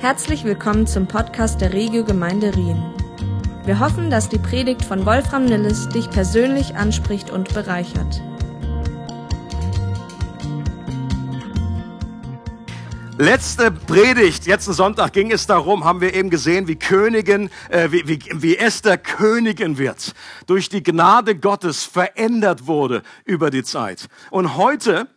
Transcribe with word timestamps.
Herzlich 0.00 0.44
willkommen 0.44 0.86
zum 0.86 1.08
Podcast 1.08 1.60
der 1.60 1.72
Regio 1.72 2.04
Gemeinde 2.04 2.54
Rien. 2.54 2.80
Wir 3.64 3.80
hoffen, 3.80 4.10
dass 4.10 4.28
die 4.28 4.38
Predigt 4.38 4.84
von 4.84 5.04
Wolfram 5.04 5.44
Nilles 5.44 5.88
dich 5.88 6.08
persönlich 6.08 6.76
anspricht 6.76 7.30
und 7.30 7.52
bereichert. 7.52 8.22
Letzte 13.18 13.72
Predigt, 13.72 14.46
letzten 14.46 14.72
Sonntag 14.72 15.14
ging 15.14 15.32
es 15.32 15.48
darum, 15.48 15.82
haben 15.82 16.00
wir 16.00 16.14
eben 16.14 16.30
gesehen, 16.30 16.68
wie 16.68 16.76
Königin, 16.76 17.50
äh, 17.68 17.90
wie, 17.90 18.06
wie, 18.06 18.20
wie 18.34 18.56
Esther 18.56 18.98
Königin 18.98 19.78
wird, 19.78 20.14
durch 20.46 20.68
die 20.68 20.84
Gnade 20.84 21.34
Gottes 21.34 21.82
verändert 21.82 22.68
wurde 22.68 23.02
über 23.24 23.50
die 23.50 23.64
Zeit. 23.64 24.06
Und 24.30 24.56
heute 24.56 25.08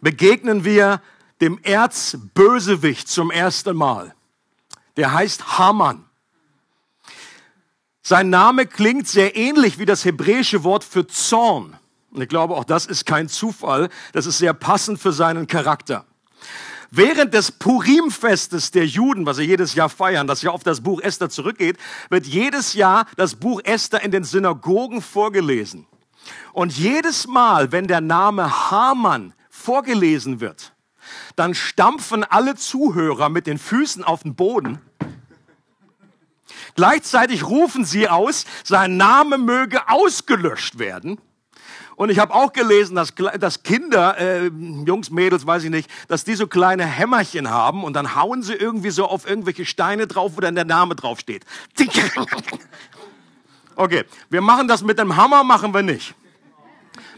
begegnen 0.00 0.64
wir 0.64 1.00
dem 1.40 1.58
Erzbösewicht 1.62 3.08
zum 3.08 3.30
ersten 3.30 3.76
Mal. 3.76 4.14
Der 4.96 5.12
heißt 5.12 5.58
Haman. 5.58 6.04
Sein 8.02 8.30
Name 8.30 8.66
klingt 8.66 9.08
sehr 9.08 9.36
ähnlich 9.36 9.78
wie 9.78 9.84
das 9.84 10.04
hebräische 10.04 10.64
Wort 10.64 10.84
für 10.84 11.06
Zorn. 11.06 11.76
Und 12.12 12.22
ich 12.22 12.28
glaube, 12.28 12.54
auch 12.54 12.64
das 12.64 12.86
ist 12.86 13.04
kein 13.04 13.28
Zufall. 13.28 13.88
Das 14.12 14.26
ist 14.26 14.38
sehr 14.38 14.54
passend 14.54 15.00
für 15.00 15.12
seinen 15.12 15.46
Charakter. 15.46 16.06
Während 16.90 17.34
des 17.34 17.50
Purimfestes 17.50 18.70
der 18.70 18.86
Juden, 18.86 19.26
was 19.26 19.38
sie 19.38 19.42
jedes 19.42 19.74
Jahr 19.74 19.88
feiern, 19.88 20.26
das 20.26 20.42
ja 20.42 20.50
auf 20.50 20.62
das 20.62 20.80
Buch 20.80 21.00
Esther 21.00 21.28
zurückgeht, 21.28 21.78
wird 22.08 22.26
jedes 22.26 22.74
Jahr 22.74 23.06
das 23.16 23.34
Buch 23.34 23.60
Esther 23.64 24.02
in 24.02 24.12
den 24.12 24.24
Synagogen 24.24 25.02
vorgelesen. 25.02 25.86
Und 26.52 26.76
jedes 26.78 27.26
Mal, 27.26 27.72
wenn 27.72 27.86
der 27.86 28.00
Name 28.00 28.70
Haman 28.70 29.34
vorgelesen 29.50 30.40
wird, 30.40 30.72
dann 31.36 31.54
stampfen 31.54 32.24
alle 32.24 32.54
Zuhörer 32.54 33.28
mit 33.28 33.46
den 33.46 33.58
Füßen 33.58 34.04
auf 34.04 34.22
den 34.22 34.34
Boden. 34.34 34.80
Gleichzeitig 36.74 37.44
rufen 37.44 37.84
sie 37.84 38.08
aus, 38.08 38.44
sein 38.64 38.96
Name 38.96 39.38
möge 39.38 39.88
ausgelöscht 39.88 40.78
werden. 40.78 41.18
Und 41.96 42.10
ich 42.10 42.18
habe 42.18 42.34
auch 42.34 42.52
gelesen, 42.52 42.94
dass, 42.94 43.14
dass 43.40 43.62
Kinder, 43.62 44.18
äh, 44.18 44.50
Jungs, 44.86 45.10
Mädels, 45.10 45.46
weiß 45.46 45.64
ich 45.64 45.70
nicht, 45.70 45.90
dass 46.08 46.24
die 46.24 46.34
so 46.34 46.46
kleine 46.46 46.84
Hämmerchen 46.84 47.48
haben 47.48 47.84
und 47.84 47.94
dann 47.94 48.14
hauen 48.14 48.42
sie 48.42 48.52
irgendwie 48.52 48.90
so 48.90 49.06
auf 49.06 49.26
irgendwelche 49.26 49.64
Steine 49.64 50.06
drauf, 50.06 50.32
wo 50.36 50.40
dann 50.40 50.54
der 50.54 50.66
Name 50.66 50.94
draufsteht. 50.94 51.44
Okay, 53.78 54.04
wir 54.30 54.40
machen 54.40 54.68
das 54.68 54.80
mit 54.82 54.98
dem 54.98 55.16
Hammer, 55.16 55.44
machen 55.44 55.74
wir 55.74 55.82
nicht. 55.82 56.14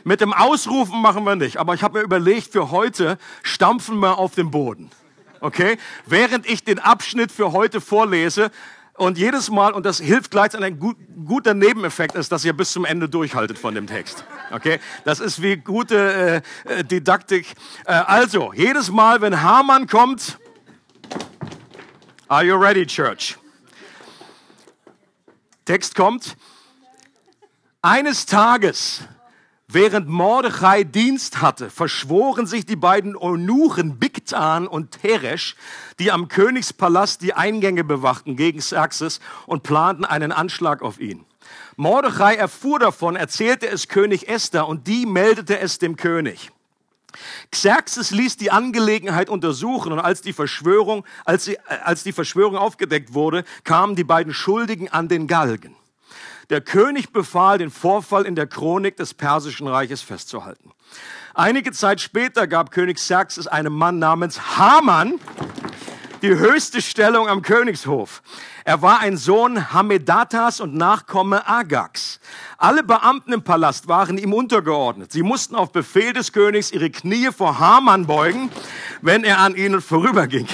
Mit 0.05 0.21
dem 0.21 0.33
Ausrufen 0.33 1.01
machen 1.01 1.25
wir 1.25 1.37
nicht. 1.37 1.59
Aber 1.59 1.75
ich 1.75 1.83
habe 1.83 1.99
mir 1.99 2.05
überlegt, 2.05 2.53
für 2.53 2.71
heute 2.71 3.19
stampfen 3.43 3.99
wir 3.99 4.19
auf 4.19 4.35
den 4.35 4.51
Boden. 4.51 4.91
Okay? 5.41 5.79
Während 6.07 6.49
ich 6.49 6.65
den 6.65 6.79
Abschnitt 6.79 7.33
für 7.33 7.53
heute 7.53 7.81
vorlese, 7.81 8.51
und 8.99 9.17
jedes 9.17 9.49
Mal, 9.49 9.73
und 9.75 9.87
das 9.87 10.01
hilft 10.01 10.33
gleichzeitig, 10.33 10.67
ein 10.67 10.81
gut, 10.81 10.97
guter 11.25 11.55
Nebeneffekt 11.55 12.17
ist, 12.17 12.33
dass 12.33 12.45
ihr 12.45 12.53
bis 12.53 12.73
zum 12.73 12.85
Ende 12.85 13.09
durchhaltet 13.09 13.57
von 13.57 13.73
dem 13.75 13.87
Text. 13.87 14.25
Okay? 14.51 14.81
Das 15.05 15.21
ist 15.21 15.41
wie 15.41 15.57
gute 15.57 16.43
äh, 16.67 16.81
äh, 16.81 16.85
Didaktik. 16.85 17.55
Äh, 17.87 17.93
also, 17.93 18.53
jedes 18.53 18.91
Mal, 18.91 19.21
wenn 19.21 19.41
Hamann 19.41 19.87
kommt, 19.87 20.39
are 22.27 22.45
you 22.45 22.57
ready, 22.57 22.85
Church? 22.87 23.39
Text 25.65 25.95
kommt. 25.95 26.37
Eines 27.81 28.27
Tages 28.27 29.03
Während 29.71 30.09
Mordechai 30.09 30.83
Dienst 30.83 31.43
hatte, 31.43 31.69
verschworen 31.69 32.47
sich 32.47 32.65
die 32.65 32.75
beiden 32.75 33.15
Eunuchen 33.19 33.99
Bigtan 33.99 34.67
und 34.67 35.03
Teresh, 35.03 35.57
die 35.99 36.11
am 36.11 36.29
Königspalast 36.29 37.21
die 37.21 37.35
Eingänge 37.35 37.85
bewachten 37.85 38.35
gegen 38.35 38.61
Xerxes 38.61 39.21
und 39.45 39.65
planten 39.65 40.07
einen 40.07 40.33
Anschlag 40.33 40.81
auf 40.81 40.99
ihn. 40.99 41.27
Mordechai 41.77 42.37
erfuhr 42.37 42.79
davon, 42.79 43.15
erzählte 43.15 43.69
es 43.69 43.89
König 43.89 44.27
Esther 44.27 44.67
und 44.67 44.87
die 44.87 45.05
meldete 45.05 45.59
es 45.59 45.79
dem 45.79 45.97
König. 45.97 46.51
Xerxes 47.51 48.11
ließ 48.11 48.39
die 48.39 48.51
Angelegenheit 48.51 49.29
untersuchen 49.29 49.93
und 49.93 50.01
als 50.01 50.23
die 50.23 50.33
Verschwörung, 50.33 51.05
als, 51.27 51.45
sie, 51.45 51.59
als 51.85 52.05
die 52.05 52.13
Verschwörung 52.13 52.57
aufgedeckt 52.57 53.13
wurde, 53.13 53.45
kamen 53.65 53.97
die 53.97 54.05
beiden 54.05 54.33
Schuldigen 54.33 54.89
an 54.89 55.09
den 55.09 55.27
Galgen. 55.27 55.77
Der 56.51 56.61
König 56.61 57.13
befahl, 57.13 57.59
den 57.59 57.71
Vorfall 57.71 58.25
in 58.25 58.35
der 58.35 58.47
Chronik 58.47 58.97
des 58.97 59.13
Persischen 59.13 59.67
Reiches 59.67 60.01
festzuhalten. 60.01 60.73
Einige 61.35 61.73
Zeit 61.73 62.01
später 62.01 62.47
gab 62.47 62.71
König 62.71 62.97
Xerxes 62.97 63.47
einem 63.47 63.75
Mann 63.75 63.99
namens 63.99 64.57
Haman 64.57 65.21
die 66.23 66.35
höchste 66.35 66.83
Stellung 66.83 67.29
am 67.29 67.43
Königshof. 67.43 68.23
Er 68.65 68.83
war 68.83 69.01
ein 69.01 69.17
Sohn 69.17 69.73
Hamedatas 69.73 70.61
und 70.61 70.75
Nachkomme 70.75 71.47
Agags. 71.47 72.21
Alle 72.57 72.83
Beamten 72.83 73.33
im 73.33 73.43
Palast 73.43 73.89
waren 73.89 74.19
ihm 74.19 74.33
untergeordnet. 74.33 75.13
Sie 75.13 75.23
mussten 75.23 75.55
auf 75.55 75.73
Befehl 75.73 76.13
des 76.13 76.33
Königs 76.33 76.73
ihre 76.73 76.91
Knie 76.91 77.31
vor 77.31 77.59
Haman 77.59 78.07
beugen, 78.07 78.51
wenn 79.01 79.25
er 79.25 79.39
an 79.39 79.55
ihnen 79.55 79.81
vorüberging. 79.81 80.49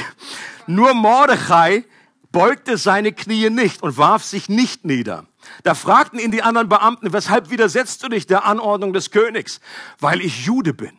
Nur 0.66 0.94
Mordechai 0.94 1.84
beugte 2.30 2.76
seine 2.76 3.12
Knie 3.12 3.50
nicht 3.50 3.82
und 3.82 3.96
warf 3.96 4.24
sich 4.24 4.48
nicht 4.48 4.84
nieder. 4.84 5.24
Da 5.64 5.74
fragten 5.74 6.18
ihn 6.18 6.30
die 6.30 6.42
anderen 6.42 6.68
Beamten, 6.68 7.14
weshalb 7.14 7.50
widersetzt 7.50 8.02
du 8.02 8.08
dich 8.08 8.26
der 8.26 8.44
Anordnung 8.44 8.92
des 8.92 9.10
Königs? 9.10 9.60
Weil 9.98 10.20
ich 10.20 10.44
Jude 10.44 10.74
bin, 10.74 10.92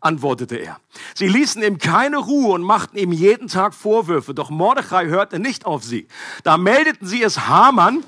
antwortete 0.00 0.56
er. 0.56 0.80
Sie 1.14 1.28
ließen 1.28 1.62
ihm 1.62 1.76
keine 1.76 2.16
Ruhe 2.16 2.54
und 2.54 2.62
machten 2.62 2.96
ihm 2.96 3.12
jeden 3.12 3.48
Tag 3.48 3.74
Vorwürfe, 3.74 4.32
doch 4.32 4.48
Mordechai 4.48 5.06
hörte 5.08 5.38
nicht 5.38 5.66
auf 5.66 5.84
sie. 5.84 6.08
Da 6.44 6.56
meldeten 6.56 7.06
sie 7.06 7.22
es 7.22 7.46
Haman, 7.46 8.02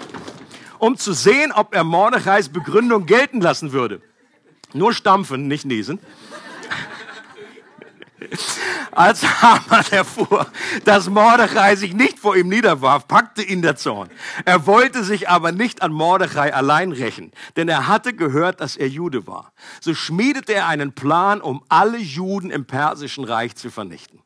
um 0.79 0.97
zu 0.97 1.13
sehen, 1.13 1.53
ob 1.53 1.75
er 1.75 1.85
Mordechais 1.85 2.49
Begründung 2.49 3.05
gelten 3.05 3.43
lassen 3.43 3.73
würde. 3.73 4.01
Nur 4.73 4.95
stampfen, 4.95 5.47
nicht 5.47 5.67
niesen. 5.67 5.99
Als 8.93 9.23
Haman 9.43 9.85
erfuhr, 9.91 10.47
dass 10.85 11.09
Mordechai 11.09 11.77
sich 11.77 11.95
nicht 11.95 12.19
vor 12.19 12.37
ihm 12.37 12.49
niederwarf, 12.49 13.09
packte 13.09 13.43
ihn 13.43 13.63
der 13.63 13.77
Zorn. 13.77 14.11
Er 14.45 14.67
wollte 14.67 15.03
sich 15.03 15.29
aber 15.29 15.51
nicht 15.51 15.83
an 15.83 15.93
Mordechai 15.93 16.53
allein 16.55 16.93
rächen, 16.93 17.33
denn 17.57 17.69
er 17.69 17.89
hatte 17.89 18.13
gehört, 18.15 18.61
dass 18.61 18.77
er 18.77 18.89
Jude 18.89 19.27
war. 19.27 19.53
So 19.81 19.95
schmiedete 19.95 20.55
er 20.55 20.69
einen 20.69 20.93
Plan, 20.93 21.41
um 21.41 21.65
alle 21.69 21.99
Juden 21.99 22.51
im 22.51 22.67
Persischen 22.67 23.25
Reich 23.25 23.57
zu 23.57 23.71
vernichten. 23.71 24.21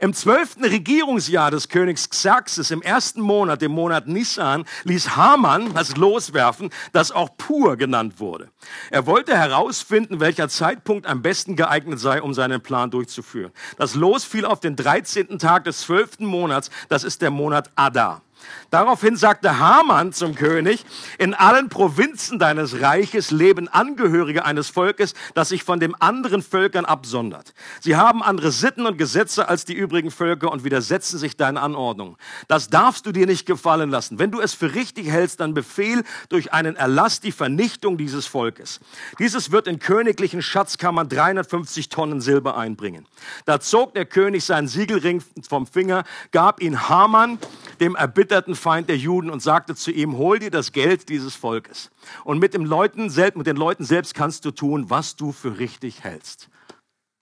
Im 0.00 0.14
zwölften 0.14 0.64
Regierungsjahr 0.64 1.50
des 1.50 1.68
Königs 1.68 2.10
Xerxes, 2.10 2.70
im 2.70 2.82
ersten 2.82 3.20
Monat, 3.20 3.62
dem 3.62 3.72
Monat 3.72 4.06
Nisan, 4.06 4.64
ließ 4.84 5.16
Haman 5.16 5.72
das 5.74 5.96
loswerfen, 5.96 6.70
das 6.92 7.12
auch 7.12 7.36
Pur 7.36 7.76
genannt 7.76 8.20
wurde. 8.20 8.50
Er 8.90 9.06
wollte 9.06 9.36
herausfinden, 9.36 10.20
welcher 10.20 10.48
Zeitpunkt 10.48 11.06
am 11.06 11.22
besten 11.22 11.56
geeignet 11.56 12.00
sei, 12.00 12.22
um 12.22 12.34
seinen 12.34 12.60
Plan 12.60 12.90
durchzuführen. 12.90 13.52
Das 13.78 13.94
Los 13.94 14.24
fiel 14.24 14.44
auf 14.44 14.60
den 14.60 14.76
13. 14.76 15.38
Tag 15.38 15.64
des 15.64 15.80
zwölften 15.80 16.26
Monats, 16.26 16.70
das 16.88 17.04
ist 17.04 17.22
der 17.22 17.30
Monat 17.30 17.70
Adar. 17.74 18.22
Daraufhin 18.72 19.16
sagte 19.16 19.58
Haman 19.58 20.14
zum 20.14 20.34
König, 20.34 20.86
in 21.18 21.34
allen 21.34 21.68
Provinzen 21.68 22.38
deines 22.38 22.80
Reiches 22.80 23.30
leben 23.30 23.68
Angehörige 23.68 24.46
eines 24.46 24.70
Volkes, 24.70 25.12
das 25.34 25.50
sich 25.50 25.62
von 25.62 25.78
den 25.78 25.94
anderen 25.96 26.42
Völkern 26.42 26.86
absondert. 26.86 27.52
Sie 27.82 27.96
haben 27.96 28.22
andere 28.22 28.50
Sitten 28.50 28.86
und 28.86 28.96
Gesetze 28.96 29.46
als 29.46 29.66
die 29.66 29.74
übrigen 29.74 30.10
Völker 30.10 30.50
und 30.50 30.64
widersetzen 30.64 31.18
sich 31.18 31.36
deinen 31.36 31.58
Anordnungen. 31.58 32.16
Das 32.48 32.70
darfst 32.70 33.04
du 33.04 33.12
dir 33.12 33.26
nicht 33.26 33.44
gefallen 33.44 33.90
lassen. 33.90 34.18
Wenn 34.18 34.30
du 34.30 34.40
es 34.40 34.54
für 34.54 34.74
richtig 34.74 35.06
hältst, 35.10 35.40
dann 35.40 35.52
befehl 35.52 36.02
durch 36.30 36.54
einen 36.54 36.74
Erlass 36.74 37.20
die 37.20 37.32
Vernichtung 37.32 37.98
dieses 37.98 38.26
Volkes. 38.26 38.80
Dieses 39.18 39.52
wird 39.52 39.66
in 39.66 39.80
königlichen 39.80 40.40
Schatzkammern 40.40 41.10
350 41.10 41.90
Tonnen 41.90 42.22
Silber 42.22 42.56
einbringen. 42.56 43.06
Da 43.44 43.60
zog 43.60 43.92
der 43.92 44.06
König 44.06 44.46
seinen 44.46 44.66
Siegelring 44.66 45.22
vom 45.46 45.66
Finger, 45.66 46.04
gab 46.30 46.62
ihn 46.62 46.88
Haman, 46.88 47.38
dem 47.78 47.96
erbitterten 47.96 48.54
Feind 48.62 48.88
der 48.88 48.96
Juden 48.96 49.28
und 49.28 49.42
sagte 49.42 49.74
zu 49.74 49.90
ihm, 49.90 50.16
hol 50.16 50.38
dir 50.38 50.50
das 50.50 50.72
Geld 50.72 51.08
dieses 51.08 51.34
Volkes. 51.34 51.90
Und 52.24 52.38
mit, 52.38 52.54
dem 52.54 52.64
Leuten, 52.64 53.12
mit 53.34 53.46
den 53.46 53.56
Leuten 53.56 53.84
selbst 53.84 54.14
kannst 54.14 54.44
du 54.44 54.52
tun, 54.52 54.88
was 54.88 55.16
du 55.16 55.32
für 55.32 55.58
richtig 55.58 56.04
hältst. 56.04 56.48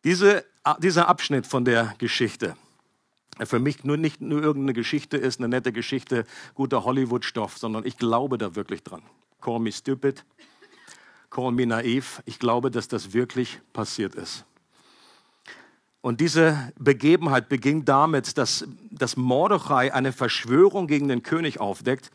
Diese, 0.05 0.45
dieser 0.79 1.09
Abschnitt 1.09 1.47
von 1.47 1.65
der 1.65 1.95
Geschichte, 1.99 2.57
der 3.39 3.47
für 3.47 3.59
mich 3.59 3.85
nur 3.85 3.97
nicht 3.97 4.21
nur 4.21 4.43
irgendeine 4.43 4.75
Geschichte 4.75 5.17
ist, 5.17 5.41
eine 5.41 5.49
nette 5.49 5.73
Geschichte, 5.73 6.27
guter 6.55 6.85
Hollywood-Stoff, 6.85 7.57
sondern 7.57 7.87
ich 7.87 7.97
glaube 7.97 8.37
da 8.37 8.55
wirklich 8.55 8.83
dran. 8.83 9.03
Call 9.41 9.61
me 9.61 9.73
stupid, 9.73 10.25
call 11.31 11.53
me 11.53 11.67
naiv. 11.67 12.23
Ich 12.27 12.39
glaube, 12.39 12.71
dass 12.71 12.87
das 12.89 13.15
wirklich 13.15 13.61
passiert 13.73 14.15
ist. 14.15 14.45
Und 16.03 16.21
diese 16.21 16.73
Begebenheit 16.79 17.49
beging 17.49 17.85
damit, 17.85 18.39
dass, 18.39 18.67
dass 18.91 19.17
Mordechai 19.17 19.93
eine 19.93 20.13
Verschwörung 20.13 20.87
gegen 20.87 21.09
den 21.09 21.23
König 21.23 21.61
aufdeckt 21.61 22.11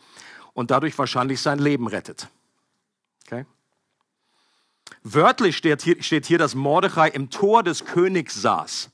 und 0.54 0.72
dadurch 0.72 0.98
wahrscheinlich 0.98 1.40
sein 1.42 1.60
Leben 1.60 1.88
rettet. 1.88 2.30
Okay? 3.26 3.46
Wörtlich 5.04 5.56
steht 5.56 5.84
hier, 5.84 6.02
steht 6.02 6.26
hier, 6.26 6.40
dass 6.40 6.56
Mordechai 6.56 7.10
im 7.10 7.30
Tor 7.30 7.62
des 7.62 7.86
Königs 7.86 8.42
saß. 8.42 8.90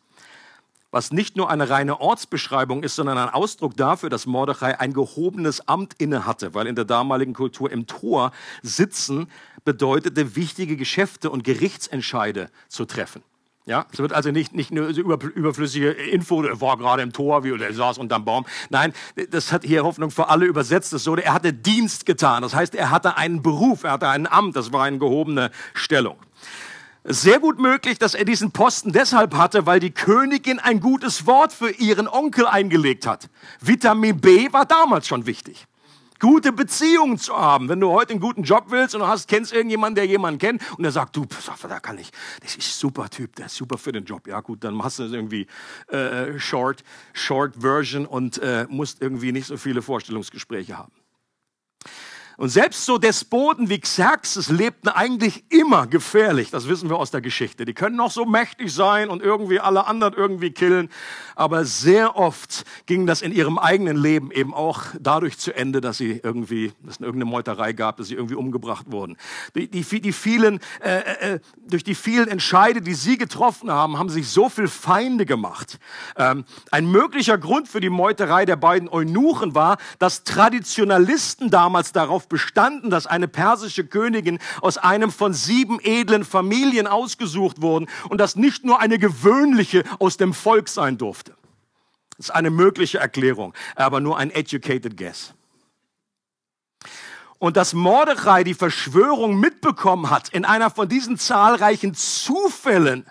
was 0.92 1.12
nicht 1.12 1.38
nur 1.38 1.50
eine 1.50 1.70
reine 1.70 2.02
Ortsbeschreibung 2.02 2.84
ist, 2.84 2.98
sondern 2.98 3.18
ein 3.18 3.30
Ausdruck 3.30 3.78
dafür, 3.78 4.10
dass 4.10 4.26
Mordechai 4.26 4.78
ein 4.78 4.94
gehobenes 4.94 5.68
Amt 5.68 5.94
innehatte, 6.00 6.54
weil 6.54 6.68
in 6.68 6.76
der 6.76 6.86
damaligen 6.86 7.34
Kultur 7.34 7.72
im 7.72 7.88
Tor 7.88 8.32
sitzen 8.62 9.30
bedeutete, 9.64 10.36
wichtige 10.36 10.76
Geschäfte 10.76 11.30
und 11.30 11.46
Gerichtsentscheide 11.46 12.52
zu 12.68 12.86
treffen. 12.86 13.24
Ja, 13.66 13.86
es 13.94 14.00
wird 14.00 14.12
also 14.12 14.32
nicht, 14.32 14.54
nicht 14.54 14.72
nur 14.72 14.88
überflüssige 14.88 15.92
Info, 15.92 16.42
er 16.42 16.60
war 16.62 16.78
gerade 16.78 17.04
im 17.04 17.14
Tor, 17.14 17.44
wie 17.44 17.52
oder 17.52 17.68
er 17.68 17.74
saß 17.74 18.00
unterm 18.00 18.26
Baum. 18.26 18.46
Nein, 18.72 18.92
das 19.30 19.52
hat 19.52 19.64
hier 19.64 19.84
Hoffnung 19.84 20.10
für 20.10 20.30
alle 20.30 20.46
übersetzt. 20.46 20.94
Das 20.94 21.04
so, 21.04 21.16
er 21.16 21.34
hatte 21.34 21.54
Dienst 21.54 22.08
getan. 22.08 22.42
Das 22.42 22.56
heißt, 22.56 22.74
er 22.74 22.90
hatte 22.90 23.18
einen 23.18 23.44
Beruf, 23.44 23.84
er 23.84 23.92
hatte 23.92 24.08
ein 24.08 24.26
Amt. 24.26 24.56
Das 24.56 24.74
war 24.74 24.86
eine 24.86 24.98
gehobene 24.98 25.52
Stellung. 25.76 26.18
Sehr 27.04 27.40
gut 27.40 27.60
möglich, 27.60 28.00
dass 28.00 28.16
er 28.16 28.26
diesen 28.26 28.52
Posten 28.52 28.94
deshalb 28.94 29.36
hatte, 29.36 29.66
weil 29.66 29.80
die 29.80 29.92
Königin 29.92 30.60
ein 30.60 30.80
gutes 30.80 31.26
Wort 31.28 31.54
für 31.54 31.70
ihren 31.70 32.08
Onkel 32.08 32.48
eingelegt 32.48 33.06
hat. 33.06 33.30
Vitamin 33.60 34.20
B 34.20 34.52
war 34.52 34.66
damals 34.66 35.08
schon 35.08 35.26
wichtig 35.26 35.68
gute 36.22 36.54
Beziehungen 36.54 37.18
zu 37.18 37.36
haben. 37.36 37.68
Wenn 37.68 37.82
du 37.82 37.92
heute 37.92 38.12
einen 38.12 38.22
guten 38.22 38.44
Job 38.44 38.66
willst 38.70 38.96
und 38.96 39.02
du 39.02 39.08
hast, 39.08 39.28
kennst 39.28 39.52
irgendjemanden, 39.52 39.96
der 39.96 40.06
jemanden 40.06 40.40
kennt 40.40 40.62
und 40.78 40.84
der 40.84 40.92
sagt, 40.92 41.18
du, 41.18 41.26
da 41.68 41.80
kann 41.80 41.98
ich, 41.98 42.12
das 42.42 42.56
ist 42.56 42.80
super 42.80 43.10
Typ, 43.10 43.36
der 43.36 43.48
ist 43.48 43.56
super 43.56 43.78
für 43.78 43.92
den 43.92 44.06
Job. 44.06 44.28
Ja 44.28 44.40
gut, 44.40 44.64
dann 44.64 44.74
machst 44.76 45.00
du 45.00 45.04
das 45.04 45.12
irgendwie 45.12 45.48
äh, 45.88 46.40
Short, 46.40 46.84
Short 47.12 47.56
Version 47.58 48.06
und 48.06 48.38
äh, 48.38 48.66
musst 48.70 49.02
irgendwie 49.02 49.34
nicht 49.34 49.48
so 49.48 49.58
viele 49.58 49.82
Vorstellungsgespräche 49.82 50.78
haben. 50.78 50.92
Und 52.42 52.50
selbst 52.50 52.88
so 52.88 52.98
Despoten 52.98 53.70
wie 53.70 53.80
Xerxes 53.80 54.50
lebten 54.50 54.90
eigentlich 54.90 55.44
immer 55.50 55.86
gefährlich. 55.86 56.50
Das 56.50 56.68
wissen 56.68 56.90
wir 56.90 56.98
aus 56.98 57.12
der 57.12 57.22
Geschichte. 57.22 57.66
Die 57.66 57.76
können 57.76 57.96
noch 57.96 58.10
so 58.10 58.26
mächtig 58.26 58.74
sein 58.74 59.10
und 59.10 59.22
irgendwie 59.22 59.60
alle 59.60 59.86
anderen 59.86 60.16
irgendwie 60.16 60.50
killen. 60.50 60.90
Aber 61.36 61.66
sehr 61.66 62.16
oft 62.16 62.66
ging 62.88 63.06
das 63.06 63.22
in 63.22 63.32
ihrem 63.32 63.60
eigenen 63.60 63.96
Leben 63.96 64.32
eben 64.32 64.56
auch 64.56 64.86
dadurch 65.00 65.38
zu 65.38 65.56
Ende, 65.56 65.82
dass 65.82 66.00
sie 66.00 66.20
irgendwie, 66.24 66.74
dass 66.82 66.96
es 66.96 67.02
irgendeine 67.02 67.30
Meuterei 67.30 67.74
gab, 67.74 67.98
dass 67.98 68.08
sie 68.08 68.16
irgendwie 68.16 68.34
umgebracht 68.34 68.88
wurden. 68.92 69.18
Die, 69.54 69.70
die, 69.70 70.02
die 70.02 70.12
vielen, 70.12 70.62
äh, 70.84 71.34
äh, 71.36 71.40
durch 71.68 71.84
die 71.84 71.94
vielen 71.94 72.28
Entscheide, 72.28 72.82
die 72.82 72.96
sie 72.96 73.20
getroffen 73.20 73.70
haben, 73.70 74.00
haben 74.00 74.10
sich 74.10 74.28
so 74.28 74.50
viel 74.50 74.68
Feinde 74.68 75.28
gemacht. 75.28 75.78
Ähm, 76.18 76.46
ein 76.72 76.90
möglicher 76.90 77.38
Grund 77.38 77.68
für 77.68 77.82
die 77.82 77.92
Meuterei 77.92 78.46
der 78.46 78.56
beiden 78.56 78.90
Eunuchen 78.90 79.54
war, 79.54 79.78
dass 80.00 80.24
Traditionalisten 80.24 81.52
damals 81.52 81.92
darauf 81.92 82.31
bestanden, 82.32 82.90
dass 82.90 83.06
eine 83.06 83.28
persische 83.28 83.86
Königin 83.86 84.40
aus 84.62 84.80
einem 84.80 85.12
von 85.12 85.34
sieben 85.34 85.80
edlen 85.80 86.26
Familien 86.26 86.88
ausgesucht 86.88 87.62
wurden 87.62 87.88
und 88.10 88.18
dass 88.18 88.36
nicht 88.36 88.66
nur 88.66 88.80
eine 88.80 88.98
gewöhnliche 88.98 89.84
aus 90.00 90.18
dem 90.18 90.34
Volk 90.34 90.68
sein 90.68 90.98
durfte. 90.98 91.36
Das 92.18 92.30
ist 92.30 92.32
eine 92.32 92.50
mögliche 92.50 92.98
Erklärung, 92.98 93.54
aber 93.76 94.00
nur 94.00 94.18
ein 94.18 94.32
educated 94.32 94.98
guess. 94.98 95.34
Und 97.38 97.58
dass 97.58 97.74
Mordechai 97.74 98.44
die 98.44 98.54
Verschwörung 98.54 99.40
mitbekommen 99.40 100.10
hat 100.10 100.30
in 100.30 100.46
einer 100.46 100.70
von 100.70 100.88
diesen 100.88 101.18
zahlreichen 101.18 101.94
Zufällen, 101.94 103.06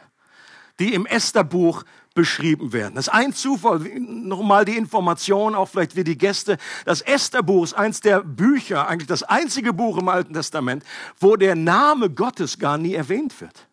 die 0.79 0.95
im 0.95 1.07
Estherbuch 1.07 1.85
beschrieben 2.15 2.73
werden. 2.73 2.97
Das 2.97 3.07
ist 3.07 3.15
ein 3.15 3.33
Zufall, 3.33 3.79
nochmal 3.99 4.65
die 4.65 4.77
Information, 4.77 5.55
auch 5.55 5.67
vielleicht 5.67 5.97
wie 5.97 6.05
die 6.05 6.19
Gäste. 6.19 6.59
Das 6.85 7.03
Estherbuch 7.03 7.65
ist 7.65 7.75
eins 7.75 8.01
der 8.01 8.21
Bücher, 8.21 8.89
eigentlich 8.89 9.07
das 9.07 9.23
einzige 9.23 9.73
Buch 9.73 9.99
im 9.99 10.09
Alten 10.09 10.35
Testament, 10.35 10.85
wo 11.19 11.37
der 11.37 11.55
Name 11.55 12.11
Gottes 12.11 12.59
gar 12.59 12.79
nie 12.79 12.95
erwähnt 12.95 13.41
wird. 13.41 13.69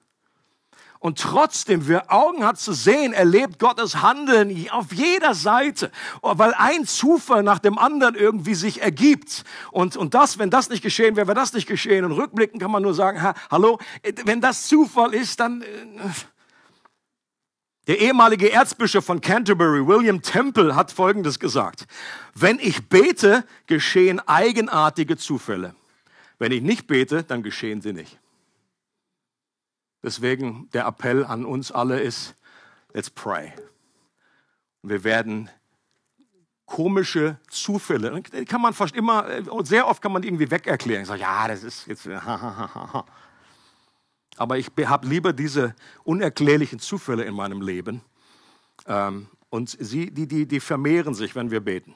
Und 1.00 1.20
trotzdem, 1.20 1.88
wer 1.88 2.12
Augen 2.12 2.44
hat 2.44 2.60
zu 2.60 2.74
sehen, 2.74 3.14
erlebt 3.14 3.60
Gottes 3.60 4.02
Handeln 4.02 4.68
auf 4.72 4.92
jeder 4.92 5.36
Seite, 5.36 5.92
weil 6.22 6.54
ein 6.56 6.86
Zufall 6.86 7.44
nach 7.44 7.60
dem 7.60 7.78
anderen 7.78 8.16
irgendwie 8.16 8.56
sich 8.56 8.82
ergibt. 8.82 9.44
Und, 9.72 9.96
und 9.96 10.16
das, 10.16 10.40
wenn 10.40 10.50
das 10.50 10.70
nicht 10.70 10.82
geschehen 10.82 11.16
wäre, 11.16 11.28
wäre 11.28 11.36
das 11.36 11.54
nicht 11.54 11.68
geschehen. 11.68 12.04
Und 12.04 12.14
rückblickend 12.14 12.62
kann 12.62 12.72
man 12.72 12.82
nur 12.82 12.96
sagen, 12.96 13.22
ha, 13.22 13.36
hallo, 13.52 13.78
wenn 14.26 14.42
das 14.42 14.68
Zufall 14.68 15.14
ist, 15.14 15.40
dann... 15.40 15.62
Äh, 15.62 15.66
der 17.88 18.00
ehemalige 18.00 18.52
Erzbischof 18.52 19.06
von 19.06 19.22
Canterbury, 19.22 19.88
William 19.88 20.22
Temple, 20.22 20.76
hat 20.76 20.92
Folgendes 20.92 21.40
gesagt. 21.40 21.88
Wenn 22.36 22.60
ich 22.60 22.90
bete, 22.90 23.46
geschehen 23.66 24.20
eigenartige 24.20 25.18
Zufälle. 25.18 25.74
Wenn 26.38 26.52
ich 26.52 26.62
nicht 26.62 26.86
bete, 26.88 27.24
dann 27.24 27.44
geschehen 27.44 27.82
sie 27.82 27.94
nicht. 27.94 28.20
Deswegen 30.04 30.70
der 30.74 30.86
Appell 30.86 31.26
an 31.26 31.46
uns 31.46 31.72
alle 31.72 32.00
ist, 32.00 32.36
let's 32.94 33.10
pray. 33.10 33.54
wir 34.84 35.04
werden 35.04 35.50
komische 36.66 37.40
Zufälle, 37.50 38.22
kann 38.46 38.62
man 38.62 38.74
fast 38.74 38.96
immer, 38.96 39.26
sehr 39.64 39.88
oft 39.88 40.02
kann 40.02 40.12
man 40.12 40.24
irgendwie 40.24 40.52
wegerklären. 40.52 41.04
Ich 41.04 41.08
sage, 41.08 41.22
ja, 41.22 41.48
das 41.48 41.64
ist 41.64 41.88
jetzt, 41.88 42.06
Aber 44.38 44.58
ich 44.58 44.72
habe 44.86 45.08
lieber 45.08 45.34
diese 45.34 45.76
unerklärlichen 46.04 46.80
Zufälle 46.80 47.24
in 47.24 47.34
meinem 47.34 47.62
Leben. 47.62 48.02
Ähm, 48.86 49.28
und 49.50 49.70
sie, 49.80 50.12
die, 50.12 50.28
die, 50.28 50.46
die 50.46 50.60
vermehren 50.60 51.14
sich, 51.14 51.36
wenn 51.36 51.52
wir 51.52 51.62
beten. 51.62 51.96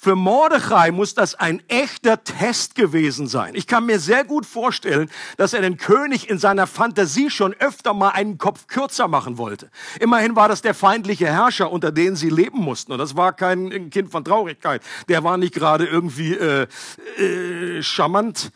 Für 0.00 0.14
Mordechai 0.14 0.92
muss 0.92 1.14
das 1.14 1.34
ein 1.34 1.60
echter 1.66 2.22
Test 2.22 2.76
gewesen 2.76 3.26
sein. 3.26 3.56
Ich 3.56 3.66
kann 3.66 3.84
mir 3.84 3.98
sehr 3.98 4.22
gut 4.22 4.46
vorstellen, 4.46 5.10
dass 5.36 5.54
er 5.54 5.60
den 5.60 5.76
König 5.76 6.30
in 6.30 6.38
seiner 6.38 6.68
Fantasie 6.68 7.30
schon 7.30 7.52
öfter 7.54 7.94
mal 7.94 8.10
einen 8.10 8.38
Kopf 8.38 8.68
kürzer 8.68 9.08
machen 9.08 9.38
wollte. 9.38 9.72
Immerhin 9.98 10.36
war 10.36 10.48
das 10.48 10.62
der 10.62 10.74
feindliche 10.74 11.26
Herrscher, 11.26 11.72
unter 11.72 11.90
denen 11.90 12.14
sie 12.14 12.30
leben 12.30 12.60
mussten. 12.60 12.92
Und 12.92 12.98
das 12.98 13.16
war 13.16 13.32
kein 13.32 13.90
Kind 13.90 14.12
von 14.12 14.24
Traurigkeit. 14.24 14.82
Der 15.08 15.24
war 15.24 15.36
nicht 15.36 15.52
gerade 15.52 15.84
irgendwie 15.84 16.34
äh, 16.34 16.68
äh, 17.16 17.82
charmant 17.82 18.52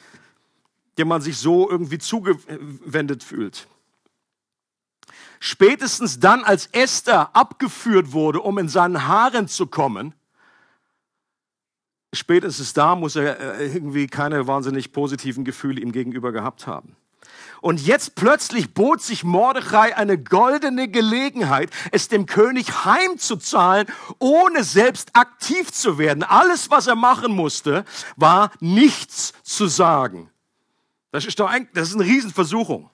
dem 0.98 1.08
man 1.08 1.22
sich 1.22 1.38
so 1.38 1.68
irgendwie 1.70 1.98
zugewendet 1.98 3.22
fühlt. 3.22 3.66
Spätestens 5.40 6.20
dann, 6.20 6.44
als 6.44 6.66
Esther 6.66 7.34
abgeführt 7.34 8.12
wurde, 8.12 8.40
um 8.40 8.58
in 8.58 8.68
seinen 8.68 9.08
Haaren 9.08 9.48
zu 9.48 9.66
kommen, 9.66 10.14
spätestens 12.12 12.74
da 12.74 12.94
muss 12.94 13.16
er 13.16 13.58
äh, 13.58 13.72
irgendwie 13.72 14.06
keine 14.06 14.46
wahnsinnig 14.46 14.92
positiven 14.92 15.44
Gefühle 15.44 15.80
ihm 15.80 15.92
gegenüber 15.92 16.30
gehabt 16.30 16.66
haben. 16.66 16.96
Und 17.60 17.80
jetzt 17.86 18.16
plötzlich 18.16 18.74
bot 18.74 19.02
sich 19.02 19.22
Mordechai 19.22 19.96
eine 19.96 20.18
goldene 20.18 20.88
Gelegenheit, 20.88 21.70
es 21.92 22.08
dem 22.08 22.26
König 22.26 22.84
heimzuzahlen, 22.84 23.86
ohne 24.18 24.64
selbst 24.64 25.10
aktiv 25.14 25.70
zu 25.70 25.96
werden. 25.96 26.24
Alles, 26.24 26.70
was 26.70 26.88
er 26.88 26.96
machen 26.96 27.32
musste, 27.32 27.84
war 28.16 28.50
nichts 28.58 29.32
zu 29.44 29.68
sagen. 29.68 30.31
Das 31.12 31.24
ist 31.24 31.38
doch 31.38 31.48
ein, 31.48 31.68
das 31.74 31.90
ist 31.90 31.94
eine 31.94 32.04
Riesenversuchung. 32.04 32.90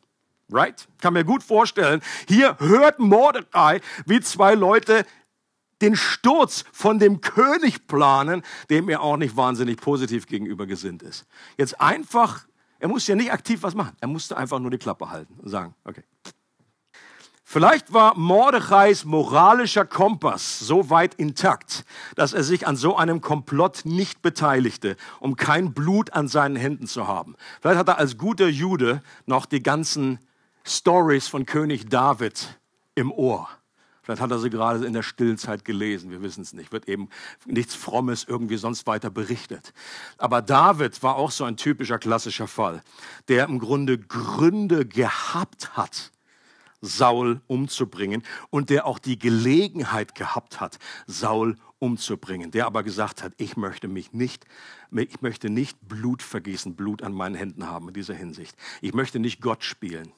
Right? 0.50 0.88
Kann 1.00 1.12
mir 1.12 1.25
gut 1.25 1.42
vorstellen. 1.42 2.02
Hier 2.26 2.56
hört 2.58 2.98
Mordecai, 2.98 3.80
wie 4.06 4.20
zwei 4.20 4.54
Leute 4.54 5.04
den 5.80 5.94
Sturz 5.94 6.64
von 6.72 6.98
dem 6.98 7.20
König 7.20 7.87
planen, 7.87 8.42
dem 8.70 8.88
er 8.88 9.02
auch 9.02 9.16
nicht 9.16 9.37
wahnsinnig 9.37 9.78
positiv 9.78 10.26
gegenüber 10.26 10.66
gesinnt 10.66 11.02
ist. 11.02 11.26
Jetzt 11.56 11.80
einfach, 11.80 12.46
er 12.78 12.88
muss 12.88 13.06
ja 13.06 13.14
nicht 13.14 13.32
aktiv 13.32 13.62
was 13.62 13.75
machen. 13.75 13.96
Er 14.00 14.08
musste 14.08 14.37
einfach 14.37 14.58
nur 14.58 14.70
die 14.70 14.78
Klappe 14.78 15.10
halten 15.10 15.34
und 15.38 15.48
sagen, 15.48 15.75
okay. 15.84 16.02
Vielleicht 17.50 17.95
war 17.95 18.14
Mordechais 18.14 19.07
moralischer 19.07 19.87
Kompass 19.87 20.59
so 20.59 20.90
weit 20.90 21.14
intakt, 21.14 21.87
dass 22.14 22.35
er 22.35 22.45
sich 22.45 22.67
an 22.67 22.76
so 22.76 22.95
einem 22.95 23.23
Komplott 23.23 23.87
nicht 23.87 24.21
beteiligte, 24.21 24.99
um 25.19 25.35
kein 25.35 25.73
Blut 25.73 26.12
an 26.12 26.28
seinen 26.28 26.57
Händen 26.57 26.87
zu 26.87 27.07
haben. 27.07 27.37
Vielleicht 27.62 27.78
hat 27.78 27.88
er 27.88 27.97
als 27.97 28.19
guter 28.19 28.49
Jude 28.49 29.02
noch 29.25 29.47
die 29.47 29.62
ganzen 29.62 30.19
Stories 30.62 31.26
von 31.26 31.47
König 31.47 31.88
David 31.88 32.61
im 32.95 33.11
Ohr. 33.11 33.49
Vielleicht 34.02 34.21
hat 34.21 34.31
er 34.31 34.40
sie 34.40 34.50
gerade 34.50 34.85
in 34.85 34.93
der 34.93 35.02
stillen 35.02 35.38
Zeit 35.38 35.64
gelesen, 35.64 36.11
wir 36.11 36.21
wissen 36.21 36.43
es 36.43 36.52
nicht. 36.52 36.71
Wird 36.71 36.87
eben 36.87 37.09
nichts 37.47 37.75
Frommes 37.75 38.26
irgendwie 38.28 38.59
sonst 38.59 38.87
weiter 38.87 39.09
berichtet. 39.09 39.73
Aber 40.19 40.43
David 40.43 41.02
war 41.02 41.17
auch 41.17 41.31
so 41.31 41.45
ein 41.45 41.57
typischer 41.57 41.99
klassischer 41.99 42.47
Fall, 42.47 42.83
der 43.28 43.47
im 43.47 43.59
Grunde 43.59 43.97
Gründe 43.97 44.85
gehabt 44.85 45.78
hat, 45.78 46.12
Saul 46.80 47.40
umzubringen 47.47 48.23
und 48.50 48.70
der 48.70 48.87
auch 48.87 48.99
die 48.99 49.18
Gelegenheit 49.18 50.14
gehabt 50.14 50.61
hat, 50.61 50.78
Saul 51.06 51.56
umzubringen, 51.78 52.50
der 52.50 52.66
aber 52.66 52.82
gesagt 52.82 53.23
hat, 53.23 53.32
ich 53.37 53.56
möchte 53.56 53.88
mich 53.88 54.12
nicht, 54.12 54.47
ich 54.90 55.20
möchte 55.20 55.50
nicht 55.50 55.78
Blut 55.88 56.23
vergießen, 56.23 56.75
Blut 56.75 57.02
an 57.02 57.12
meinen 57.12 57.35
Händen 57.35 57.66
haben 57.66 57.88
in 57.88 57.94
dieser 57.94 58.14
Hinsicht. 58.14 58.56
Ich 58.80 58.94
möchte 58.94 59.18
nicht 59.18 59.40
Gott 59.40 59.64
spielen. 59.64 60.12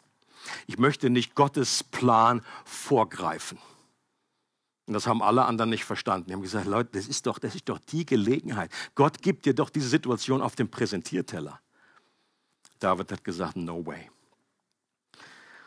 Ich 0.67 0.79
möchte 0.79 1.11
nicht 1.11 1.35
Gottes 1.35 1.85
Plan 1.85 2.43
vorgreifen. 2.65 3.59
Und 4.87 4.95
das 4.95 5.07
haben 5.07 5.23
alle 5.23 5.45
anderen 5.45 5.71
nicht 5.71 5.85
verstanden. 5.85 6.29
Die 6.29 6.33
haben 6.33 6.43
gesagt, 6.43 6.67
Leute, 6.67 6.91
das 6.93 7.07
ist 7.07 7.27
doch, 7.27 7.39
das 7.39 7.55
ist 7.55 7.69
doch 7.69 7.79
die 7.79 8.05
Gelegenheit. 8.05 8.73
Gott 8.95 9.23
gibt 9.23 9.47
dir 9.47 9.55
doch 9.55 9.71
diese 9.71 9.89
Situation 9.89 10.43
auf 10.43 10.57
dem 10.57 10.69
Präsentierteller. 10.69 11.61
David 12.81 13.13
hat 13.13 13.23
gesagt, 13.23 13.57
no 13.57 13.85
way. 13.87 14.11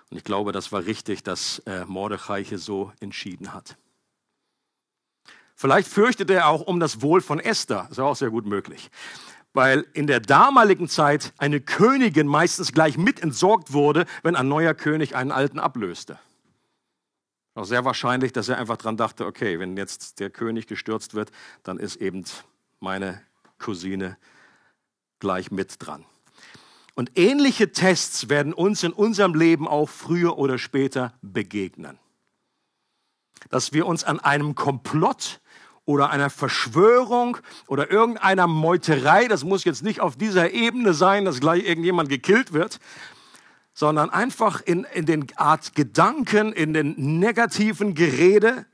Und 0.10 0.18
ich 0.18 0.24
glaube, 0.24 0.52
das 0.52 0.72
war 0.72 0.86
richtig, 0.86 1.24
dass 1.24 1.60
äh, 1.60 1.86
Mordechai 1.86 2.44
hier 2.44 2.60
so 2.60 2.92
entschieden 3.00 3.54
hat. 3.54 3.78
Vielleicht 5.56 5.88
fürchtete 5.88 6.34
er 6.34 6.48
auch 6.48 6.62
um 6.62 6.80
das 6.80 7.02
Wohl 7.02 7.22
von 7.22 7.40
Esther. 7.40 7.88
Ist 7.90 8.00
auch 8.00 8.16
sehr 8.16 8.30
gut 8.30 8.46
möglich. 8.46 8.90
Weil 9.54 9.86
in 9.94 10.08
der 10.08 10.20
damaligen 10.20 10.90
Zeit 10.90 11.32
eine 11.38 11.62
Königin 11.62 12.28
meistens 12.28 12.72
gleich 12.72 12.98
mit 12.98 13.22
entsorgt 13.22 13.72
wurde, 13.72 14.06
wenn 14.24 14.36
ein 14.36 14.48
neuer 14.48 14.74
König 14.74 15.16
einen 15.16 15.32
alten 15.32 15.60
ablöste. 15.60 16.20
Auch 17.56 17.66
sehr 17.66 17.86
wahrscheinlich, 17.86 18.34
dass 18.34 18.50
er 18.50 18.58
einfach 18.58 18.78
dran 18.78 18.98
dachte, 18.98 19.28
okay, 19.28 19.60
wenn 19.60 19.78
jetzt 19.78 20.20
der 20.20 20.32
König 20.32 20.66
gestürzt 20.66 21.14
wird, 21.14 21.32
dann 21.62 21.78
ist 21.78 21.98
eben 21.98 22.26
meine 22.80 23.22
Cousine 23.60 24.18
gleich 25.20 25.52
mit 25.52 25.76
dran. 25.86 26.04
Und 26.96 27.12
ähnliche 27.16 27.72
Tests 27.72 28.30
werden 28.30 28.54
uns 28.54 28.84
in 28.84 28.94
unserem 28.94 29.34
Leben 29.34 29.68
auch 29.68 29.90
früher 29.90 30.38
oder 30.38 30.58
später 30.58 31.14
begegnen. 31.22 31.98
Dass 33.50 33.74
wir 33.74 33.88
uns 33.88 34.04
an 34.04 34.20
einem 34.20 34.56
Komplott 34.56 35.42
oder 35.86 36.12
einer 36.12 36.30
Verschwörung 36.30 37.38
oder 37.68 37.92
irgendeiner 37.92 38.48
Meuterei, 38.48 39.28
das 39.28 39.44
muss 39.44 39.64
jetzt 39.64 39.84
nicht 39.84 40.02
auf 40.02 40.16
dieser 40.16 40.52
Ebene 40.52 40.94
sein, 40.94 41.26
dass 41.26 41.40
gleich 41.40 41.66
irgendjemand 41.66 42.10
gekillt 42.10 42.54
wird, 42.54 42.80
sondern 43.74 44.10
einfach 44.12 44.62
in, 44.62 44.86
in 44.94 45.06
den 45.06 45.28
Art 45.36 45.76
Gedanken, 45.76 46.54
in 46.54 46.74
den 46.74 47.20
negativen 47.20 47.96
Gerede, 47.96 48.66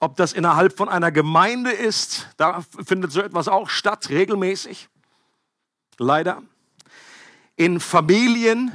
ob 0.00 0.16
das 0.16 0.32
innerhalb 0.32 0.76
von 0.76 0.88
einer 0.88 1.10
Gemeinde 1.10 1.70
ist, 1.70 2.28
da 2.36 2.64
findet 2.84 3.10
so 3.10 3.20
etwas 3.20 3.48
auch 3.48 3.68
statt, 3.68 4.10
regelmäßig, 4.10 4.88
leider. 5.98 6.42
In 7.56 7.78
Familien, 7.78 8.72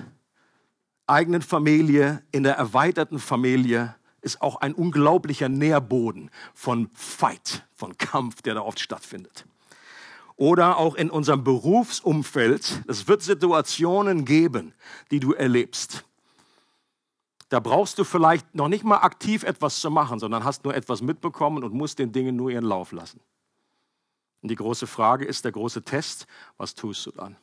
eigenen 1.05 1.41
Familie, 1.41 2.23
in 2.31 2.43
der 2.43 2.55
erweiterten 2.55 3.19
Familie, 3.19 3.95
ist 4.21 4.41
auch 4.41 4.57
ein 4.57 4.73
unglaublicher 4.73 5.49
Nährboden 5.49 6.29
von 6.53 6.89
Fight, 6.93 7.67
von 7.73 7.97
Kampf, 7.97 8.41
der 8.41 8.53
da 8.53 8.61
oft 8.61 8.79
stattfindet. 8.79 9.45
Oder 10.35 10.77
auch 10.77 10.95
in 10.95 11.09
unserem 11.09 11.43
Berufsumfeld. 11.43 12.83
Es 12.87 13.07
wird 13.07 13.21
Situationen 13.21 14.23
geben, 14.23 14.73
die 15.11 15.19
du 15.19 15.33
erlebst. 15.33 16.05
Da 17.49 17.59
brauchst 17.59 17.97
du 17.97 18.05
vielleicht 18.05 18.55
noch 18.55 18.69
nicht 18.69 18.85
mal 18.85 18.99
aktiv 18.99 19.43
etwas 19.43 19.81
zu 19.81 19.91
machen, 19.91 20.19
sondern 20.19 20.45
hast 20.45 20.63
nur 20.63 20.75
etwas 20.75 21.01
mitbekommen 21.01 21.63
und 21.63 21.73
musst 21.73 21.99
den 21.99 22.13
Dingen 22.13 22.35
nur 22.35 22.51
ihren 22.51 22.63
Lauf 22.63 22.93
lassen. 22.93 23.19
Und 24.41 24.49
die 24.51 24.55
große 24.55 24.87
Frage 24.87 25.25
ist, 25.25 25.43
der 25.43 25.51
große 25.51 25.83
Test, 25.83 26.27
was 26.57 26.73
tust 26.73 27.05
du 27.05 27.11
dann? 27.11 27.35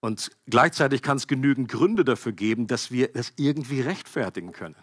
Und 0.00 0.30
gleichzeitig 0.46 1.02
kann 1.02 1.16
es 1.16 1.26
genügend 1.26 1.68
Gründe 1.68 2.04
dafür 2.04 2.32
geben, 2.32 2.66
dass 2.66 2.90
wir 2.90 3.08
das 3.08 3.32
irgendwie 3.36 3.80
rechtfertigen 3.80 4.52
können. 4.52 4.76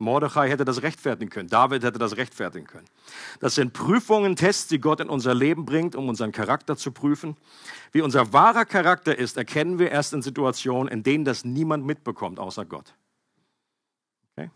Mordechai 0.00 0.48
hätte 0.48 0.64
das 0.64 0.82
rechtfertigen 0.82 1.28
können. 1.28 1.48
David 1.48 1.82
hätte 1.82 1.98
das 1.98 2.16
rechtfertigen 2.16 2.66
können. 2.66 2.86
Das 3.40 3.56
sind 3.56 3.72
Prüfungen, 3.72 4.36
Tests, 4.36 4.68
die 4.68 4.78
Gott 4.78 5.00
in 5.00 5.08
unser 5.08 5.34
Leben 5.34 5.64
bringt, 5.64 5.96
um 5.96 6.08
unseren 6.08 6.30
Charakter 6.30 6.76
zu 6.76 6.92
prüfen. 6.92 7.36
Wie 7.90 8.00
unser 8.00 8.32
wahrer 8.32 8.64
Charakter 8.64 9.18
ist, 9.18 9.36
erkennen 9.36 9.80
wir 9.80 9.90
erst 9.90 10.12
in 10.12 10.22
Situationen, 10.22 10.92
in 10.92 11.02
denen 11.02 11.24
das 11.24 11.44
niemand 11.44 11.84
mitbekommt, 11.84 12.38
außer 12.38 12.64
Gott. 12.64 12.94
Okay? 14.36 14.50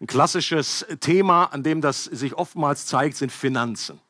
Ein 0.00 0.06
klassisches 0.06 0.86
Thema, 1.00 1.44
an 1.44 1.62
dem 1.62 1.82
das 1.82 2.04
sich 2.04 2.34
oftmals 2.34 2.86
zeigt, 2.86 3.16
sind 3.16 3.30
Finanzen. 3.30 4.00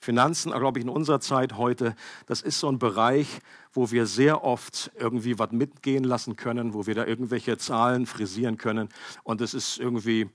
Finanzen, 0.00 0.52
glaube 0.52 0.78
ich, 0.78 0.84
in 0.84 0.90
unserer 0.90 1.20
Zeit 1.20 1.58
heute, 1.58 1.94
das 2.26 2.40
ist 2.40 2.58
so 2.58 2.68
ein 2.68 2.78
Bereich, 2.78 3.40
wo 3.72 3.90
wir 3.90 4.06
sehr 4.06 4.42
oft 4.42 4.90
irgendwie 4.96 5.38
was 5.38 5.52
mitgehen 5.52 6.04
lassen 6.04 6.36
können, 6.36 6.72
wo 6.72 6.86
wir 6.86 6.94
da 6.94 7.04
irgendwelche 7.04 7.58
Zahlen 7.58 8.06
frisieren 8.06 8.56
können. 8.56 8.88
Und 9.24 9.42
es 9.42 9.52
ist 9.52 9.78
irgendwie, 9.78 10.30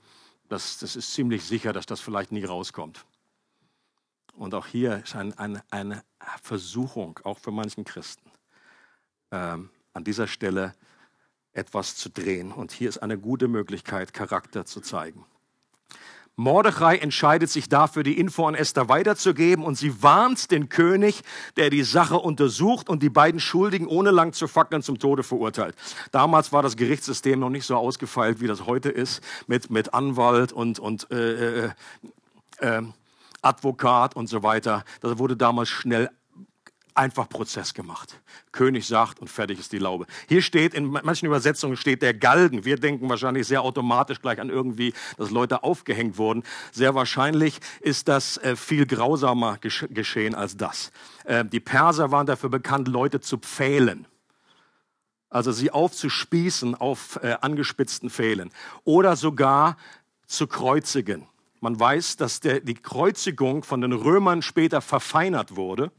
das, 0.48 0.78
das 0.78 0.94
ist 0.94 1.12
ziemlich 1.12 1.44
sicher, 1.44 1.72
dass 1.72 1.84
das 1.84 2.00
vielleicht 2.00 2.30
nie 2.30 2.44
rauskommt. 2.44 3.04
Und 4.36 4.54
auch 4.54 4.66
hier 4.66 5.02
ist 5.02 5.16
ein, 5.16 5.36
ein, 5.36 5.60
eine 5.70 6.04
Versuchung, 6.42 7.18
auch 7.24 7.38
für 7.38 7.50
manchen 7.50 7.84
Christen, 7.84 8.30
ähm, 9.32 9.70
an 9.94 10.04
dieser 10.04 10.28
Stelle 10.28 10.74
etwas 11.52 11.96
zu 11.96 12.08
drehen. 12.08 12.52
Und 12.52 12.70
hier 12.70 12.88
ist 12.88 12.98
eine 12.98 13.18
gute 13.18 13.48
Möglichkeit, 13.48 14.12
Charakter 14.12 14.64
zu 14.64 14.80
zeigen. 14.80 15.24
Mordechai 16.38 16.98
entscheidet 16.98 17.48
sich 17.48 17.70
dafür, 17.70 18.02
die 18.02 18.18
Info 18.18 18.46
an 18.46 18.54
Esther 18.54 18.90
weiterzugeben 18.90 19.64
und 19.64 19.76
sie 19.76 20.02
warnt 20.02 20.50
den 20.50 20.68
König, 20.68 21.22
der 21.56 21.70
die 21.70 21.82
Sache 21.82 22.16
untersucht 22.16 22.90
und 22.90 23.02
die 23.02 23.08
beiden 23.08 23.40
Schuldigen 23.40 23.86
ohne 23.86 24.10
lang 24.10 24.34
zu 24.34 24.46
fackeln 24.46 24.82
zum 24.82 24.98
Tode 24.98 25.22
verurteilt. 25.22 25.74
Damals 26.12 26.52
war 26.52 26.62
das 26.62 26.76
Gerichtssystem 26.76 27.40
noch 27.40 27.48
nicht 27.48 27.64
so 27.64 27.74
ausgefeilt, 27.76 28.40
wie 28.42 28.46
das 28.46 28.66
heute 28.66 28.90
ist, 28.90 29.22
mit, 29.46 29.70
mit 29.70 29.94
Anwalt 29.94 30.52
und, 30.52 30.78
und 30.78 31.10
äh, 31.10 31.64
äh, 31.64 31.70
äh, 32.58 32.82
Advokat 33.40 34.14
und 34.14 34.28
so 34.28 34.42
weiter. 34.42 34.84
Das 35.00 35.18
wurde 35.18 35.38
damals 35.38 35.70
schnell 35.70 36.10
einfach 36.96 37.28
Prozess 37.28 37.74
gemacht. 37.74 38.20
König 38.52 38.86
sagt 38.86 39.20
und 39.20 39.28
fertig 39.28 39.58
ist 39.58 39.72
die 39.72 39.78
Laube. 39.78 40.06
Hier 40.28 40.42
steht, 40.42 40.74
in 40.74 40.86
manchen 40.86 41.26
Übersetzungen 41.26 41.76
steht 41.76 42.02
der 42.02 42.14
Galgen. 42.14 42.64
Wir 42.64 42.76
denken 42.76 43.08
wahrscheinlich 43.08 43.46
sehr 43.46 43.62
automatisch 43.62 44.20
gleich 44.20 44.40
an 44.40 44.50
irgendwie, 44.50 44.94
dass 45.16 45.30
Leute 45.30 45.62
aufgehängt 45.62 46.18
wurden. 46.18 46.42
Sehr 46.72 46.94
wahrscheinlich 46.94 47.60
ist 47.80 48.08
das 48.08 48.38
äh, 48.38 48.56
viel 48.56 48.86
grausamer 48.86 49.58
geschehen 49.58 50.34
als 50.34 50.56
das. 50.56 50.90
Äh, 51.24 51.44
die 51.44 51.60
Perser 51.60 52.10
waren 52.10 52.26
dafür 52.26 52.50
bekannt, 52.50 52.88
Leute 52.88 53.20
zu 53.20 53.38
pfählen. 53.38 54.06
Also 55.28 55.52
sie 55.52 55.70
aufzuspießen 55.70 56.74
auf 56.74 57.18
äh, 57.22 57.36
angespitzten 57.40 58.10
Pfählen. 58.10 58.50
Oder 58.84 59.16
sogar 59.16 59.76
zu 60.26 60.46
kreuzigen. 60.46 61.26
Man 61.60 61.78
weiß, 61.78 62.16
dass 62.16 62.40
der, 62.40 62.60
die 62.60 62.74
Kreuzigung 62.74 63.64
von 63.64 63.80
den 63.80 63.92
Römern 63.92 64.42
später 64.42 64.80
verfeinert 64.80 65.56
wurde 65.56 65.90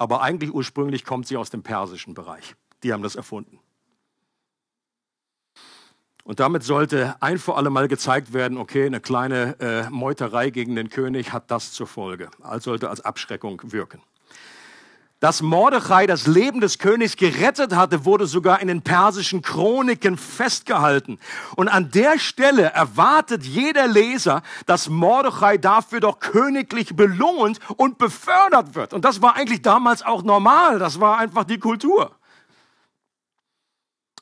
aber 0.00 0.22
eigentlich 0.22 0.54
ursprünglich 0.54 1.04
kommt 1.04 1.26
sie 1.26 1.36
aus 1.36 1.50
dem 1.50 1.62
persischen 1.62 2.14
Bereich. 2.14 2.56
Die 2.82 2.94
haben 2.94 3.02
das 3.02 3.16
erfunden. 3.16 3.60
Und 6.24 6.40
damit 6.40 6.62
sollte 6.62 7.16
ein 7.20 7.38
für 7.38 7.56
alle 7.56 7.68
Mal 7.68 7.86
gezeigt 7.86 8.32
werden, 8.32 8.56
okay, 8.56 8.86
eine 8.86 9.00
kleine 9.00 9.60
äh, 9.60 9.90
Meuterei 9.90 10.48
gegen 10.48 10.74
den 10.74 10.88
König 10.88 11.34
hat 11.34 11.50
das 11.50 11.72
zur 11.72 11.86
Folge. 11.86 12.30
Also 12.40 12.70
sollte 12.70 12.88
als 12.88 13.02
Abschreckung 13.02 13.60
wirken. 13.62 14.00
Dass 15.20 15.42
Mordechai 15.42 16.06
das 16.06 16.26
Leben 16.26 16.62
des 16.62 16.78
Königs 16.78 17.14
gerettet 17.14 17.76
hatte, 17.76 18.06
wurde 18.06 18.26
sogar 18.26 18.60
in 18.60 18.68
den 18.68 18.80
persischen 18.80 19.42
Chroniken 19.42 20.16
festgehalten. 20.16 21.18
Und 21.56 21.68
an 21.68 21.90
der 21.90 22.18
Stelle 22.18 22.72
erwartet 22.72 23.44
jeder 23.44 23.86
Leser, 23.86 24.42
dass 24.64 24.88
Mordechai 24.88 25.58
dafür 25.58 26.00
doch 26.00 26.20
königlich 26.20 26.96
belohnt 26.96 27.60
und 27.76 27.98
befördert 27.98 28.74
wird. 28.74 28.94
Und 28.94 29.04
das 29.04 29.20
war 29.20 29.36
eigentlich 29.36 29.60
damals 29.60 30.02
auch 30.02 30.22
normal. 30.22 30.78
Das 30.78 31.00
war 31.00 31.18
einfach 31.18 31.44
die 31.44 31.58
Kultur. 31.58 32.12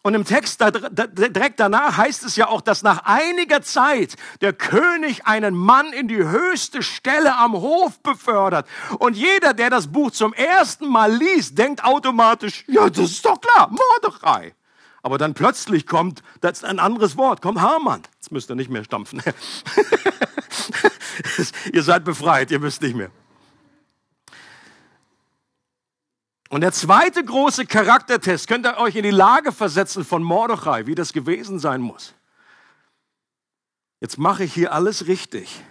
Und 0.02 0.14
im 0.14 0.25
Text 0.25 0.61
direkt 0.61 1.61
danach 1.61 1.97
heißt 1.97 2.25
es 2.25 2.37
ja 2.37 2.49
auch, 2.49 2.61
dass 2.61 2.83
nach 2.83 3.02
einiger 3.05 3.62
Zeit 3.62 4.17
der 4.40 4.52
König 4.52 5.26
einen 5.26 5.55
Mann 5.55 5.93
in 5.93 6.09
die 6.09 6.25
höchste 6.25 6.83
Stelle 6.83 7.37
am 7.37 7.52
Hof 7.52 8.00
befördert. 8.00 8.67
Und 8.99 9.17
jeder, 9.17 9.55
der 9.55 9.71
das 9.71 9.88
Buch 9.88 10.12
zum 10.12 10.33
ersten 10.33 10.88
Mal 10.88 11.12
liest, 11.12 11.59
denkt 11.59 11.85
automatisch, 11.85 12.64
ja, 12.69 12.88
das 12.88 13.11
ist 13.11 13.25
doch 13.25 13.40
klar, 13.40 13.71
Mordechai. 13.71 14.55
Aber 15.02 15.19
dann 15.19 15.35
plötzlich 15.35 15.87
kommt, 15.87 16.23
das 16.40 16.59
ist 16.59 16.64
ein 16.64 16.78
anderes 16.78 17.17
Wort, 17.17 17.43
kommt 17.43 17.61
Hamann. 17.61 18.02
Jetzt 18.17 18.33
müsst 18.33 18.50
ihr 18.50 18.57
nicht 18.57 18.71
mehr 18.71 18.85
stampfen. 18.85 19.23
ihr 21.73 21.83
seid 21.83 22.05
befreit, 22.05 22.50
ihr 22.50 22.61
müsst 22.61 22.83
nicht 22.83 22.97
mehr. 22.97 23.11
Und 26.49 26.62
der 26.62 26.73
zweite 26.73 27.23
große 27.23 27.67
Charaktertest, 27.67 28.49
könnt 28.49 28.67
ihr 28.67 28.78
euch 28.78 28.97
in 28.97 29.02
die 29.02 29.11
Lage 29.11 29.52
versetzen 29.52 30.05
von 30.05 30.23
Mordechai, 30.23 30.87
wie 30.87 30.95
das 30.95 31.12
gewesen 31.12 31.59
sein 31.59 31.83
muss. 31.83 32.14
Jetzt 34.00 34.19
mache 34.19 34.45
ich 34.45 34.55
hier 34.55 34.73
alles 34.73 35.07
richtig 35.07 35.62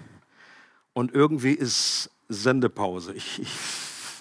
und 0.93 1.13
irgendwie 1.13 1.53
ist 1.53 2.11
Sendepause. 2.29 3.13
Ich, 3.13 3.41
ich 3.41 3.49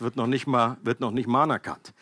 wird 0.01 0.17
noch 0.17 0.27
nicht 0.27 0.47
mal, 0.47 0.77
wird 0.83 1.01
noch 1.01 1.11
nicht 1.11 1.27
mal 1.27 1.43
anerkannt. 1.43 1.93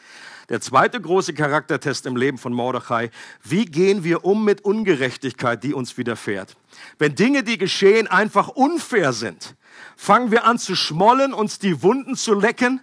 Der 0.49 0.61
zweite 0.61 1.01
große 1.01 1.33
Charaktertest 1.33 2.07
im 2.07 2.17
Leben 2.17 2.39
von 2.39 2.53
Mordechai, 2.53 3.11
wie 3.43 3.65
gehen 3.65 4.05
wir 4.05 4.25
um 4.25 4.45
mit 4.45 4.63
Ungerechtigkeit, 4.63 5.65
die 5.65 5.73
uns 5.73 5.97
widerfährt? 5.97 6.57
Wenn 6.99 7.15
Dinge, 7.15 7.43
die 7.43 7.57
geschehen, 7.57 8.07
einfach 8.09 8.49
unfair 8.49 9.13
sind, 9.13 9.57
fangen 9.97 10.31
wir 10.31 10.45
an 10.45 10.59
zu 10.59 10.77
schmollen, 10.77 11.33
uns 11.33 11.59
die 11.59 11.83
Wunden 11.83 12.15
zu 12.15 12.35
lecken, 12.35 12.81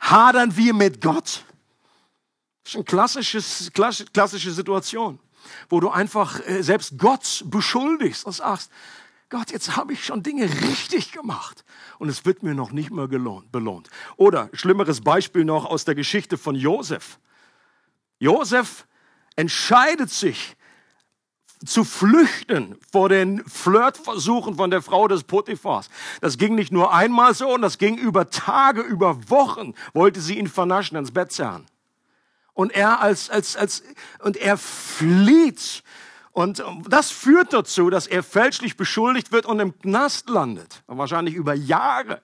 hadern 0.00 0.56
wir 0.56 0.74
mit 0.74 1.00
Gott. 1.00 1.44
Das 2.64 2.72
ist 2.72 2.76
eine 2.76 2.84
klassisches, 2.84 3.70
klassische 3.72 4.52
Situation, 4.52 5.18
wo 5.68 5.80
du 5.80 5.90
einfach 5.90 6.40
äh, 6.46 6.62
selbst 6.62 6.98
Gott 6.98 7.44
beschuldigst 7.46 8.24
und 8.24 8.32
sagst, 8.32 8.70
Gott, 9.28 9.52
jetzt 9.52 9.76
habe 9.76 9.92
ich 9.92 10.04
schon 10.04 10.24
Dinge 10.24 10.44
richtig 10.44 11.12
gemacht 11.12 11.64
und 12.00 12.08
es 12.08 12.24
wird 12.24 12.42
mir 12.42 12.54
noch 12.54 12.72
nicht 12.72 12.90
mehr 12.90 13.06
gelohnt, 13.06 13.52
belohnt. 13.52 13.88
Oder 14.16 14.50
schlimmeres 14.52 15.02
Beispiel 15.02 15.44
noch 15.44 15.66
aus 15.66 15.84
der 15.84 15.94
Geschichte 15.94 16.36
von 16.36 16.56
Josef. 16.56 17.20
Josef 18.18 18.86
entscheidet 19.36 20.10
sich 20.10 20.56
zu 21.64 21.84
flüchten 21.84 22.76
vor 22.90 23.08
den 23.08 23.44
Flirtversuchen 23.44 24.56
von 24.56 24.70
der 24.70 24.82
Frau 24.82 25.08
des 25.08 25.24
Potiphars. 25.24 25.90
Das 26.20 26.38
ging 26.38 26.54
nicht 26.54 26.72
nur 26.72 26.92
einmal 26.94 27.34
so, 27.34 27.52
und 27.52 27.62
das 27.62 27.78
ging 27.78 27.98
über 27.98 28.30
Tage, 28.30 28.80
über 28.80 29.28
Wochen, 29.28 29.74
wollte 29.92 30.20
sie 30.20 30.38
ihn 30.38 30.48
vernaschen, 30.48 30.96
ins 30.96 31.12
Bett 31.12 31.32
zerren. 31.32 31.66
Und 32.54 32.72
er 32.72 33.00
als, 33.00 33.30
als, 33.30 33.56
als, 33.56 33.82
und 34.20 34.36
er 34.36 34.56
flieht. 34.56 35.82
Und 36.32 36.62
das 36.88 37.10
führt 37.10 37.52
dazu, 37.52 37.90
dass 37.90 38.06
er 38.06 38.22
fälschlich 38.22 38.76
beschuldigt 38.76 39.32
wird 39.32 39.46
und 39.46 39.60
im 39.60 39.78
Knast 39.78 40.30
landet. 40.30 40.82
wahrscheinlich 40.86 41.34
über 41.34 41.54
Jahre. 41.54 42.20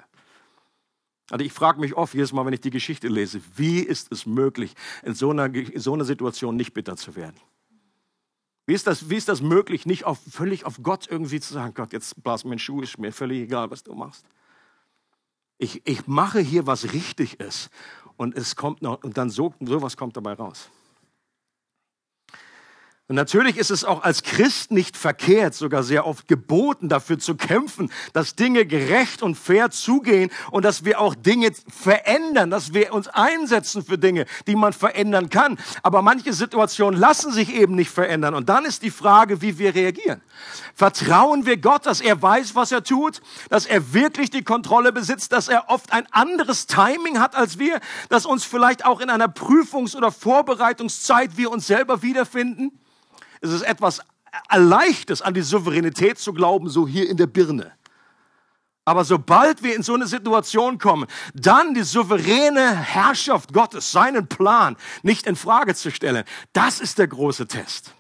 Also 1.31 1.45
ich 1.45 1.53
frage 1.53 1.81
mich 1.81 1.95
oft 1.95 2.15
jedes 2.15 2.33
Mal, 2.33 2.47
wenn 2.47 2.53
ich 2.53 2.61
die 2.61 2.71
Geschichte 2.71 3.09
lese, 3.09 3.41
wie 3.57 3.81
ist 3.81 4.13
es 4.13 4.27
möglich, 4.27 4.75
in 5.03 5.15
so 5.15 5.31
einer, 5.31 5.53
in 5.53 5.81
so 5.81 5.93
einer 5.93 6.05
Situation 6.05 6.57
nicht 6.57 6.73
bitter 6.73 6.97
zu 6.97 7.17
werden? 7.17 7.37
Wie 8.67 8.75
ist, 8.75 8.89
das, 8.89 9.09
wie 9.09 9.15
ist 9.15 9.29
das 9.29 9.41
möglich, 9.41 9.87
nicht 9.87 10.05
auf, 10.05 10.19
völlig 10.29 10.67
auf 10.67 10.83
Gott 10.83 11.07
irgendwie 11.09 11.39
zu 11.39 11.55
sagen, 11.55 11.73
Gott, 11.75 11.93
jetzt 11.93 12.23
blas 12.23 12.45
mein 12.45 12.59
Schuh, 12.59 12.83
ist 12.83 12.99
mir 12.99 13.13
völlig 13.13 13.43
egal, 13.43 13.71
was 13.71 13.85
du 13.85 13.95
machst. 13.95 14.27
Ich, 15.59 15.87
ich 15.87 16.07
mache 16.09 16.41
hier, 16.41 16.67
was 16.67 16.93
richtig 16.93 17.39
ist. 17.39 17.71
Und 18.17 18.37
es 18.37 18.57
kommt 18.57 18.83
noch, 18.83 19.03
und 19.05 19.17
dann 19.17 19.31
so, 19.31 19.55
sowas 19.61 19.97
kommt 19.97 20.17
dabei 20.17 20.33
raus. 20.33 20.69
Und 23.09 23.15
natürlich 23.15 23.57
ist 23.57 23.71
es 23.71 23.85
auch 23.85 24.03
als 24.03 24.25
Christ 24.25 24.73
nicht 24.73 24.97
verkehrt, 24.97 25.55
sogar 25.55 25.85
sehr 25.85 26.09
oft 26.09 26.27
geboten, 26.27 26.89
dafür 26.89 27.21
zu 27.21 27.37
kämpfen, 27.37 27.93
dass 28.13 28.35
Dinge 28.35 28.67
gerecht 28.67 29.23
und 29.23 29.37
fair 29.37 29.71
zugehen 29.71 30.29
und 30.51 30.65
dass 30.65 30.85
wir 30.85 31.01
auch 31.01 31.15
Dinge 31.15 31.53
verändern, 31.69 32.51
dass 32.51 32.75
wir 32.75 32.93
uns 32.93 33.07
einsetzen 33.07 33.85
für 33.85 33.97
Dinge, 33.97 34.27
die 34.49 34.57
man 34.57 34.73
verändern 34.73 35.31
kann. 35.31 35.57
Aber 35.85 36.03
manche 36.03 36.33
Situationen 36.33 36.99
lassen 36.99 37.31
sich 37.31 37.55
eben 37.55 37.77
nicht 37.77 37.93
verändern. 37.93 38.35
Und 38.35 38.49
dann 38.49 38.65
ist 38.65 38.83
die 38.83 38.91
Frage, 38.91 39.41
wie 39.41 39.57
wir 39.57 39.73
reagieren. 39.77 40.21
Vertrauen 40.75 41.47
wir 41.47 41.59
Gott, 41.59 41.87
dass 41.87 42.01
er 42.01 42.21
weiß, 42.21 42.57
was 42.57 42.73
er 42.73 42.83
tut, 42.83 43.23
dass 43.51 43.67
er 43.67 43.95
wirklich 43.95 44.31
die 44.31 44.43
Kontrolle 44.43 44.93
besitzt, 44.93 45.31
dass 45.31 45.47
er 45.47 45.71
oft 45.71 45.93
ein 45.93 46.09
anderes 46.11 46.67
Timing 46.67 47.21
hat 47.21 47.37
als 47.37 47.61
wir, 47.61 47.79
dass 48.09 48.27
uns 48.27 48.43
vielleicht 48.43 48.85
auch 48.85 48.99
in 48.99 49.11
einer 49.11 49.29
Prüfungs- 49.29 49.95
oder 49.95 50.11
Vorbereitungszeit 50.11 51.37
wir 51.37 51.53
uns 51.53 51.69
selber 51.69 52.03
wiederfinden? 52.03 52.73
Es 53.47 53.55
ist 53.55 53.63
etwas 53.63 54.01
Leichtes, 54.55 55.23
an 55.23 55.35
die 55.35 55.43
Souveränität 55.43 56.19
zu 56.19 56.33
glauben, 56.33 56.69
so 56.69 56.87
hier 56.87 57.09
in 57.09 57.17
der 57.17 57.27
Birne. 57.27 57.73
Aber 58.85 59.05
sobald 59.05 59.65
wir 59.65 59.75
in 59.75 59.83
so 59.83 59.95
eine 59.95 60.07
Situation 60.07 60.79
kommen, 60.79 61.09
dann 61.35 61.75
die 61.75 61.83
souveräne 61.83 62.77
Herrschaft 62.77 63.53
Gottes, 63.53 63.91
seinen 63.91 64.29
Plan 64.29 64.77
nicht 65.03 65.27
in 65.27 65.35
Frage 65.35 65.75
zu 65.75 65.91
stellen, 65.91 66.25
das 66.53 66.81
ist 66.81 66.99
der 66.99 67.09
große 67.09 67.49
Test. 67.49 67.93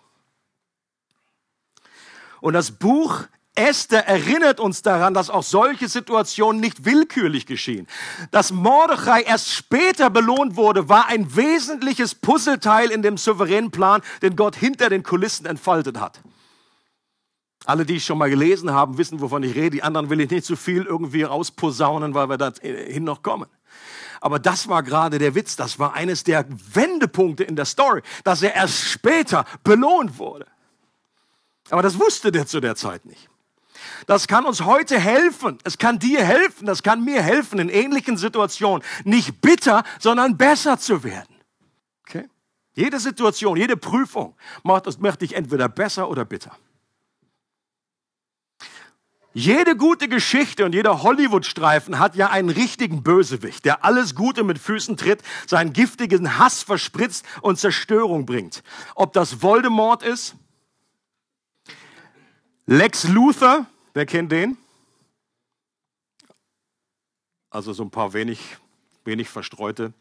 Und 2.40 2.52
das 2.52 2.70
Buch 2.70 3.24
Esther 3.56 4.06
erinnert 4.06 4.60
uns 4.60 4.82
daran, 4.82 5.14
dass 5.14 5.30
auch 5.30 5.42
solche 5.42 5.88
Situationen 5.88 6.60
nicht 6.60 6.84
willkürlich 6.84 7.46
geschehen. 7.46 7.86
Dass 8.30 8.52
Mordechai 8.52 9.22
erst 9.22 9.50
später 9.50 10.10
belohnt 10.10 10.56
wurde, 10.56 10.88
war 10.88 11.08
ein 11.08 11.34
wesentliches 11.34 12.14
Puzzleteil 12.14 12.90
in 12.90 13.02
dem 13.02 13.16
souveränen 13.16 13.70
Plan, 13.70 14.02
den 14.22 14.36
Gott 14.36 14.56
hinter 14.56 14.88
den 14.88 15.02
Kulissen 15.02 15.46
entfaltet 15.46 15.98
hat. 15.98 16.20
Alle, 17.64 17.84
die 17.84 17.96
ich 17.96 18.04
schon 18.04 18.18
mal 18.18 18.30
gelesen 18.30 18.70
haben, 18.72 18.96
wissen, 18.96 19.20
wovon 19.20 19.42
ich 19.42 19.56
rede. 19.56 19.70
Die 19.70 19.82
anderen 19.82 20.08
will 20.08 20.20
ich 20.20 20.30
nicht 20.30 20.44
zu 20.44 20.54
so 20.54 20.56
viel 20.56 20.84
irgendwie 20.84 21.22
rausposaunen, 21.22 22.14
weil 22.14 22.28
wir 22.28 22.38
dahin 22.38 23.02
noch 23.02 23.22
kommen. 23.22 23.48
Aber 24.20 24.38
das 24.38 24.68
war 24.68 24.82
gerade 24.82 25.18
der 25.18 25.34
Witz. 25.34 25.56
Das 25.56 25.78
war 25.78 25.94
eines 25.94 26.22
der 26.22 26.46
Wendepunkte 26.48 27.42
in 27.42 27.56
der 27.56 27.64
Story, 27.64 28.02
dass 28.22 28.42
er 28.42 28.54
erst 28.54 28.84
später 28.84 29.44
belohnt 29.64 30.18
wurde. 30.18 30.46
Aber 31.70 31.82
das 31.82 31.98
wusste 31.98 32.30
der 32.30 32.46
zu 32.46 32.60
der 32.60 32.76
Zeit 32.76 33.04
nicht. 33.04 33.28
Das 34.06 34.28
kann 34.28 34.44
uns 34.44 34.62
heute 34.62 34.98
helfen. 34.98 35.58
Es 35.64 35.78
kann 35.78 35.98
dir 35.98 36.24
helfen. 36.24 36.66
Das 36.66 36.82
kann 36.82 37.04
mir 37.04 37.22
helfen, 37.22 37.58
in 37.58 37.68
ähnlichen 37.68 38.16
Situationen 38.16 38.84
nicht 39.04 39.40
bitter, 39.40 39.84
sondern 39.98 40.36
besser 40.36 40.78
zu 40.78 41.02
werden. 41.04 41.36
Okay? 42.06 42.28
Jede 42.74 43.00
Situation, 43.00 43.56
jede 43.56 43.76
Prüfung 43.76 44.34
macht, 44.62 45.00
macht 45.00 45.22
dich 45.22 45.34
entweder 45.34 45.68
besser 45.68 46.08
oder 46.10 46.24
bitter. 46.24 46.56
Jede 49.32 49.76
gute 49.76 50.08
Geschichte 50.08 50.64
und 50.64 50.74
jeder 50.74 51.02
Hollywood-Streifen 51.02 51.98
hat 51.98 52.16
ja 52.16 52.30
einen 52.30 52.48
richtigen 52.48 53.02
Bösewicht, 53.02 53.66
der 53.66 53.84
alles 53.84 54.14
Gute 54.14 54.44
mit 54.44 54.58
Füßen 54.58 54.96
tritt, 54.96 55.22
seinen 55.46 55.74
giftigen 55.74 56.38
Hass 56.38 56.62
verspritzt 56.62 57.26
und 57.42 57.58
Zerstörung 57.58 58.24
bringt. 58.24 58.62
Ob 58.94 59.12
das 59.12 59.42
Voldemort 59.42 60.02
ist, 60.02 60.36
Lex 62.64 63.06
Luthor, 63.08 63.66
Wer 63.96 64.04
kennt 64.04 64.30
den? 64.30 64.58
Also 67.48 67.72
so 67.72 67.82
ein 67.82 67.90
paar 67.90 68.12
wenig, 68.12 68.58
wenig 69.06 69.30
verstreute 69.30 69.94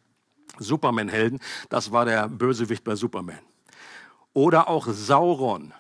Superman-Helden. 0.59 1.39
Das 1.69 1.93
war 1.93 2.03
der 2.03 2.27
Bösewicht 2.27 2.83
bei 2.83 2.95
Superman. 2.97 3.39
Oder 4.33 4.67
auch 4.67 4.87
Sauron. 4.89 5.73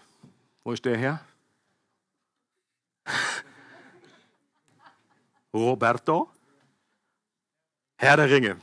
Wo 0.63 0.71
ist 0.71 0.85
der 0.85 0.97
her? 0.97 1.25
Roberto? 5.53 6.29
Herr 7.97 8.15
der 8.15 8.29
Ringe. 8.29 8.61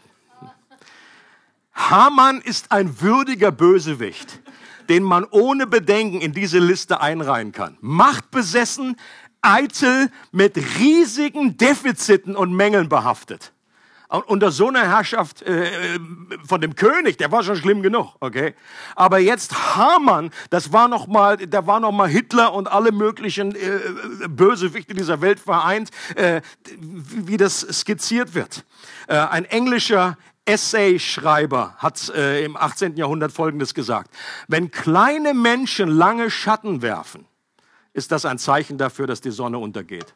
Hamann 1.75 2.41
ist 2.41 2.73
ein 2.73 3.03
würdiger 3.03 3.53
Bösewicht, 3.53 4.41
den 4.89 5.03
man 5.03 5.25
ohne 5.25 5.67
Bedenken 5.67 6.23
in 6.23 6.33
diese 6.33 6.59
Liste 6.59 7.03
einreihen 7.03 7.53
kann. 7.53 7.77
Machtbesessen, 7.83 8.97
eitel, 9.43 10.11
mit 10.31 10.57
riesigen 10.79 11.57
Defiziten 11.57 12.37
und 12.37 12.53
Mängeln 12.53 12.89
behaftet. 12.89 13.53
Und 14.13 14.29
unter 14.29 14.51
so 14.51 14.69
einer 14.69 14.83
Herrschaft 14.83 15.41
äh, 15.41 15.99
von 16.47 16.61
dem 16.61 16.77
König, 16.77 17.17
der 17.17 17.33
war 17.33 17.43
schon 17.43 17.57
schlimm 17.57 17.83
genug, 17.83 18.15
okay? 18.21 18.55
Aber 18.95 19.19
jetzt 19.19 19.75
Hamann, 19.75 20.31
das 20.51 20.71
war 20.71 20.87
noch 20.87 21.07
mal, 21.07 21.39
da 21.39 21.67
war 21.67 21.81
noch 21.81 21.93
mal 21.93 22.09
Hitler 22.09 22.53
und 22.53 22.71
alle 22.71 22.93
möglichen 22.93 23.55
äh, 23.55 23.81
Bösewichte 24.29 24.93
dieser 24.93 25.23
Welt 25.23 25.41
vereint, 25.41 25.91
äh, 26.15 26.43
wie 26.69 27.39
das 27.39 27.61
skizziert 27.61 28.35
wird. 28.35 28.67
Äh, 29.09 29.17
ein 29.17 29.47
englischer 29.47 30.19
Essay-Schreiber 30.45 31.77
hat 31.79 32.11
äh, 32.11 32.45
im 32.45 32.59
18. 32.59 32.97
Jahrhundert 32.97 33.33
Folgendes 33.33 33.73
gesagt: 33.73 34.11
Wenn 34.47 34.71
kleine 34.71 35.33
Menschen 35.33 35.89
lange 35.89 36.31
Schatten 36.31 36.83
werfen, 36.83 37.27
ist 37.93 38.13
das 38.13 38.25
ein 38.25 38.39
Zeichen 38.39 38.79
dafür, 38.79 39.07
dass 39.07 39.21
die 39.21 39.31
Sonne 39.31 39.59
untergeht. 39.59 40.15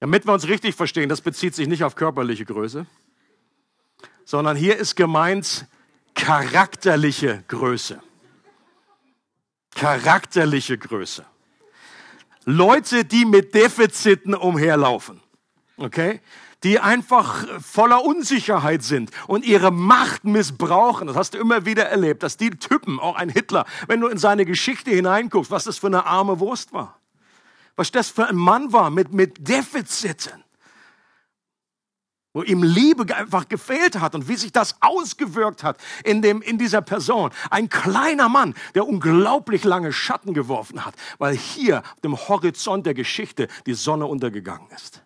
Damit 0.00 0.26
wir 0.26 0.32
uns 0.32 0.48
richtig 0.48 0.74
verstehen, 0.74 1.08
das 1.08 1.20
bezieht 1.20 1.54
sich 1.54 1.68
nicht 1.68 1.84
auf 1.84 1.94
körperliche 1.94 2.44
Größe, 2.44 2.86
sondern 4.24 4.56
hier 4.56 4.76
ist 4.76 4.96
gemeint 4.96 5.66
charakterliche 6.14 7.44
Größe. 7.48 8.02
Charakterliche 9.74 10.76
Größe. 10.76 11.24
Leute, 12.44 13.04
die 13.04 13.24
mit 13.24 13.54
Defiziten 13.54 14.34
umherlaufen. 14.34 15.20
Okay? 15.76 16.20
Die 16.64 16.78
einfach 16.78 17.46
voller 17.60 18.04
Unsicherheit 18.04 18.82
sind 18.82 19.10
und 19.26 19.44
ihre 19.44 19.70
Macht 19.70 20.24
missbrauchen. 20.24 21.08
Das 21.08 21.16
hast 21.16 21.34
du 21.34 21.38
immer 21.38 21.66
wieder 21.66 21.86
erlebt, 21.86 22.22
dass 22.22 22.36
die 22.36 22.50
Typen, 22.50 23.00
auch 23.00 23.16
ein 23.16 23.28
Hitler, 23.28 23.66
wenn 23.88 24.00
du 24.00 24.08
in 24.08 24.18
seine 24.18 24.44
Geschichte 24.44 24.90
hineinguckst, 24.90 25.50
was 25.50 25.64
das 25.64 25.78
für 25.78 25.88
eine 25.88 26.06
arme 26.06 26.40
Wurst 26.40 26.72
war. 26.72 26.98
Was 27.74 27.90
das 27.90 28.10
für 28.10 28.26
ein 28.26 28.36
Mann 28.36 28.72
war 28.72 28.90
mit, 28.90 29.12
mit 29.12 29.48
Defiziten. 29.48 30.44
Wo 32.34 32.42
ihm 32.42 32.62
Liebe 32.62 33.14
einfach 33.14 33.48
gefehlt 33.48 34.00
hat 34.00 34.14
und 34.14 34.26
wie 34.28 34.36
sich 34.36 34.52
das 34.52 34.76
ausgewirkt 34.80 35.62
hat 35.62 35.76
in, 36.02 36.22
dem, 36.22 36.40
in 36.40 36.56
dieser 36.56 36.80
Person. 36.80 37.30
Ein 37.50 37.68
kleiner 37.68 38.28
Mann, 38.28 38.54
der 38.74 38.86
unglaublich 38.86 39.64
lange 39.64 39.92
Schatten 39.92 40.32
geworfen 40.32 40.84
hat, 40.86 40.94
weil 41.18 41.36
hier 41.36 41.80
auf 41.80 42.00
dem 42.02 42.16
Horizont 42.16 42.86
der 42.86 42.94
Geschichte 42.94 43.48
die 43.66 43.74
Sonne 43.74 44.06
untergegangen 44.06 44.70
ist. 44.74 45.02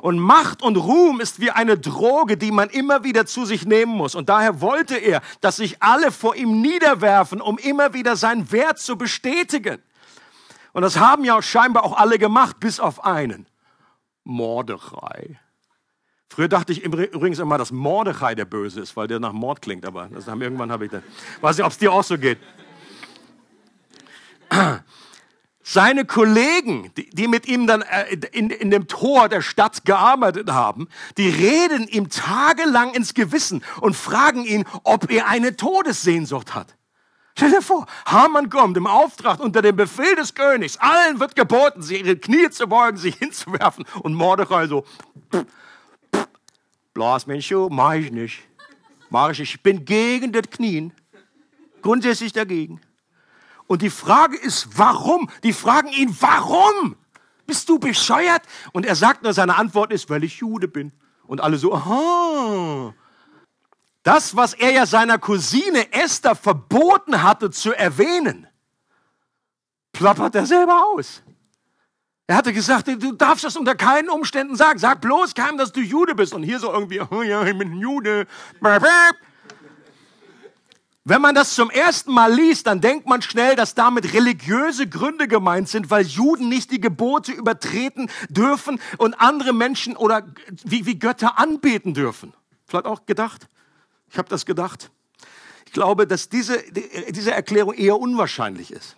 Und 0.00 0.18
Macht 0.18 0.62
und 0.62 0.76
Ruhm 0.76 1.20
ist 1.20 1.40
wie 1.40 1.50
eine 1.50 1.78
Droge, 1.78 2.36
die 2.36 2.50
man 2.50 2.68
immer 2.70 3.04
wieder 3.04 3.26
zu 3.26 3.44
sich 3.44 3.66
nehmen 3.66 3.92
muss. 3.92 4.14
Und 4.14 4.28
daher 4.28 4.60
wollte 4.60 4.96
er, 4.96 5.22
dass 5.40 5.56
sich 5.56 5.82
alle 5.82 6.12
vor 6.12 6.36
ihm 6.36 6.60
niederwerfen, 6.60 7.40
um 7.40 7.58
immer 7.58 7.94
wieder 7.94 8.16
seinen 8.16 8.50
Wert 8.52 8.78
zu 8.78 8.96
bestätigen. 8.96 9.82
Und 10.72 10.82
das 10.82 10.98
haben 10.98 11.24
ja 11.24 11.40
scheinbar 11.40 11.84
auch 11.84 11.96
alle 11.96 12.18
gemacht, 12.18 12.60
bis 12.60 12.80
auf 12.80 13.04
einen. 13.04 13.46
Mordechai. 14.24 15.40
Früher 16.28 16.48
dachte 16.48 16.72
ich 16.72 16.82
übrigens 16.82 17.38
immer, 17.38 17.56
dass 17.56 17.72
Mordechai 17.72 18.34
der 18.34 18.44
Böse 18.44 18.80
ist, 18.80 18.94
weil 18.96 19.06
der 19.06 19.20
nach 19.20 19.32
Mord 19.32 19.62
klingt, 19.62 19.86
aber 19.86 20.08
das 20.12 20.26
haben, 20.26 20.42
irgendwann 20.42 20.70
habe 20.70 20.84
ich 20.84 20.90
das. 20.90 21.02
Weiß 21.40 21.56
nicht, 21.56 21.64
ob 21.64 21.72
es 21.72 21.78
dir 21.78 21.92
auch 21.92 22.04
so 22.04 22.18
geht. 22.18 22.38
Seine 25.68 26.04
Kollegen, 26.04 26.92
die, 26.96 27.10
die 27.10 27.26
mit 27.26 27.48
ihm 27.48 27.66
dann 27.66 27.82
äh, 27.82 28.14
in, 28.30 28.50
in 28.50 28.70
dem 28.70 28.86
Tor 28.86 29.28
der 29.28 29.42
Stadt 29.42 29.84
gearbeitet 29.84 30.48
haben, 30.52 30.88
die 31.18 31.28
reden 31.28 31.88
ihm 31.88 32.08
tagelang 32.08 32.94
ins 32.94 33.14
Gewissen 33.14 33.64
und 33.80 33.96
fragen 33.96 34.44
ihn, 34.44 34.64
ob 34.84 35.10
er 35.10 35.26
eine 35.26 35.56
Todessehnsucht 35.56 36.54
hat. 36.54 36.76
Stell 37.36 37.50
dir 37.50 37.62
vor, 37.62 37.86
Haman 38.06 38.48
kommt 38.48 38.76
im 38.76 38.86
Auftrag 38.86 39.40
unter 39.40 39.60
dem 39.60 39.74
Befehl 39.74 40.14
des 40.14 40.34
Königs. 40.34 40.76
Allen 40.76 41.18
wird 41.18 41.34
geboten, 41.34 41.82
sie 41.82 41.96
ihre 41.96 42.16
Knie 42.16 42.48
zu 42.48 42.68
beugen, 42.68 42.96
sich 42.96 43.16
hinzuwerfen. 43.16 43.84
Und 44.04 44.14
Mordechai 44.14 44.68
so, 44.68 44.84
blas 46.94 47.26
mir 47.26 47.42
Schuh, 47.42 47.68
mach 47.72 47.94
ich 47.94 48.12
nicht. 48.12 48.44
Mach 49.10 49.30
ich 49.30 49.40
nicht. 49.40 49.54
Ich 49.56 49.62
bin 49.64 49.84
gegen 49.84 50.30
das 50.30 50.48
Knien. 50.48 50.92
Grundsätzlich 51.82 52.32
dagegen. 52.32 52.80
Und 53.66 53.82
die 53.82 53.90
Frage 53.90 54.36
ist, 54.36 54.78
warum? 54.78 55.28
Die 55.42 55.52
fragen 55.52 55.88
ihn, 55.88 56.16
warum? 56.20 56.96
Bist 57.46 57.68
du 57.68 57.78
bescheuert? 57.78 58.42
Und 58.72 58.86
er 58.86 58.96
sagt 58.96 59.22
nur, 59.22 59.32
seine 59.32 59.56
Antwort 59.56 59.92
ist, 59.92 60.10
weil 60.10 60.24
ich 60.24 60.38
Jude 60.38 60.68
bin. 60.68 60.92
Und 61.26 61.40
alle 61.40 61.58
so, 61.58 61.74
aha. 61.74 62.94
Das, 64.02 64.36
was 64.36 64.54
er 64.54 64.70
ja 64.70 64.86
seiner 64.86 65.18
Cousine 65.18 65.92
Esther 65.92 66.36
verboten 66.36 67.22
hatte 67.22 67.50
zu 67.50 67.72
erwähnen, 67.72 68.46
plappert 69.92 70.34
er 70.36 70.46
selber 70.46 70.84
aus. 70.94 71.22
Er 72.28 72.36
hatte 72.36 72.52
gesagt, 72.52 72.88
du 72.88 73.12
darfst 73.12 73.44
das 73.44 73.56
unter 73.56 73.76
keinen 73.76 74.08
Umständen 74.08 74.56
sagen. 74.56 74.78
Sag 74.80 75.00
bloß 75.00 75.34
keinem, 75.34 75.58
dass 75.58 75.72
du 75.72 75.80
Jude 75.80 76.14
bist. 76.14 76.34
Und 76.34 76.42
hier 76.42 76.58
so 76.58 76.72
irgendwie, 76.72 77.00
oh 77.00 77.22
ja, 77.22 77.44
ich 77.44 77.56
bin 77.56 77.78
Jude. 77.78 78.26
Wenn 81.08 81.22
man 81.22 81.36
das 81.36 81.54
zum 81.54 81.70
ersten 81.70 82.12
Mal 82.12 82.34
liest, 82.34 82.66
dann 82.66 82.80
denkt 82.80 83.06
man 83.06 83.22
schnell, 83.22 83.54
dass 83.54 83.76
damit 83.76 84.12
religiöse 84.12 84.88
Gründe 84.88 85.28
gemeint 85.28 85.68
sind, 85.68 85.88
weil 85.88 86.04
Juden 86.04 86.48
nicht 86.48 86.72
die 86.72 86.80
Gebote 86.80 87.30
übertreten 87.30 88.10
dürfen 88.28 88.80
und 88.98 89.14
andere 89.14 89.52
Menschen 89.52 89.96
oder 89.96 90.26
wie, 90.64 90.84
wie 90.84 90.98
Götter 90.98 91.38
anbeten 91.38 91.94
dürfen. 91.94 92.34
Vielleicht 92.66 92.86
auch 92.86 93.06
gedacht? 93.06 93.46
Ich 94.10 94.18
habe 94.18 94.28
das 94.28 94.46
gedacht. 94.46 94.90
Ich 95.66 95.72
glaube, 95.72 96.08
dass 96.08 96.28
diese, 96.28 96.60
diese 96.72 97.30
Erklärung 97.30 97.74
eher 97.74 98.00
unwahrscheinlich 98.00 98.72
ist. 98.72 98.96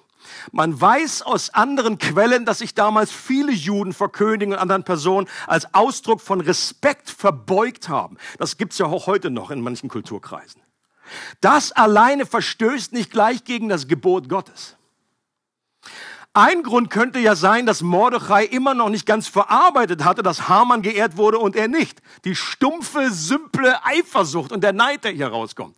Man 0.51 0.81
weiß 0.81 1.21
aus 1.21 1.51
anderen 1.51 1.99
Quellen, 1.99 2.47
dass 2.47 2.61
sich 2.61 2.75
damals 2.75 3.13
viele 3.13 3.53
Juden 3.53 3.93
vor 3.93 4.11
Königen 4.11 4.55
und 4.55 4.59
anderen 4.59 4.85
Personen 4.85 5.29
als 5.47 5.75
Ausdruck 5.75 6.23
von 6.23 6.41
Respekt 6.41 7.11
verbeugt 7.11 7.91
haben. 7.91 8.17
Das 8.39 8.57
gibt's 8.57 8.79
ja 8.79 8.87
auch 8.87 9.07
heute 9.07 9.29
noch 9.29 9.51
in 9.51 9.61
manchen 9.61 9.91
Kulturkreisen. 9.91 10.63
Das 11.41 11.73
alleine 11.73 12.27
verstößt 12.27 12.93
nicht 12.93 13.11
gleich 13.11 13.45
gegen 13.45 13.69
das 13.69 13.89
Gebot 13.89 14.29
Gottes. 14.29 14.77
Ein 16.39 16.63
Grund 16.63 16.89
könnte 16.89 17.19
ja 17.19 17.35
sein, 17.35 17.67
dass 17.67 17.83
Mordechai 17.83 18.45
immer 18.45 18.73
noch 18.73 18.91
nicht 18.91 19.07
ganz 19.07 19.27
verarbeitet 19.27 20.05
hatte, 20.05 20.23
dass 20.23 20.49
Haman 20.49 20.83
geehrt 20.83 21.17
wurde 21.17 21.37
und 21.41 21.57
er 21.57 21.67
nicht. 21.67 22.01
Die 22.25 22.37
stumpfe, 22.37 23.11
simple 23.11 23.85
Eifersucht 23.85 24.53
und 24.53 24.63
der 24.63 24.73
Neid, 24.73 25.03
der 25.03 25.11
hier 25.11 25.27
rauskommt. 25.27 25.77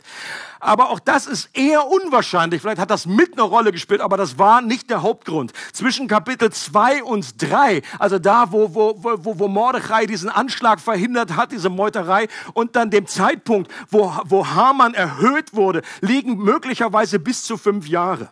Aber 0.60 0.90
auch 0.90 1.00
das 1.00 1.26
ist 1.26 1.48
eher 1.56 1.86
unwahrscheinlich. 1.86 2.60
Vielleicht 2.60 2.78
hat 2.78 2.90
das 2.90 3.06
mit 3.06 3.32
eine 3.32 3.40
Rolle 3.40 3.72
gespielt, 3.72 4.02
aber 4.02 4.18
das 4.18 4.38
war 4.38 4.60
nicht 4.60 4.90
der 4.90 5.00
Hauptgrund. 5.00 5.54
Zwischen 5.72 6.08
Kapitel 6.08 6.52
2 6.52 7.04
und 7.04 7.40
3, 7.40 7.80
also 7.98 8.18
da, 8.18 8.52
wo, 8.52 8.74
wo, 8.74 8.96
wo, 9.02 9.38
wo 9.38 9.48
Mordechai 9.48 10.04
diesen 10.04 10.28
Anschlag 10.28 10.78
verhindert 10.78 11.36
hat, 11.36 11.52
diese 11.52 11.70
Meuterei, 11.70 12.28
und 12.52 12.76
dann 12.76 12.90
dem 12.90 13.06
Zeitpunkt, 13.06 13.72
wo, 13.88 14.12
wo 14.26 14.46
Haman 14.46 14.92
erhöht 14.92 15.54
wurde, 15.54 15.80
liegen 16.02 16.36
möglicherweise 16.36 17.18
bis 17.18 17.44
zu 17.44 17.56
fünf 17.56 17.88
Jahre. 17.88 18.28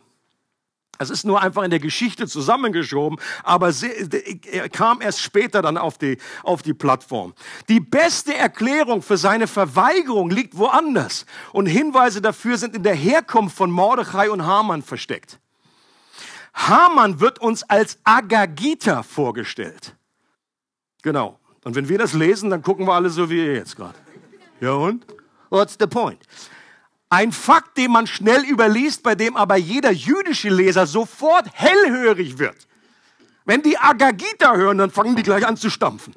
Es 0.99 1.11
ist 1.11 1.25
nur 1.25 1.41
einfach 1.41 1.63
in 1.63 1.71
der 1.71 1.79
Geschichte 1.79 2.27
zusammengeschoben, 2.27 3.21
aber 3.45 3.73
er 4.51 4.69
kam 4.69 5.01
erst 5.01 5.21
später 5.21 5.63
dann 5.63 5.79
auf 5.79 5.97
die, 5.97 6.19
auf 6.43 6.63
die 6.63 6.75
Plattform. 6.75 7.35
Die 7.69 7.79
beste 7.79 8.35
Erklärung 8.35 9.03
für 9.03 9.17
seine 9.17 9.47
Verweigerung 9.47 10.29
liegt 10.29 10.59
woanders 10.59 11.25
und 11.53 11.67
Hinweise 11.67 12.21
dafür 12.21 12.59
sind 12.59 12.75
in 12.75 12.83
der 12.83 12.95
Herkunft 12.95 13.57
von 13.57 13.71
Mordechai 13.71 14.29
und 14.29 14.45
Haman 14.45 14.83
versteckt. 14.83 15.39
Haman 16.53 17.21
wird 17.21 17.39
uns 17.39 17.63
als 17.63 17.99
Agagita 18.03 19.05
vorgestellt. 19.05 19.95
Genau. 21.03 21.39
Und 21.63 21.77
wenn 21.77 21.89
wir 21.89 21.99
das 21.99 22.13
lesen, 22.13 22.51
dann 22.51 22.63
gucken 22.63 22.87
wir 22.87 22.95
alle 22.95 23.11
so 23.11 23.31
wie 23.31 23.39
ihr 23.39 23.55
jetzt 23.55 23.77
gerade. 23.77 23.99
Ja 24.61 24.73
und? 24.73 25.07
What's 25.51 25.77
the 25.79 25.87
point? 25.87 26.21
Ein 27.11 27.33
Fakt, 27.33 27.79
den 27.79 27.91
man 27.91 28.07
schnell 28.07 28.45
überliest, 28.45 29.03
bei 29.03 29.15
dem 29.15 29.37
aber 29.37 29.57
jeder 29.57 29.91
jüdische 29.91 30.51
Leser 30.51 30.87
sofort 30.87 31.47
hellhörig 31.53 32.39
wird. 32.39 32.69
Wenn 33.45 33.63
die 33.63 33.79
Agagita 33.79 34.55
hören, 34.55 34.77
dann 34.77 34.91
fangen 34.91 35.17
die 35.17 35.23
gleich 35.23 35.47
an 35.47 35.57
zu 35.57 35.71
stampfen. 35.71 36.15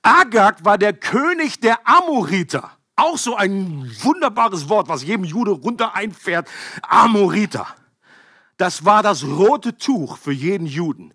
Agag 0.00 0.64
war 0.64 0.78
der 0.78 0.94
König 0.94 1.60
der 1.60 1.86
Amoriter. 1.86 2.70
Auch 2.96 3.18
so 3.18 3.36
ein 3.36 3.90
wunderbares 4.02 4.68
Wort, 4.68 4.88
was 4.88 5.02
jedem 5.02 5.24
Jude 5.24 5.50
runter 5.50 5.94
einfährt. 5.94 6.48
Amoriter. 6.82 7.66
Das 8.56 8.84
war 8.84 9.02
das 9.02 9.24
rote 9.24 9.76
Tuch 9.76 10.16
für 10.16 10.32
jeden 10.32 10.66
Juden. 10.66 11.12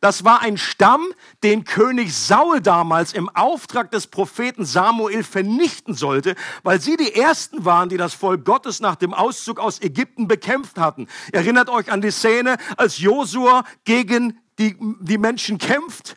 Das 0.00 0.24
war 0.24 0.42
ein 0.42 0.56
Stamm, 0.58 1.06
den 1.42 1.64
König 1.64 2.14
Saul 2.14 2.60
damals 2.60 3.12
im 3.12 3.28
Auftrag 3.28 3.90
des 3.90 4.06
Propheten 4.06 4.64
Samuel 4.64 5.22
vernichten 5.22 5.94
sollte, 5.94 6.34
weil 6.62 6.80
sie 6.80 6.96
die 6.96 7.14
ersten 7.14 7.64
waren, 7.64 7.88
die 7.88 7.96
das 7.96 8.14
Volk 8.14 8.44
Gottes 8.44 8.80
nach 8.80 8.96
dem 8.96 9.14
Auszug 9.14 9.58
aus 9.58 9.80
Ägypten 9.80 10.28
bekämpft 10.28 10.78
hatten. 10.78 11.08
Erinnert 11.32 11.68
euch 11.68 11.90
an 11.90 12.00
die 12.00 12.10
Szene, 12.10 12.56
als 12.76 12.98
Josua 12.98 13.64
gegen 13.84 14.40
die, 14.58 14.76
die 15.00 15.18
Menschen 15.18 15.58
kämpft 15.58 16.16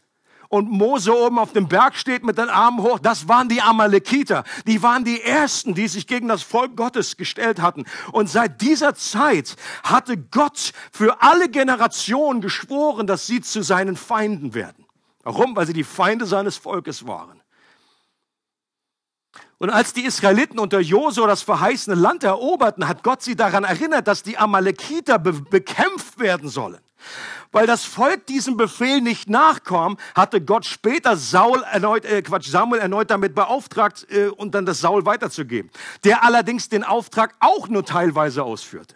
und 0.49 0.69
Mose 0.69 1.15
oben 1.15 1.39
auf 1.39 1.53
dem 1.53 1.67
Berg 1.67 1.95
steht 1.95 2.23
mit 2.23 2.37
den 2.37 2.49
Armen 2.49 2.81
hoch, 2.81 2.99
das 2.99 3.27
waren 3.27 3.49
die 3.49 3.61
Amalekiter. 3.61 4.43
Die 4.65 4.81
waren 4.81 5.03
die 5.03 5.21
Ersten, 5.21 5.73
die 5.73 5.87
sich 5.87 6.07
gegen 6.07 6.27
das 6.27 6.43
Volk 6.43 6.75
Gottes 6.75 7.17
gestellt 7.17 7.61
hatten. 7.61 7.85
Und 8.11 8.29
seit 8.29 8.61
dieser 8.61 8.95
Zeit 8.95 9.55
hatte 9.83 10.17
Gott 10.17 10.71
für 10.91 11.21
alle 11.21 11.49
Generationen 11.49 12.41
geschworen, 12.41 13.07
dass 13.07 13.27
sie 13.27 13.41
zu 13.41 13.61
seinen 13.61 13.95
Feinden 13.95 14.53
werden. 14.53 14.85
Warum? 15.23 15.55
Weil 15.55 15.67
sie 15.67 15.73
die 15.73 15.83
Feinde 15.83 16.25
seines 16.25 16.57
Volkes 16.57 17.05
waren. 17.05 17.41
Und 19.59 19.71
als 19.71 19.91
die 19.91 20.05
Israeliten 20.05 20.59
unter 20.59 20.79
Josua 20.79 21.25
das 21.25 21.41
verheißene 21.41 21.95
Land 21.95 22.23
eroberten, 22.23 22.87
hat 22.87 23.03
Gott 23.03 23.23
sie 23.23 23.35
daran 23.35 23.63
erinnert, 23.63 24.07
dass 24.07 24.21
die 24.21 24.37
Amalekiter 24.37 25.17
be 25.17 25.33
bekämpft 25.33 26.19
werden 26.19 26.47
sollen. 26.47 26.79
Weil 27.51 27.67
das 27.67 27.85
Volk 27.85 28.25
diesem 28.27 28.57
Befehl 28.57 29.01
nicht 29.01 29.29
nachkam, 29.29 29.97
hatte 30.15 30.41
Gott 30.41 30.65
später 30.65 31.15
Saul 31.15 31.63
erneut, 31.63 32.05
äh, 32.05 32.21
Quatsch, 32.21 32.49
Samuel 32.49 32.81
erneut 32.81 33.09
damit 33.09 33.35
beauftragt 33.35 34.05
äh, 34.09 34.27
und 34.27 34.53
dann 34.55 34.65
das 34.65 34.79
Saul 34.79 35.05
weiterzugeben. 35.05 35.71
Der 36.03 36.23
allerdings 36.23 36.69
den 36.69 36.83
Auftrag 36.83 37.35
auch 37.39 37.67
nur 37.67 37.85
teilweise 37.85 38.43
ausführte. 38.43 38.95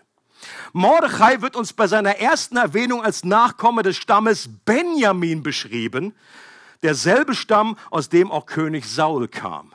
Mordechai 0.74 1.42
wird 1.42 1.56
uns 1.56 1.74
bei 1.74 1.88
seiner 1.88 2.18
ersten 2.18 2.58
Erwähnung 2.58 3.04
als 3.04 3.24
Nachkomme 3.24 3.84
des 3.84 3.98
Stammes 3.98 4.50
Benjamin 4.66 5.44
beschrieben, 5.44 6.16
derselbe 6.82 7.36
Stamm, 7.36 7.78
aus 7.90 8.10
dem 8.10 8.32
auch 8.32 8.46
König 8.46 8.86
Saul 8.86 9.28
kam. 9.28 9.74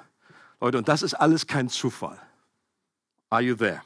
Leute, 0.61 0.79
und 0.79 0.89
das 0.89 1.03
ist 1.03 1.15
alles 1.15 1.47
kein 1.47 1.69
Zufall. 1.69 2.19
Are 3.31 3.43
you 3.43 3.55
there? 3.55 3.83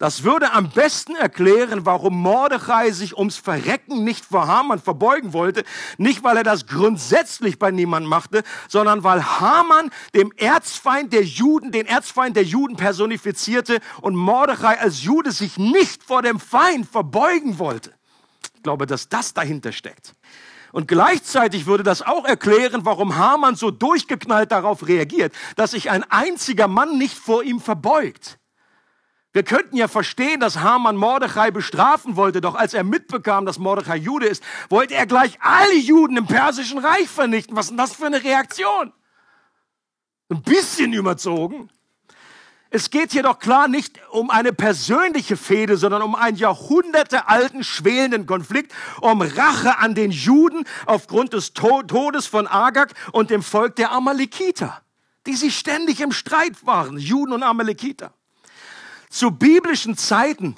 Das 0.00 0.24
würde 0.24 0.54
am 0.54 0.70
besten 0.70 1.14
erklären, 1.14 1.84
warum 1.84 2.22
Mordechai 2.22 2.90
sich 2.90 3.18
ums 3.18 3.36
Verrecken 3.36 4.02
nicht 4.02 4.24
vor 4.24 4.46
Haman 4.48 4.80
verbeugen 4.80 5.34
wollte. 5.34 5.62
Nicht, 5.98 6.24
weil 6.24 6.38
er 6.38 6.42
das 6.42 6.66
grundsätzlich 6.66 7.58
bei 7.58 7.70
niemandem 7.70 8.08
machte, 8.08 8.42
sondern 8.66 9.04
weil 9.04 9.22
Haman 9.22 9.90
dem 10.14 10.32
Erzfeind 10.38 11.12
der 11.12 11.24
Juden, 11.24 11.70
den 11.70 11.84
Erzfeind 11.84 12.34
der 12.34 12.44
Juden 12.44 12.76
personifizierte 12.76 13.80
und 14.00 14.16
Mordechai 14.16 14.80
als 14.80 15.02
Jude 15.02 15.32
sich 15.32 15.58
nicht 15.58 16.02
vor 16.02 16.22
dem 16.22 16.40
Feind 16.40 16.88
verbeugen 16.88 17.58
wollte. 17.58 17.92
Ich 18.54 18.62
glaube, 18.62 18.86
dass 18.86 19.10
das 19.10 19.34
dahinter 19.34 19.70
steckt. 19.70 20.14
Und 20.72 20.88
gleichzeitig 20.88 21.66
würde 21.66 21.82
das 21.82 22.00
auch 22.00 22.24
erklären, 22.24 22.86
warum 22.86 23.16
Haman 23.16 23.54
so 23.54 23.70
durchgeknallt 23.70 24.50
darauf 24.50 24.88
reagiert, 24.88 25.34
dass 25.56 25.72
sich 25.72 25.90
ein 25.90 26.04
einziger 26.04 26.68
Mann 26.68 26.96
nicht 26.96 27.18
vor 27.18 27.42
ihm 27.42 27.60
verbeugt. 27.60 28.39
Wir 29.32 29.44
könnten 29.44 29.76
ja 29.76 29.86
verstehen, 29.86 30.40
dass 30.40 30.58
Haman 30.58 30.96
Mordechai 30.96 31.52
bestrafen 31.52 32.16
wollte, 32.16 32.40
doch 32.40 32.56
als 32.56 32.74
er 32.74 32.82
mitbekam, 32.82 33.46
dass 33.46 33.58
Mordechai 33.58 33.96
Jude 33.96 34.26
ist, 34.26 34.42
wollte 34.68 34.94
er 34.94 35.06
gleich 35.06 35.38
alle 35.40 35.76
Juden 35.76 36.16
im 36.16 36.26
Persischen 36.26 36.78
Reich 36.78 37.08
vernichten. 37.08 37.56
Was 37.56 37.66
ist 37.66 37.70
denn 37.70 37.76
das 37.76 37.92
für 37.92 38.06
eine 38.06 38.24
Reaktion? 38.24 38.92
Ein 40.30 40.42
bisschen 40.42 40.92
überzogen. 40.92 41.70
Es 42.72 42.90
geht 42.90 43.12
hier 43.12 43.24
doch 43.24 43.40
klar 43.40 43.66
nicht 43.66 44.00
um 44.10 44.30
eine 44.30 44.52
persönliche 44.52 45.36
Fehde, 45.36 45.76
sondern 45.76 46.02
um 46.02 46.14
einen 46.14 46.36
jahrhundertealten, 46.36 47.64
schwelenden 47.64 48.26
Konflikt, 48.26 48.72
um 49.00 49.22
Rache 49.22 49.78
an 49.78 49.96
den 49.96 50.12
Juden 50.12 50.64
aufgrund 50.86 51.32
des 51.32 51.52
Todes 51.52 52.26
von 52.26 52.46
Agag 52.46 52.94
und 53.12 53.30
dem 53.30 53.42
Volk 53.42 53.74
der 53.76 53.90
Amalekiter, 53.90 54.82
die 55.26 55.34
sich 55.34 55.56
ständig 55.56 56.00
im 56.00 56.12
Streit 56.12 56.64
waren, 56.64 56.96
Juden 56.96 57.32
und 57.32 57.42
Amalekiter. 57.42 58.14
Zu 59.10 59.32
biblischen 59.32 59.96
Zeiten 59.96 60.56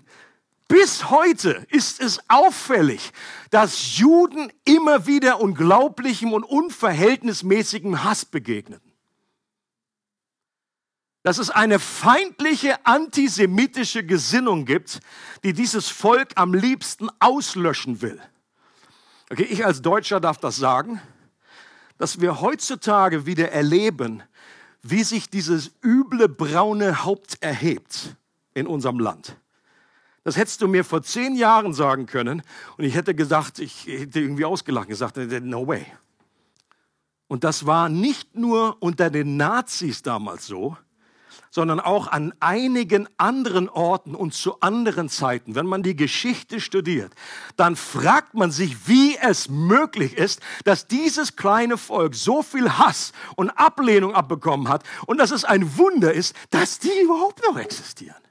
Bis 0.68 1.10
heute 1.10 1.66
ist 1.70 2.00
es 2.00 2.20
auffällig, 2.28 3.12
dass 3.50 3.98
Juden 3.98 4.52
immer 4.64 5.06
wieder 5.06 5.40
unglaublichem 5.40 6.32
und 6.32 6.44
unverhältnismäßigem 6.44 8.04
Hass 8.04 8.24
begegneten. 8.24 8.92
Dass 11.24 11.38
es 11.38 11.50
eine 11.50 11.78
feindliche 11.78 12.86
antisemitische 12.86 14.04
Gesinnung 14.04 14.64
gibt, 14.64 15.00
die 15.44 15.52
dieses 15.52 15.88
Volk 15.88 16.30
am 16.36 16.52
liebsten 16.52 17.08
auslöschen 17.20 18.00
will. 18.00 18.20
Okay, 19.30 19.44
ich 19.44 19.64
als 19.64 19.82
Deutscher 19.82 20.20
darf 20.20 20.38
das 20.38 20.56
sagen, 20.56 21.00
dass 21.96 22.20
wir 22.20 22.40
heutzutage 22.40 23.24
wieder 23.24 23.52
erleben, 23.52 24.22
wie 24.82 25.04
sich 25.04 25.30
dieses 25.30 25.70
üble 25.82 26.28
braune 26.28 27.04
Haupt 27.04 27.42
erhebt 27.42 28.16
in 28.54 28.66
unserem 28.66 28.98
Land. 28.98 29.36
Das 30.24 30.36
hättest 30.36 30.62
du 30.62 30.68
mir 30.68 30.84
vor 30.84 31.02
zehn 31.02 31.34
Jahren 31.34 31.74
sagen 31.74 32.06
können 32.06 32.42
und 32.76 32.84
ich 32.84 32.94
hätte 32.94 33.14
gesagt, 33.14 33.58
ich 33.58 33.86
hätte 33.86 34.20
irgendwie 34.20 34.44
ausgelacht, 34.44 34.88
gesagt, 34.88 35.16
no 35.16 35.66
way. 35.66 35.86
Und 37.26 37.44
das 37.44 37.66
war 37.66 37.88
nicht 37.88 38.36
nur 38.36 38.76
unter 38.80 39.10
den 39.10 39.36
Nazis 39.36 40.02
damals 40.02 40.46
so, 40.46 40.76
sondern 41.50 41.80
auch 41.80 42.06
an 42.06 42.32
einigen 42.40 43.08
anderen 43.18 43.68
Orten 43.68 44.14
und 44.14 44.32
zu 44.32 44.60
anderen 44.60 45.08
Zeiten. 45.08 45.54
Wenn 45.54 45.66
man 45.66 45.82
die 45.82 45.96
Geschichte 45.96 46.60
studiert, 46.60 47.12
dann 47.56 47.76
fragt 47.76 48.34
man 48.34 48.50
sich, 48.50 48.88
wie 48.88 49.16
es 49.18 49.48
möglich 49.48 50.16
ist, 50.16 50.40
dass 50.64 50.86
dieses 50.86 51.36
kleine 51.36 51.76
Volk 51.76 52.14
so 52.14 52.42
viel 52.42 52.70
Hass 52.78 53.12
und 53.36 53.50
Ablehnung 53.50 54.14
abbekommen 54.14 54.68
hat 54.68 54.84
und 55.06 55.18
dass 55.18 55.30
es 55.30 55.44
ein 55.44 55.76
Wunder 55.76 56.12
ist, 56.12 56.34
dass 56.50 56.78
die 56.78 57.02
überhaupt 57.02 57.42
noch 57.46 57.58
existieren. 57.58 58.21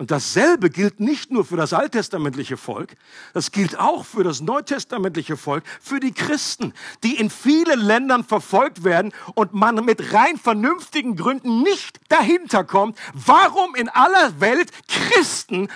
Und 0.00 0.12
dasselbe 0.12 0.70
gilt 0.70 1.00
nicht 1.00 1.32
nur 1.32 1.44
für 1.44 1.56
das 1.56 1.72
alttestamentliche 1.72 2.56
Volk, 2.56 2.94
das 3.34 3.50
gilt 3.50 3.80
auch 3.80 4.04
für 4.04 4.22
das 4.22 4.40
neutestamentliche 4.40 5.36
Volk, 5.36 5.64
für 5.80 5.98
die 5.98 6.12
Christen, 6.12 6.72
die 7.02 7.16
in 7.16 7.30
vielen 7.30 7.80
Ländern 7.80 8.22
verfolgt 8.22 8.84
werden 8.84 9.12
und 9.34 9.54
man 9.54 9.84
mit 9.84 10.12
rein 10.12 10.36
vernünftigen 10.36 11.16
Gründen 11.16 11.62
nicht 11.64 11.98
dahinter 12.08 12.62
kommt, 12.62 12.96
warum 13.12 13.74
in 13.74 13.88
aller 13.88 14.40
Welt 14.40 14.70
Christen 14.86 15.66
äh, 15.66 15.70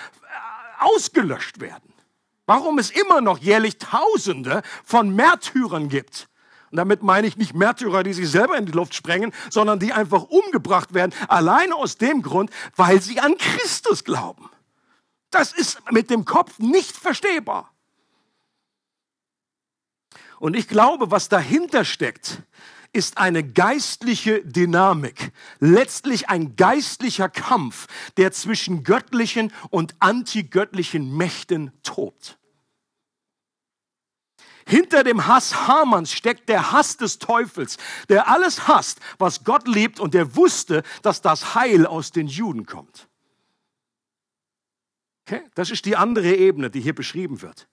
ausgelöscht 0.79 1.59
werden. 1.59 1.93
Warum 2.45 2.79
es 2.79 2.91
immer 2.91 3.19
noch 3.19 3.39
jährlich 3.39 3.77
Tausende 3.77 4.63
von 4.85 5.13
Märtyrern 5.13 5.89
gibt. 5.89 6.29
Und 6.73 6.77
damit 6.77 7.03
meine 7.03 7.27
ich 7.27 7.37
nicht 7.37 7.53
Märtyrer, 7.53 8.01
die 8.01 8.13
sich 8.13 8.27
selber 8.27 8.57
in 8.57 8.65
die 8.65 8.71
Luft 8.71 8.95
sprengen, 8.95 9.31
sondern 9.51 9.77
die 9.77 9.93
einfach 9.93 10.23
umgebracht 10.23 10.95
werden, 10.95 11.13
alleine 11.27 11.75
aus 11.75 11.97
dem 11.99 12.23
Grund, 12.23 12.49
weil 12.75 12.99
sie 12.99 13.19
an 13.19 13.37
Christus 13.37 14.03
glauben. 14.03 14.49
Das 15.29 15.53
ist 15.53 15.79
mit 15.91 16.09
dem 16.09 16.25
Kopf 16.25 16.57
nicht 16.57 16.97
verstehbar. 16.97 17.71
Und 20.39 20.55
ich 20.55 20.67
glaube, 20.67 21.11
was 21.11 21.29
dahinter 21.29 21.85
steckt, 21.85 22.41
ist 22.91 23.19
eine 23.19 23.43
geistliche 23.43 24.43
Dynamik, 24.43 25.31
letztlich 25.59 26.29
ein 26.29 26.55
geistlicher 26.55 27.29
Kampf, 27.29 27.85
der 28.17 28.31
zwischen 28.31 28.83
göttlichen 28.83 29.53
und 29.69 29.93
antigöttlichen 29.99 31.15
Mächten 31.15 31.71
tobt. 31.83 32.39
Hinter 34.65 35.03
dem 35.03 35.27
Hass 35.27 35.67
Hamanns 35.67 36.13
steckt 36.13 36.49
der 36.49 36.71
Hass 36.71 36.97
des 36.97 37.19
Teufels, 37.19 37.77
der 38.09 38.27
alles 38.27 38.67
hasst, 38.67 38.99
was 39.17 39.43
Gott 39.43 39.67
liebt 39.67 39.99
und 39.99 40.13
der 40.13 40.35
wusste, 40.35 40.83
dass 41.01 41.21
das 41.21 41.55
Heil 41.55 41.85
aus 41.85 42.11
den 42.11 42.27
Juden 42.27 42.65
kommt. 42.65 43.07
Okay? 45.25 45.43
Das 45.55 45.71
ist 45.71 45.85
die 45.85 45.95
andere 45.95 46.35
Ebene, 46.35 46.69
die 46.69 46.81
hier 46.81 46.95
beschrieben 46.95 47.41
wird. 47.41 47.67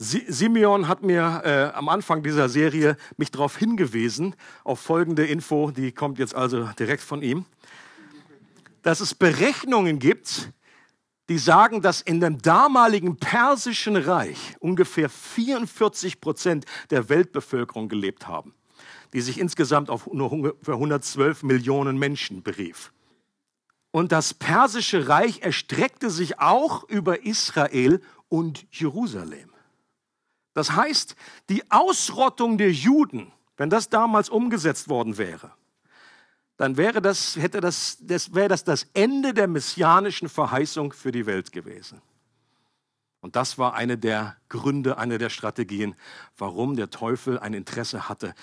Simeon 0.00 0.86
hat 0.86 1.02
mir 1.02 1.42
äh, 1.44 1.76
am 1.76 1.88
Anfang 1.88 2.22
dieser 2.22 2.48
Serie 2.48 2.96
mich 3.16 3.32
darauf 3.32 3.56
hingewiesen, 3.56 4.36
auf 4.62 4.78
folgende 4.78 5.26
Info, 5.26 5.72
die 5.72 5.90
kommt 5.90 6.20
jetzt 6.20 6.36
also 6.36 6.68
direkt 6.78 7.02
von 7.02 7.20
ihm, 7.20 7.46
dass 8.82 9.00
es 9.00 9.14
Berechnungen 9.14 9.98
gibt, 9.98 10.52
die 11.28 11.38
sagen, 11.38 11.82
dass 11.82 12.00
in 12.00 12.20
dem 12.20 12.40
damaligen 12.40 13.16
persischen 13.16 13.96
Reich 13.96 14.56
ungefähr 14.60 15.08
44 15.08 16.20
Prozent 16.20 16.64
der 16.90 17.08
Weltbevölkerung 17.08 17.88
gelebt 17.88 18.26
haben, 18.26 18.54
die 19.12 19.20
sich 19.20 19.38
insgesamt 19.38 19.90
auf 19.90 20.06
nur 20.06 20.32
ungefähr 20.32 20.74
112 20.74 21.42
Millionen 21.42 21.98
Menschen 21.98 22.42
berief. 22.42 22.92
Und 23.90 24.12
das 24.12 24.34
persische 24.34 25.08
Reich 25.08 25.40
erstreckte 25.40 26.10
sich 26.10 26.40
auch 26.40 26.84
über 26.88 27.24
Israel 27.24 28.00
und 28.28 28.66
Jerusalem. 28.70 29.50
Das 30.54 30.72
heißt, 30.72 31.14
die 31.48 31.70
Ausrottung 31.70 32.58
der 32.58 32.72
Juden, 32.72 33.32
wenn 33.56 33.70
das 33.70 33.88
damals 33.88 34.28
umgesetzt 34.28 34.88
worden 34.88 35.18
wäre, 35.18 35.52
dann 36.58 36.76
wäre 36.76 37.00
das, 37.00 37.36
hätte 37.36 37.60
das, 37.60 37.98
das, 38.00 38.34
wäre 38.34 38.48
das 38.48 38.64
das 38.64 38.88
Ende 38.92 39.32
der 39.32 39.46
messianischen 39.46 40.28
Verheißung 40.28 40.92
für 40.92 41.12
die 41.12 41.24
Welt 41.24 41.52
gewesen. 41.52 42.02
Und 43.20 43.36
das 43.36 43.58
war 43.58 43.74
eine 43.74 43.96
der 43.96 44.36
Gründe, 44.48 44.98
eine 44.98 45.18
der 45.18 45.30
Strategien, 45.30 45.94
warum 46.36 46.76
der 46.76 46.90
Teufel 46.90 47.38
ein 47.38 47.54
Interesse 47.54 48.08
hatte, 48.08 48.34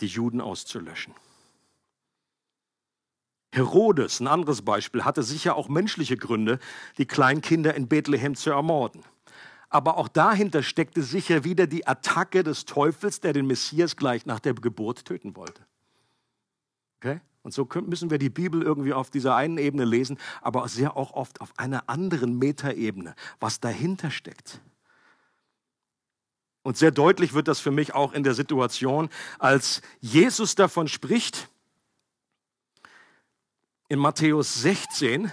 die 0.00 0.06
Juden 0.06 0.40
auszulöschen. 0.40 1.12
Herodes, 3.52 4.20
ein 4.20 4.28
anderes 4.28 4.62
Beispiel, 4.62 5.04
hatte 5.04 5.24
sicher 5.24 5.56
auch 5.56 5.68
menschliche 5.68 6.16
Gründe, 6.16 6.60
die 6.98 7.06
Kleinkinder 7.06 7.74
in 7.74 7.88
Bethlehem 7.88 8.36
zu 8.36 8.50
ermorden. 8.50 9.02
Aber 9.68 9.96
auch 9.96 10.08
dahinter 10.08 10.62
steckte 10.62 11.02
sicher 11.02 11.42
wieder 11.42 11.66
die 11.66 11.86
Attacke 11.86 12.44
des 12.44 12.64
Teufels, 12.64 13.20
der 13.20 13.32
den 13.32 13.46
Messias 13.46 13.96
gleich 13.96 14.24
nach 14.24 14.38
der 14.38 14.54
Geburt 14.54 15.04
töten 15.04 15.34
wollte. 15.34 15.66
Okay? 17.02 17.20
Und 17.42 17.52
so 17.52 17.68
müssen 17.86 18.10
wir 18.10 18.18
die 18.18 18.30
Bibel 18.30 18.62
irgendwie 18.62 18.92
auf 18.92 19.10
dieser 19.10 19.34
einen 19.34 19.58
Ebene 19.58 19.84
lesen, 19.84 20.18
aber 20.40 20.68
sehr 20.68 20.96
auch 20.96 21.12
oft 21.14 21.40
auf 21.40 21.52
einer 21.58 21.88
anderen 21.88 22.38
Metaebene, 22.38 23.16
was 23.40 23.58
dahinter 23.58 24.12
steckt. 24.12 24.60
Und 26.62 26.76
sehr 26.76 26.92
deutlich 26.92 27.34
wird 27.34 27.48
das 27.48 27.58
für 27.58 27.72
mich 27.72 27.94
auch 27.94 28.12
in 28.12 28.22
der 28.22 28.34
Situation, 28.34 29.08
als 29.40 29.82
Jesus 30.00 30.54
davon 30.54 30.86
spricht, 30.86 31.48
in 33.88 33.98
Matthäus 33.98 34.62
16 34.62 35.32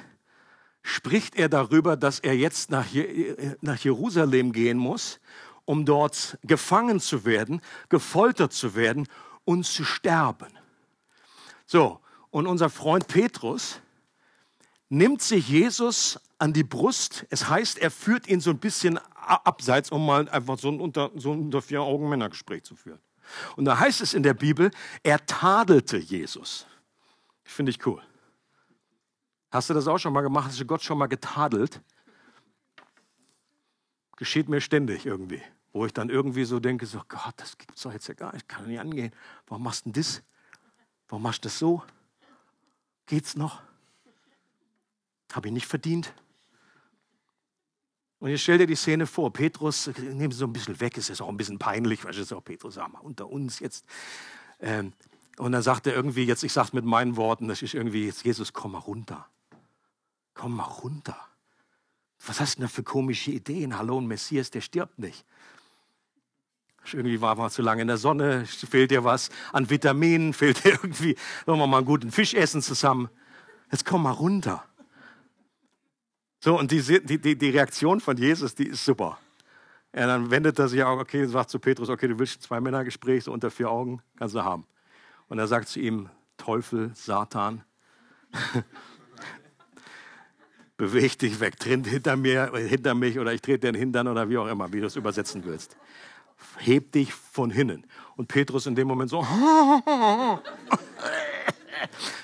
spricht 0.82 1.36
er 1.36 1.47
darüber, 1.47 1.95
dass 1.95 2.19
er 2.19 2.36
jetzt 2.36 2.71
nach, 2.71 2.88
Jerusalem 2.88 4.51
gehen 4.51 4.79
muss, 4.79 5.19
um 5.65 5.86
dort 5.86 6.39
gefangen 6.41 6.99
zu 6.99 7.25
werden, 7.25 7.62
gefoltert 7.89 8.51
zu 8.51 8.73
werden 8.73 9.08
und 9.45 9.65
zu 9.65 9.86
sterben. 9.86 10.58
So, 11.71 11.99
und 12.32 12.47
unser 12.47 12.71
Freund 12.71 13.08
Petrus 13.08 13.79
nimmt 14.89 15.21
sich 15.21 15.49
Jesus 15.49 16.19
an 16.39 16.51
die 16.51 16.63
Brust. 16.63 17.27
Es 17.29 17.47
heißt, 17.47 17.77
er 17.77 17.91
führt 17.91 18.27
ihn 18.27 18.39
so 18.39 18.49
ein 18.49 18.58
bisschen 18.58 18.97
abseits, 18.97 19.91
um 19.91 20.03
mal 20.03 20.27
einfach 20.29 20.58
so 20.58 20.69
ein 20.69 20.79
unter, 20.79 21.12
so 21.13 21.32
ein 21.32 21.41
unter 21.41 21.62
vier 21.62 21.84
Augen 21.84 22.10
Männergespräch 22.10 22.63
zu 22.63 22.75
führen. 22.75 22.97
Und 23.55 23.65
da 23.65 23.77
heißt 23.77 24.01
es 24.01 24.15
in 24.15 24.23
der 24.23 24.34
Bibel, 24.34 24.71
er 25.03 25.23
tadelte 25.27 25.97
Jesus. 25.97 26.65
Finde 27.43 27.69
ich 27.69 27.86
cool. 27.86 28.01
Hast 29.51 29.69
du 29.69 29.75
das 29.75 29.88
auch 29.88 29.99
schon 29.99 30.12
mal 30.12 30.21
gemacht? 30.21 30.47
Hast 30.47 30.60
du 30.60 30.65
Gott 30.65 30.82
schon 30.82 30.97
mal 30.97 31.05
getadelt? 31.05 31.82
Geschieht 34.15 34.49
mir 34.49 34.60
ständig 34.60 35.05
irgendwie. 35.05 35.43
Wo 35.71 35.86
ich 35.86 35.93
dann 35.93 36.10
irgendwie 36.10 36.45
so 36.45 36.60
denke, 36.60 36.88
so 36.88 37.03
Gott, 37.08 37.36
das 37.38 37.60
gibt's 37.60 37.84
doch 37.84 37.93
jetzt 37.93 38.08
ja 38.08 38.15
gar 38.15 38.34
nicht, 38.34 38.49
kann 38.49 38.65
nicht 38.65 38.79
angehen. 38.79 39.12
Warum 39.45 39.62
machst 39.62 39.86
du 39.86 39.91
denn 39.91 40.01
das? 40.01 40.23
Warum 41.09 41.23
machst 41.23 41.43
du 41.43 41.47
das 41.47 41.59
so? 41.59 41.83
Geht's 43.07 43.35
noch? 43.35 43.61
Habe 45.33 45.47
ich 45.47 45.53
nicht 45.53 45.65
verdient. 45.65 46.13
Und 48.19 48.29
jetzt 48.29 48.41
stell 48.41 48.57
dir 48.57 48.67
die 48.67 48.75
Szene 48.75 49.07
vor, 49.07 49.31
Petrus, 49.31 49.87
nehmen 49.97 50.31
Sie 50.31 50.37
so 50.37 50.45
ein 50.45 50.53
bisschen 50.53 50.79
weg, 50.79 50.97
ist 50.97 51.07
jetzt 51.07 51.21
auch 51.21 51.29
ein 51.29 51.37
bisschen 51.37 51.57
peinlich, 51.57 52.03
weil 52.03 52.17
es 52.17 52.31
auch 52.33 52.43
Petrus, 52.43 52.75
sag 52.75 52.91
mal, 52.91 52.99
unter 52.99 53.29
uns 53.29 53.59
jetzt. 53.59 53.85
Ähm, 54.59 54.93
und 55.37 55.53
dann 55.53 55.61
sagt 55.61 55.87
er 55.87 55.93
irgendwie, 55.93 56.25
jetzt, 56.25 56.43
ich 56.43 56.51
sage 56.51 56.71
mit 56.73 56.83
meinen 56.83 57.15
Worten, 57.15 57.47
das 57.47 57.61
ist 57.61 57.73
irgendwie, 57.73 58.05
jetzt 58.05 58.25
Jesus, 58.25 58.51
komm 58.51 58.73
mal 58.73 58.79
runter. 58.79 59.25
Komm 60.33 60.57
mal 60.57 60.63
runter. 60.63 61.17
Was 62.25 62.41
hast 62.41 62.55
du 62.55 62.59
denn 62.59 62.67
da 62.67 62.73
für 62.73 62.83
komische 62.83 63.31
Ideen? 63.31 63.77
Hallo, 63.77 63.99
ein 63.99 64.07
Messias, 64.07 64.51
der 64.51 64.61
stirbt 64.61 64.99
nicht. 64.99 65.25
Irgendwie 66.93 67.21
war 67.21 67.36
man 67.36 67.49
zu 67.49 67.62
lange 67.62 67.82
in 67.82 67.88
der 67.88 67.97
Sonne, 67.97 68.45
fehlt 68.45 68.91
dir 68.91 69.04
was 69.04 69.30
an 69.54 69.69
Vitaminen, 69.69 70.34
fehlt 70.34 70.63
dir 70.63 70.71
irgendwie, 70.71 71.15
wollen 71.45 71.60
wir 71.60 71.67
mal 71.67 71.78
einen 71.78 71.86
guten 71.86 72.12
Fisch 72.12 72.34
essen 72.34 72.62
zusammen. 72.62 73.10
Jetzt 73.71 73.86
komm 73.86 74.04
mal 74.04 74.12
runter. 74.12 74.63
So, 76.39 76.58
und 76.58 76.71
die, 76.71 76.82
die, 76.82 77.38
die 77.38 77.49
Reaktion 77.49 77.99
von 77.99 78.17
Jesus, 78.17 78.56
die 78.56 78.67
ist 78.67 78.86
super. 78.86 79.19
Ja, 79.93 80.08
dann 80.08 80.32
wendet 80.32 80.60
er 80.60 80.67
sich 80.67 80.84
auch, 80.84 80.99
okay, 80.99 81.25
sagt 81.25 81.49
zu 81.49 81.60
Petrus, 81.60 81.89
okay, 81.89 82.08
du 82.08 82.19
willst 82.19 82.43
zwei 82.43 82.62
Männergespräch, 82.62 83.23
so 83.23 83.34
unter 83.34 83.52
vier 83.52 83.69
Augen, 83.69 84.02
kannst 84.17 84.36
du 84.36 84.43
haben. 84.43 84.65
Und 85.28 85.39
er 85.39 85.47
sagt 85.47 85.67
zu 85.67 85.80
ihm, 85.80 86.10
Teufel, 86.38 86.91
Satan, 86.93 87.63
beweg 90.78 91.19
dich 91.19 91.39
weg, 91.39 91.60
tritt 91.60 91.86
hinter 91.88 92.15
mir, 92.15 92.52
hinter 92.56 92.95
mich 92.95 93.19
oder 93.19 93.34
ich 93.34 93.41
trete 93.41 93.71
den 93.71 93.75
Hintern 93.75 94.08
oder 94.08 94.30
wie 94.30 94.38
auch 94.38 94.47
immer, 94.47 94.71
wie 94.71 94.80
du 94.80 94.88
es 94.88 94.95
übersetzen 94.95 95.43
willst. 95.43 95.75
Heb 96.58 96.91
dich 96.91 97.13
von 97.13 97.52
hinnen. 97.52 97.86
Und 98.15 98.28
Petrus 98.28 98.65
in 98.65 98.75
dem 98.75 98.88
Moment 98.88 99.10
so, 99.10 99.25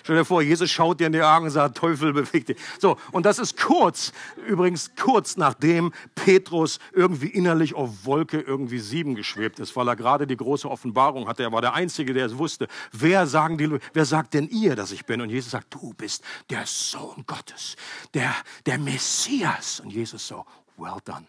Stell 0.04 0.18
dir 0.18 0.26
vor, 0.26 0.42
Jesus 0.42 0.70
schaut 0.70 1.00
dir 1.00 1.08
in 1.08 1.14
die 1.14 1.22
Augen 1.22 1.46
und 1.46 1.52
sagt, 1.52 1.78
Teufel 1.78 2.14
bewegt 2.14 2.50
dich. 2.50 2.58
So, 2.80 2.98
und 3.12 3.26
das 3.26 3.40
ist 3.40 3.58
kurz, 3.58 4.12
übrigens 4.48 4.92
kurz 4.96 5.38
nachdem 5.38 5.94
Petrus 6.14 6.80
irgendwie 6.94 7.28
innerlich 7.28 7.74
auf 7.74 8.06
Wolke 8.06 8.40
irgendwie 8.40 8.80
sieben 8.80 9.16
geschwebt 9.16 9.60
ist, 9.60 9.76
weil 9.76 9.88
er 9.88 9.96
gerade 9.96 10.28
die 10.28 10.38
große 10.38 10.70
Offenbarung 10.70 11.28
hatte. 11.28 11.44
Er 11.44 11.52
war 11.52 11.62
der 11.62 11.74
Einzige, 11.74 12.14
der 12.14 12.28
es 12.28 12.38
wusste. 12.38 12.68
Wer, 12.92 13.26
sagen 13.28 13.58
die, 13.58 13.80
wer 13.94 14.06
sagt 14.06 14.34
denn 14.34 14.48
ihr, 14.48 14.76
dass 14.76 14.92
ich 14.92 15.06
bin? 15.06 15.22
Und 15.22 15.30
Jesus 15.30 15.52
sagt, 15.52 15.74
du 15.74 15.94
bist 15.94 16.24
der 16.50 16.66
Sohn 16.66 17.24
Gottes, 17.26 17.76
der, 18.14 18.34
der 18.66 18.78
Messias. 18.78 19.80
Und 19.80 19.92
Jesus 19.92 20.28
so, 20.28 20.46
well 20.78 21.00
done. 21.04 21.26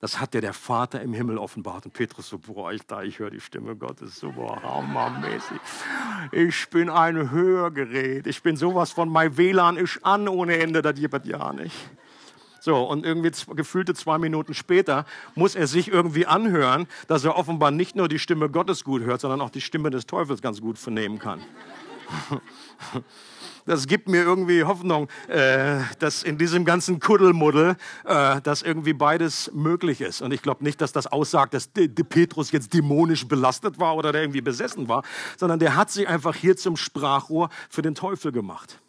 Das 0.00 0.18
hat 0.18 0.32
dir 0.32 0.40
der 0.40 0.54
Vater 0.54 1.02
im 1.02 1.12
Himmel 1.12 1.36
offenbart. 1.36 1.84
Und 1.84 1.92
Petrus 1.92 2.28
so, 2.28 2.38
boah, 2.38 2.72
ich, 2.72 2.82
da, 2.86 3.02
ich 3.02 3.18
höre 3.18 3.30
die 3.30 3.40
Stimme 3.40 3.76
Gottes, 3.76 4.18
so, 4.18 4.32
boah, 4.32 4.62
hammermäßig. 4.62 5.58
Ich 6.32 6.70
bin 6.70 6.88
ein 6.88 7.30
Hörgerät. 7.30 8.26
Ich 8.26 8.42
bin 8.42 8.56
sowas 8.56 8.92
von, 8.92 9.10
mein 9.10 9.36
WLAN 9.36 9.76
ist 9.76 10.04
an 10.04 10.26
ohne 10.26 10.58
Ende, 10.58 10.80
das 10.80 10.94
gibt 10.94 11.26
ja 11.26 11.52
nicht. 11.52 11.76
So, 12.60 12.82
und 12.82 13.04
irgendwie 13.06 13.32
gefühlte 13.54 13.94
zwei 13.94 14.18
Minuten 14.18 14.54
später 14.54 15.06
muss 15.34 15.54
er 15.54 15.66
sich 15.66 15.88
irgendwie 15.88 16.26
anhören, 16.26 16.86
dass 17.06 17.24
er 17.24 17.36
offenbar 17.36 17.70
nicht 17.70 17.96
nur 17.96 18.08
die 18.08 18.18
Stimme 18.18 18.50
Gottes 18.50 18.84
gut 18.84 19.02
hört, 19.02 19.20
sondern 19.20 19.40
auch 19.40 19.50
die 19.50 19.62
Stimme 19.62 19.90
des 19.90 20.06
Teufels 20.06 20.42
ganz 20.42 20.60
gut 20.60 20.78
vernehmen 20.78 21.18
kann. 21.18 21.40
das 23.66 23.86
gibt 23.86 24.08
mir 24.08 24.22
irgendwie 24.22 24.64
Hoffnung, 24.64 25.08
äh, 25.28 25.80
dass 25.98 26.22
in 26.22 26.38
diesem 26.38 26.64
ganzen 26.64 27.00
Kuddelmuddel, 27.00 27.76
äh, 28.04 28.40
dass 28.40 28.62
irgendwie 28.62 28.92
beides 28.92 29.50
möglich 29.52 30.00
ist. 30.00 30.22
Und 30.22 30.32
ich 30.32 30.42
glaube 30.42 30.64
nicht, 30.64 30.80
dass 30.80 30.92
das 30.92 31.06
aussagt, 31.06 31.54
dass 31.54 31.72
de, 31.72 31.88
de 31.88 32.04
Petrus 32.04 32.52
jetzt 32.52 32.72
dämonisch 32.74 33.26
belastet 33.26 33.78
war 33.78 33.96
oder 33.96 34.12
der 34.12 34.22
irgendwie 34.22 34.40
besessen 34.40 34.88
war, 34.88 35.02
sondern 35.36 35.58
der 35.58 35.76
hat 35.76 35.90
sich 35.90 36.08
einfach 36.08 36.34
hier 36.34 36.56
zum 36.56 36.76
Sprachrohr 36.76 37.50
für 37.68 37.82
den 37.82 37.94
Teufel 37.94 38.32
gemacht. 38.32 38.80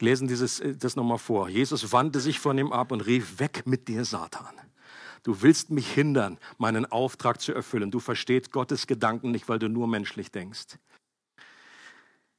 Lesen 0.00 0.28
dieses, 0.28 0.60
äh, 0.60 0.76
das 0.76 0.96
nochmal 0.96 1.18
vor. 1.18 1.48
Jesus 1.48 1.92
wandte 1.92 2.20
sich 2.20 2.38
von 2.38 2.58
ihm 2.58 2.72
ab 2.72 2.92
und 2.92 3.00
rief, 3.00 3.38
weg 3.40 3.62
mit 3.66 3.88
dir, 3.88 4.04
Satan. 4.04 4.54
Du 5.24 5.42
willst 5.42 5.70
mich 5.70 5.90
hindern, 5.92 6.38
meinen 6.58 6.86
Auftrag 6.86 7.40
zu 7.40 7.52
erfüllen. 7.52 7.90
Du 7.90 8.00
verstehst 8.00 8.52
Gottes 8.52 8.86
Gedanken 8.86 9.30
nicht, 9.30 9.48
weil 9.48 9.58
du 9.58 9.68
nur 9.68 9.88
menschlich 9.88 10.30
denkst. 10.30 10.78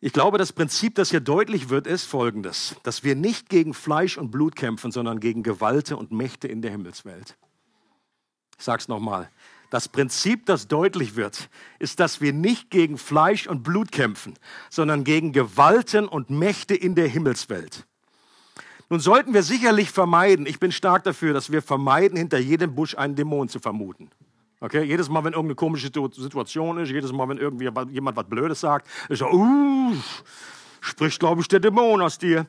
Ich 0.01 0.13
glaube, 0.13 0.37
das 0.37 0.53
Prinzip, 0.53 0.95
das 0.95 1.09
hier 1.09 1.19
deutlich 1.19 1.69
wird, 1.69 1.85
ist 1.85 2.05
folgendes, 2.05 2.75
dass 2.83 3.03
wir 3.03 3.15
nicht 3.15 3.49
gegen 3.49 3.73
Fleisch 3.73 4.17
und 4.17 4.31
Blut 4.31 4.55
kämpfen, 4.55 4.91
sondern 4.91 5.19
gegen 5.19 5.43
Gewalte 5.43 5.97
und 5.97 6.11
Mächte 6.11 6.47
in 6.47 6.61
der 6.61 6.71
Himmelswelt. 6.71 7.37
Ich 8.57 8.63
sage 8.63 8.81
es 8.81 8.87
nochmal. 8.87 9.29
Das 9.69 9.89
Prinzip, 9.89 10.45
das 10.45 10.67
deutlich 10.67 11.15
wird, 11.15 11.49
ist, 11.79 11.99
dass 11.99 12.21
wir 12.21 12.33
nicht 12.33 12.71
gegen 12.71 12.97
Fleisch 12.97 13.45
und 13.45 13.61
Blut 13.61 13.91
kämpfen, 13.91 14.35
sondern 14.69 15.03
gegen 15.03 15.33
Gewalten 15.33 16.07
und 16.07 16.29
Mächte 16.29 16.75
in 16.75 16.95
der 16.95 17.07
Himmelswelt. 17.07 17.85
Nun 18.89 19.01
sollten 19.01 19.33
wir 19.33 19.43
sicherlich 19.43 19.91
vermeiden, 19.91 20.47
ich 20.47 20.59
bin 20.59 20.71
stark 20.71 21.03
dafür, 21.03 21.33
dass 21.33 21.51
wir 21.51 21.61
vermeiden, 21.61 22.17
hinter 22.17 22.39
jedem 22.39 22.73
Busch 22.73 22.95
einen 22.95 23.15
Dämon 23.15 23.49
zu 23.49 23.59
vermuten. 23.59 24.09
Okay, 24.61 24.83
jedes 24.83 25.07
Mal, 25.07 25.23
wenn 25.23 25.33
irgendeine 25.33 25.55
komische 25.55 25.89
Situation 25.89 26.79
ist, 26.79 26.89
jedes 26.89 27.13
Mal, 27.13 27.29
wenn 27.29 27.37
irgendwie 27.37 27.69
jemand 27.91 28.17
was 28.17 28.27
Blödes 28.27 28.59
sagt, 28.59 28.87
ist 29.07 29.19
so, 29.19 29.27
uh, 29.27 29.93
spricht, 30.81 31.19
glaube 31.19 31.41
ich, 31.41 31.47
der 31.47 31.61
Dämon 31.61 32.01
aus 32.01 32.17
dir. 32.17 32.45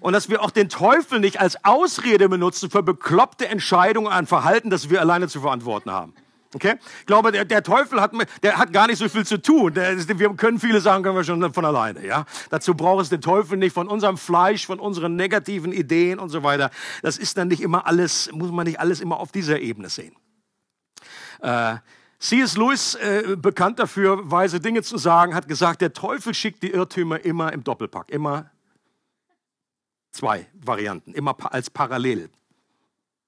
Und 0.00 0.12
dass 0.12 0.28
wir 0.28 0.42
auch 0.42 0.50
den 0.50 0.68
Teufel 0.68 1.20
nicht 1.20 1.40
als 1.40 1.64
Ausrede 1.64 2.28
benutzen 2.28 2.70
für 2.70 2.82
bekloppte 2.82 3.48
Entscheidungen 3.48 4.12
an 4.12 4.26
Verhalten, 4.26 4.68
das 4.68 4.90
wir 4.90 5.00
alleine 5.00 5.26
zu 5.26 5.40
verantworten 5.40 5.90
haben. 5.90 6.12
Okay? 6.54 6.74
Ich 7.00 7.06
glaube, 7.06 7.32
der, 7.32 7.44
der 7.46 7.62
Teufel 7.62 8.00
hat, 8.00 8.12
der 8.42 8.58
hat 8.58 8.72
gar 8.72 8.86
nicht 8.86 8.98
so 8.98 9.08
viel 9.08 9.26
zu 9.26 9.40
tun. 9.40 9.74
Der, 9.74 9.96
wir 10.18 10.34
können 10.34 10.60
viele 10.60 10.80
Sachen 10.80 11.02
können 11.02 11.16
wir 11.16 11.24
schon 11.24 11.52
von 11.52 11.64
alleine. 11.64 12.06
Ja? 12.06 12.26
Dazu 12.50 12.74
braucht 12.74 13.02
es 13.02 13.08
den 13.08 13.22
Teufel 13.22 13.58
nicht 13.58 13.72
von 13.72 13.88
unserem 13.88 14.18
Fleisch, 14.18 14.66
von 14.66 14.78
unseren 14.78 15.16
negativen 15.16 15.72
Ideen 15.72 16.18
und 16.18 16.28
so 16.28 16.42
weiter. 16.42 16.70
Das 17.02 17.18
ist 17.18 17.38
dann 17.38 17.48
nicht 17.48 17.62
immer 17.62 17.86
alles, 17.86 18.30
muss 18.32 18.50
man 18.50 18.66
nicht 18.66 18.80
alles 18.80 19.00
immer 19.00 19.18
auf 19.18 19.32
dieser 19.32 19.60
Ebene 19.60 19.88
sehen. 19.88 20.14
Äh, 21.40 21.76
C.S. 22.18 22.56
Lewis, 22.56 22.94
äh, 22.96 23.36
bekannt 23.36 23.78
dafür, 23.78 24.30
weise 24.30 24.58
Dinge 24.58 24.82
zu 24.82 24.98
sagen, 24.98 25.34
hat 25.34 25.46
gesagt, 25.46 25.80
der 25.80 25.92
Teufel 25.92 26.34
schickt 26.34 26.62
die 26.62 26.70
Irrtümer 26.70 27.24
immer 27.24 27.52
im 27.52 27.62
Doppelpack, 27.62 28.10
immer 28.10 28.50
zwei 30.10 30.46
Varianten, 30.54 31.14
immer 31.14 31.36
als 31.52 31.70
parallel. 31.70 32.28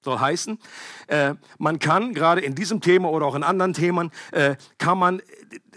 Soll 0.03 0.19
heißen, 0.19 0.59
äh, 1.07 1.35
man 1.57 1.79
kann 1.79 2.13
gerade 2.13 2.41
in 2.41 2.55
diesem 2.55 2.81
Thema 2.81 3.09
oder 3.11 3.27
auch 3.27 3.35
in 3.35 3.43
anderen 3.43 3.73
Themen, 3.73 4.11
äh, 4.31 4.55
kann 4.77 4.97
man 4.97 5.21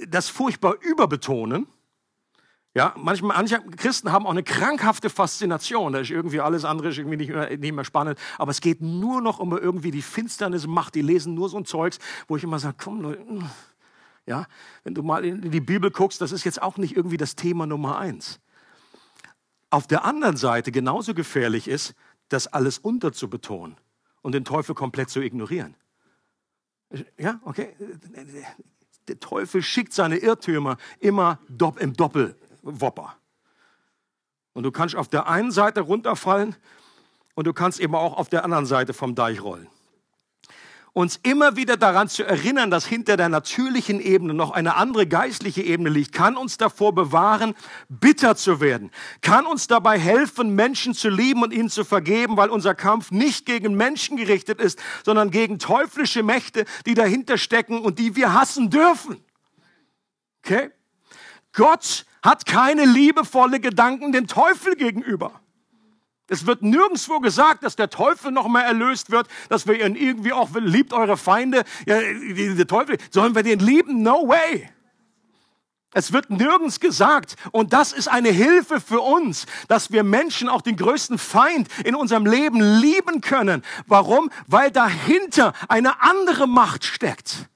das 0.09 0.29
furchtbar 0.29 0.75
überbetonen 0.81 1.69
ja, 2.77 2.93
manchmal, 2.97 3.37
manche 3.37 3.61
Christen 3.77 4.11
haben 4.11 4.27
auch 4.27 4.33
eine 4.33 4.43
krankhafte 4.43 5.09
Faszination. 5.09 5.93
Da 5.93 6.01
ist 6.01 6.11
irgendwie 6.11 6.41
alles 6.41 6.65
andere 6.65 6.89
ist 6.89 6.99
irgendwie 6.99 7.17
nicht 7.17 7.31
mehr, 7.31 7.57
nicht 7.57 7.73
mehr 7.73 7.85
spannend. 7.85 8.19
Aber 8.37 8.51
es 8.51 8.61
geht 8.61 8.81
nur 8.83 9.21
noch 9.21 9.39
um 9.39 9.57
irgendwie 9.57 9.93
die 9.93 10.03
Finsternis 10.03 10.67
Macht. 10.67 10.97
Die 10.97 11.03
lesen 11.03 11.35
nur 11.35 11.49
so 11.49 11.57
ein 11.57 11.65
Zeugs, 11.65 12.01
wo 12.27 12.37
ich 12.37 12.43
immer 12.43 12.59
sage, 12.59 12.75
komm, 12.83 13.01
Leute, 13.01 13.25
ja, 14.27 14.47
wenn 14.83 14.95
du 14.95 15.05
mal 15.05 15.25
in 15.25 15.53
die 15.53 15.61
Bibel 15.61 15.93
guckst, 15.93 16.21
das 16.21 16.33
ist 16.33 16.45
jetzt 16.45 16.61
auch 16.61 16.77
nicht 16.77 16.97
irgendwie 16.97 17.17
das 17.17 17.37
Thema 17.37 17.65
Nummer 17.65 17.99
eins. 17.99 18.41
Auf 19.71 19.87
der 19.87 20.05
anderen 20.05 20.37
Seite 20.37 20.73
genauso 20.73 21.15
gefährlich 21.15 21.69
ist, 21.69 21.95
das 22.29 22.49
alles 22.49 22.79
unterzubetonen 22.79 23.77
und 24.23 24.33
den 24.33 24.45
Teufel 24.45 24.75
komplett 24.75 25.11
zu 25.11 25.21
ignorieren. 25.21 25.77
Ja, 27.19 27.41
okay. 27.45 27.77
Der 29.07 29.21
Teufel 29.21 29.63
schickt 29.63 29.93
seine 29.93 30.17
Irrtümer 30.17 30.77
immer 30.99 31.39
im 31.79 31.93
Doppel 31.93 32.37
Wopper. 32.65 33.15
Und 34.53 34.63
du 34.63 34.73
kannst 34.73 34.97
auf 34.97 35.09
der 35.09 35.29
einen 35.29 35.53
Seite 35.53 35.81
runterfallen 35.81 36.57
und 37.35 37.47
du 37.47 37.53
kannst 37.53 37.81
eben 37.81 37.95
auch 37.95 38.17
auf 38.17 38.29
der 38.29 38.45
anderen 38.45 38.67
Seite 38.67 38.95
vom 38.95 39.15
Deich 39.15 39.43
rollen. 39.43 39.69
Uns 40.93 41.19
immer 41.25 41.57
wieder 41.57 41.77
daran 41.77 42.09
zu 42.09 42.23
erinnern, 42.23 42.71
dass 42.71 42.87
hinter 42.87 43.17
der 43.17 43.29
natürlichen 43.29 43.99
Ebene 43.99 44.33
noch 44.33 44.53
eine 44.53 44.77
andere 44.77 45.09
geistliche 45.09 45.61
Ebene 45.61 45.91
liegt, 45.91 46.13
kann 46.13 46.37
uns 46.37 46.57
davor 46.57 46.95
bewahren, 46.95 47.57
bitter 47.89 48.37
zu 48.37 48.61
werden, 48.61 48.93
kann 49.21 49.45
uns 49.45 49.67
dabei 49.67 49.99
helfen, 49.99 50.55
Menschen 50.55 50.95
zu 50.95 51.09
lieben 51.09 51.43
und 51.43 51.53
ihnen 51.53 51.69
zu 51.69 51.85
vergeben, 51.85 52.37
weil 52.37 52.49
unser 52.49 52.77
Kampf 52.77 53.11
nicht 53.11 53.45
gegen 53.45 53.75
Menschen 53.75 54.17
gerichtet 54.17 54.61
ist, 54.61 54.79
sondern 55.05 55.33
gegen 55.33 55.59
teuflische 55.59 56.23
Mächte, 56.23 56.65
die 56.87 56.95
dahinter 56.95 57.39
stecken 57.39 57.81
und 57.81 57.99
die 57.99 58.15
wir 58.15 58.33
hassen 58.33 58.71
dürfen. 58.71 59.21
Okay? 60.45 60.71
Gott 61.53 62.07
hat 62.25 62.47
keine 62.47 62.87
liebevolle 62.87 63.61
Gedanken 63.61 64.11
dem 64.11 64.27
Teufel 64.27 64.75
gegenüber. 64.75 65.41
Es 66.27 66.47
wird 66.47 66.63
nirgendwo 66.63 67.21
gesagt, 67.21 67.63
dass 67.65 67.77
der 67.77 67.91
Teufel 67.91 68.33
noch 68.33 68.49
mal 68.49 68.63
erlöst 68.63 69.11
wird, 69.11 69.29
dass 69.51 69.67
wir 69.67 69.85
ihn 69.85 69.95
irgendwie 69.95 70.33
auch 70.33 70.49
liebt 70.55 70.95
eure 70.95 71.19
Feinde, 71.19 71.65
ja, 71.87 72.01
der 72.01 72.67
Teufel, 72.67 72.97
sollen 73.11 73.35
wir 73.35 73.43
den 73.43 73.61
lieben? 73.61 74.03
No 74.03 74.27
way. 74.27 74.71
Es 75.93 76.13
wird 76.13 76.31
nirgends 76.31 76.81
gesagt. 76.81 77.37
Und 77.53 77.73
das 77.75 77.93
ist 77.93 78.09
eine 78.09 78.31
Hilfe 78.31 78.81
für 78.81 79.01
uns, 79.01 79.47
dass 79.69 79.93
wir 79.93 80.03
Menschen 80.03 80.49
auch 80.49 80.63
den 80.63 80.77
größten 80.77 81.19
Feind 81.19 81.69
in 81.85 81.95
unserem 81.95 82.25
Leben 82.25 82.61
lieben 82.61 83.21
können. 83.21 83.63
Warum? 83.87 84.31
Weil 84.47 84.71
dahinter 84.71 85.53
eine 85.69 86.03
andere 86.03 86.49
Macht 86.49 86.85
steckt. 86.85 87.49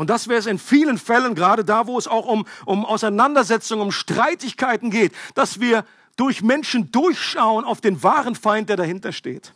Und 0.00 0.08
das 0.08 0.28
wäre 0.28 0.38
es 0.38 0.46
in 0.46 0.58
vielen 0.58 0.96
Fällen, 0.96 1.34
gerade 1.34 1.62
da, 1.62 1.86
wo 1.86 1.98
es 1.98 2.08
auch 2.08 2.24
um, 2.24 2.46
um 2.64 2.86
Auseinandersetzungen, 2.86 3.82
um 3.82 3.92
Streitigkeiten 3.92 4.90
geht, 4.90 5.12
dass 5.34 5.60
wir 5.60 5.84
durch 6.16 6.40
Menschen 6.40 6.90
durchschauen 6.90 7.66
auf 7.66 7.82
den 7.82 8.02
wahren 8.02 8.34
Feind, 8.34 8.70
der 8.70 8.78
dahinter 8.78 9.12
steht. 9.12 9.52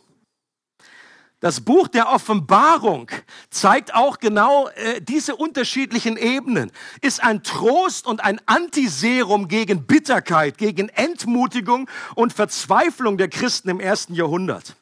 Das 1.39 1.61
Buch 1.61 1.87
der 1.87 2.09
Offenbarung 2.09 3.09
zeigt 3.49 3.95
auch 3.95 4.19
genau 4.19 4.67
äh, 4.75 5.01
diese 5.01 5.35
unterschiedlichen 5.35 6.15
Ebenen, 6.15 6.71
ist 7.01 7.23
ein 7.23 7.41
Trost 7.41 8.05
und 8.05 8.23
ein 8.23 8.39
Antiserum 8.45 9.47
gegen 9.47 9.87
Bitterkeit, 9.87 10.59
gegen 10.59 10.89
Entmutigung 10.89 11.89
und 12.13 12.33
Verzweiflung 12.33 13.17
der 13.17 13.29
Christen 13.29 13.69
im 13.69 13.79
ersten 13.79 14.13
Jahrhundert. 14.13 14.75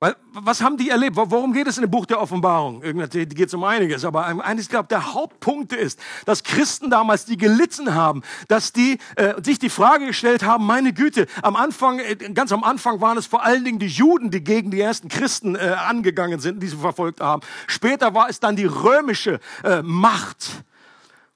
Weil, 0.00 0.14
was 0.32 0.62
haben 0.62 0.76
die 0.76 0.90
erlebt? 0.90 1.16
Worum 1.16 1.52
geht 1.52 1.66
es 1.66 1.76
in 1.76 1.82
dem 1.82 1.90
Buch 1.90 2.06
der 2.06 2.20
Offenbarung? 2.20 2.84
Irgendwie 2.84 3.26
geht 3.26 3.48
es 3.48 3.54
um 3.54 3.64
einiges, 3.64 4.04
aber 4.04 4.26
eines, 4.26 4.68
glaube, 4.68 4.86
der 4.86 5.12
Hauptpunkt 5.12 5.72
ist, 5.72 5.98
dass 6.24 6.44
Christen 6.44 6.88
damals, 6.88 7.24
die 7.24 7.36
gelitten 7.36 7.96
haben, 7.96 8.22
dass 8.46 8.72
die 8.72 8.98
äh, 9.16 9.34
sich 9.42 9.58
die 9.58 9.70
Frage 9.70 10.06
gestellt 10.06 10.44
haben, 10.44 10.64
meine 10.64 10.92
Güte, 10.92 11.26
am 11.42 11.56
Anfang, 11.56 11.98
äh, 11.98 12.14
ganz 12.14 12.52
am 12.52 12.62
Anfang 12.62 13.00
waren 13.00 13.18
es 13.18 13.26
vor 13.26 13.44
allen 13.44 13.64
Dingen 13.64 13.80
die 13.80 13.88
Juden, 13.88 14.30
die 14.30 14.44
gegen 14.44 14.70
die 14.70 14.80
ersten 14.80 15.08
Christen 15.08 15.56
äh, 15.56 15.74
angegangen 15.88 16.38
sind, 16.38 16.62
die 16.62 16.68
sie 16.68 16.76
verfolgt 16.76 17.20
haben. 17.20 17.42
Später 17.66 18.14
war 18.14 18.30
es 18.30 18.38
dann 18.38 18.54
die 18.54 18.66
römische 18.66 19.40
äh, 19.64 19.82
Macht. 19.82 20.62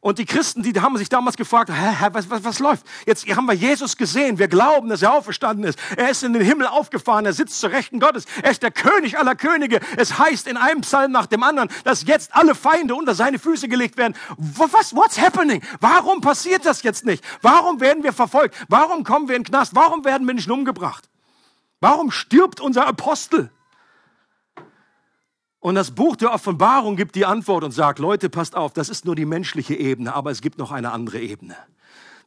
Und 0.03 0.18
die 0.18 0.26
Christen, 0.26 0.64
die 0.64 0.72
haben 0.80 0.98
sich 0.98 1.09
damals 1.09 1.36
gefragt, 1.36 1.70
hä, 1.70 2.09
was, 2.11 2.28
was, 2.28 2.42
was 2.42 2.59
läuft? 2.59 2.84
Jetzt 3.07 3.24
haben 3.36 3.46
wir 3.46 3.55
Jesus 3.55 3.96
gesehen, 3.96 4.36
wir 4.36 4.48
glauben, 4.48 4.88
dass 4.88 5.00
er 5.03 5.14
auferstanden 5.14 5.64
ist. 5.64 5.78
Er 5.96 6.11
ist 6.11 6.24
in 6.24 6.32
den 6.32 6.42
Himmel 6.42 6.66
aufgefahren, 6.66 7.24
er 7.24 7.32
sitzt 7.32 7.61
zur 7.61 7.70
Rechten 7.70 8.00
Gottes. 8.00 8.24
Er 8.42 8.50
ist 8.50 8.64
der 8.64 8.72
König 8.72 9.16
aller 9.16 9.36
Könige. 9.36 9.78
Es 9.96 10.18
heißt 10.18 10.48
in 10.48 10.57
einem 10.57 10.80
Psalm 10.80 11.12
nach 11.12 11.26
dem 11.26 11.44
anderen, 11.44 11.68
dass 11.84 12.05
jetzt 12.05 12.34
alle 12.34 12.57
Feinde 12.57 12.96
unter 12.96 13.14
seine 13.14 13.38
Füße 13.38 13.68
gelegt 13.68 13.96
werden. 13.96 14.16
Was, 14.38 14.92
what's 14.92 15.20
happening? 15.20 15.62
Warum 15.78 16.20
passiert 16.20 16.66
das 16.66 16.82
jetzt 16.82 17.05
nicht? 17.05 17.22
Warum 17.40 17.78
werden 17.78 18.03
wir 18.03 18.12
verfolgt? 18.12 18.57
Warum 18.68 19.05
kommen 19.05 19.28
wir 19.28 19.36
in 19.36 19.44
den 19.44 19.50
Knast? 19.50 19.76
Warum 19.76 20.05
werden 20.05 20.26
Menschen 20.26 20.50
umgebracht? 20.50 21.09
Warum 21.78 22.11
stirbt 22.11 22.61
unser 22.61 22.88
Apostel? 22.88 23.53
Und 25.62 25.76
das 25.76 25.92
Buch 25.92 26.16
der 26.16 26.34
Offenbarung 26.34 26.96
gibt 26.96 27.14
die 27.14 27.24
Antwort 27.24 27.62
und 27.62 27.70
sagt, 27.70 28.00
Leute, 28.00 28.28
passt 28.28 28.56
auf, 28.56 28.72
das 28.72 28.88
ist 28.88 29.04
nur 29.04 29.14
die 29.14 29.24
menschliche 29.24 29.76
Ebene, 29.76 30.12
aber 30.12 30.32
es 30.32 30.40
gibt 30.40 30.58
noch 30.58 30.72
eine 30.72 30.90
andere 30.90 31.20
Ebene. 31.20 31.56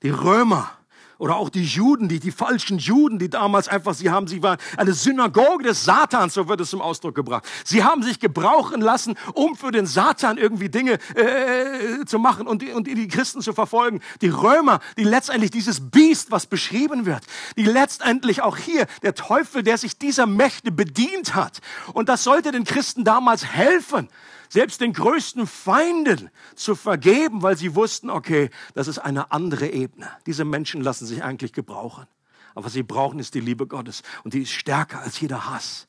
Die 0.03 0.09
Römer 0.09 0.71
oder 1.18 1.38
auch 1.38 1.49
die 1.49 1.63
Juden, 1.63 2.09
die, 2.09 2.20
die 2.20 2.32
falschen 2.32 2.78
Juden, 2.78 3.20
die 3.20 3.30
damals 3.30 3.68
einfach, 3.68 3.93
sie 3.93 4.09
haben, 4.09 4.28
sie 4.28 4.43
waren 4.43 4.57
eine 4.78 4.93
Synagoge 4.93 5.63
des 5.63 5.86
Satans, 5.86 6.34
so 6.34 6.47
wird 6.47 6.61
es 6.61 6.70
zum 6.70 6.82
Ausdruck 6.82 7.16
gebracht. 7.16 7.45
Sie 7.63 7.84
haben 7.84 8.03
sich 8.03 8.20
gebrauchen 8.20 8.82
lassen, 8.82 9.16
um 9.34 9.55
für 9.55 9.72
den 9.72 9.86
Satan 9.86 10.38
irgendwie 10.38 10.70
Dinge 10.70 10.99
äh, 11.16 12.05
zu 12.05 12.20
machen 12.20 12.47
und 12.47 12.63
und 12.74 12.88
die 12.88 13.07
Christen 13.07 13.41
zu 13.41 13.53
verfolgen. 13.53 14.01
Die 14.22 14.30
Römer, 14.30 14.80
die 14.97 15.03
letztendlich 15.03 15.51
dieses 15.51 15.89
Biest, 15.89 16.32
was 16.32 16.45
beschrieben 16.45 17.05
wird, 17.05 17.24
die 17.57 17.66
letztendlich 17.66 18.41
auch 18.41 18.57
hier 18.57 18.88
der 19.03 19.16
Teufel, 19.16 19.63
der 19.63 19.78
sich 19.78 19.97
dieser 19.97 20.26
Mächte 20.26 20.72
bedient 20.72 21.36
hat. 21.36 21.59
Und 21.93 22.09
das 22.09 22.24
sollte 22.24 22.51
den 22.51 22.63
Christen 22.63 23.03
damals 23.03 23.45
helfen 23.45 24.09
selbst 24.49 24.81
den 24.81 24.93
größten 24.93 25.47
Feinden 25.47 26.29
zu 26.55 26.75
vergeben, 26.75 27.41
weil 27.41 27.57
sie 27.57 27.75
wussten, 27.75 28.09
okay, 28.09 28.49
das 28.73 28.87
ist 28.87 28.99
eine 28.99 29.31
andere 29.31 29.67
Ebene. 29.67 30.09
Diese 30.25 30.45
Menschen 30.45 30.81
lassen 30.81 31.05
sich 31.05 31.23
eigentlich 31.23 31.53
gebrauchen. 31.53 32.07
Aber 32.53 32.65
was 32.65 32.73
sie 32.73 32.83
brauchen, 32.83 33.19
ist 33.19 33.33
die 33.33 33.41
Liebe 33.41 33.67
Gottes. 33.67 34.01
Und 34.23 34.33
die 34.33 34.43
ist 34.43 34.51
stärker 34.51 35.01
als 35.01 35.19
jeder 35.19 35.49
Hass. 35.49 35.87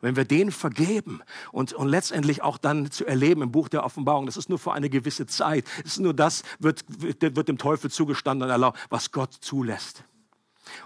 Wenn 0.00 0.16
wir 0.16 0.24
denen 0.24 0.50
vergeben 0.50 1.20
und, 1.52 1.74
und 1.74 1.88
letztendlich 1.88 2.40
auch 2.40 2.56
dann 2.56 2.90
zu 2.90 3.04
erleben 3.04 3.42
im 3.42 3.52
Buch 3.52 3.68
der 3.68 3.84
Offenbarung, 3.84 4.24
das 4.24 4.38
ist 4.38 4.48
nur 4.48 4.58
für 4.58 4.72
eine 4.72 4.88
gewisse 4.88 5.26
Zeit, 5.26 5.66
ist 5.84 6.00
nur 6.00 6.14
das, 6.14 6.42
wird, 6.58 6.84
wird, 6.88 7.36
wird 7.36 7.48
dem 7.48 7.58
Teufel 7.58 7.90
zugestanden 7.90 8.44
und 8.46 8.50
erlaubt, 8.50 8.78
was 8.88 9.12
Gott 9.12 9.34
zulässt. 9.34 10.04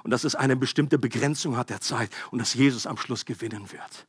Und 0.02 0.11
dass 0.11 0.24
es 0.24 0.34
eine 0.34 0.57
bestimmte 0.57 0.98
Begrenzung 0.98 1.57
hat 1.57 1.70
der 1.70 1.80
Zeit 1.80 2.11
und 2.32 2.40
dass 2.40 2.55
Jesus 2.55 2.86
am 2.86 2.96
Schluss 2.96 3.24
gewinnen 3.24 3.70
wird. 3.70 4.07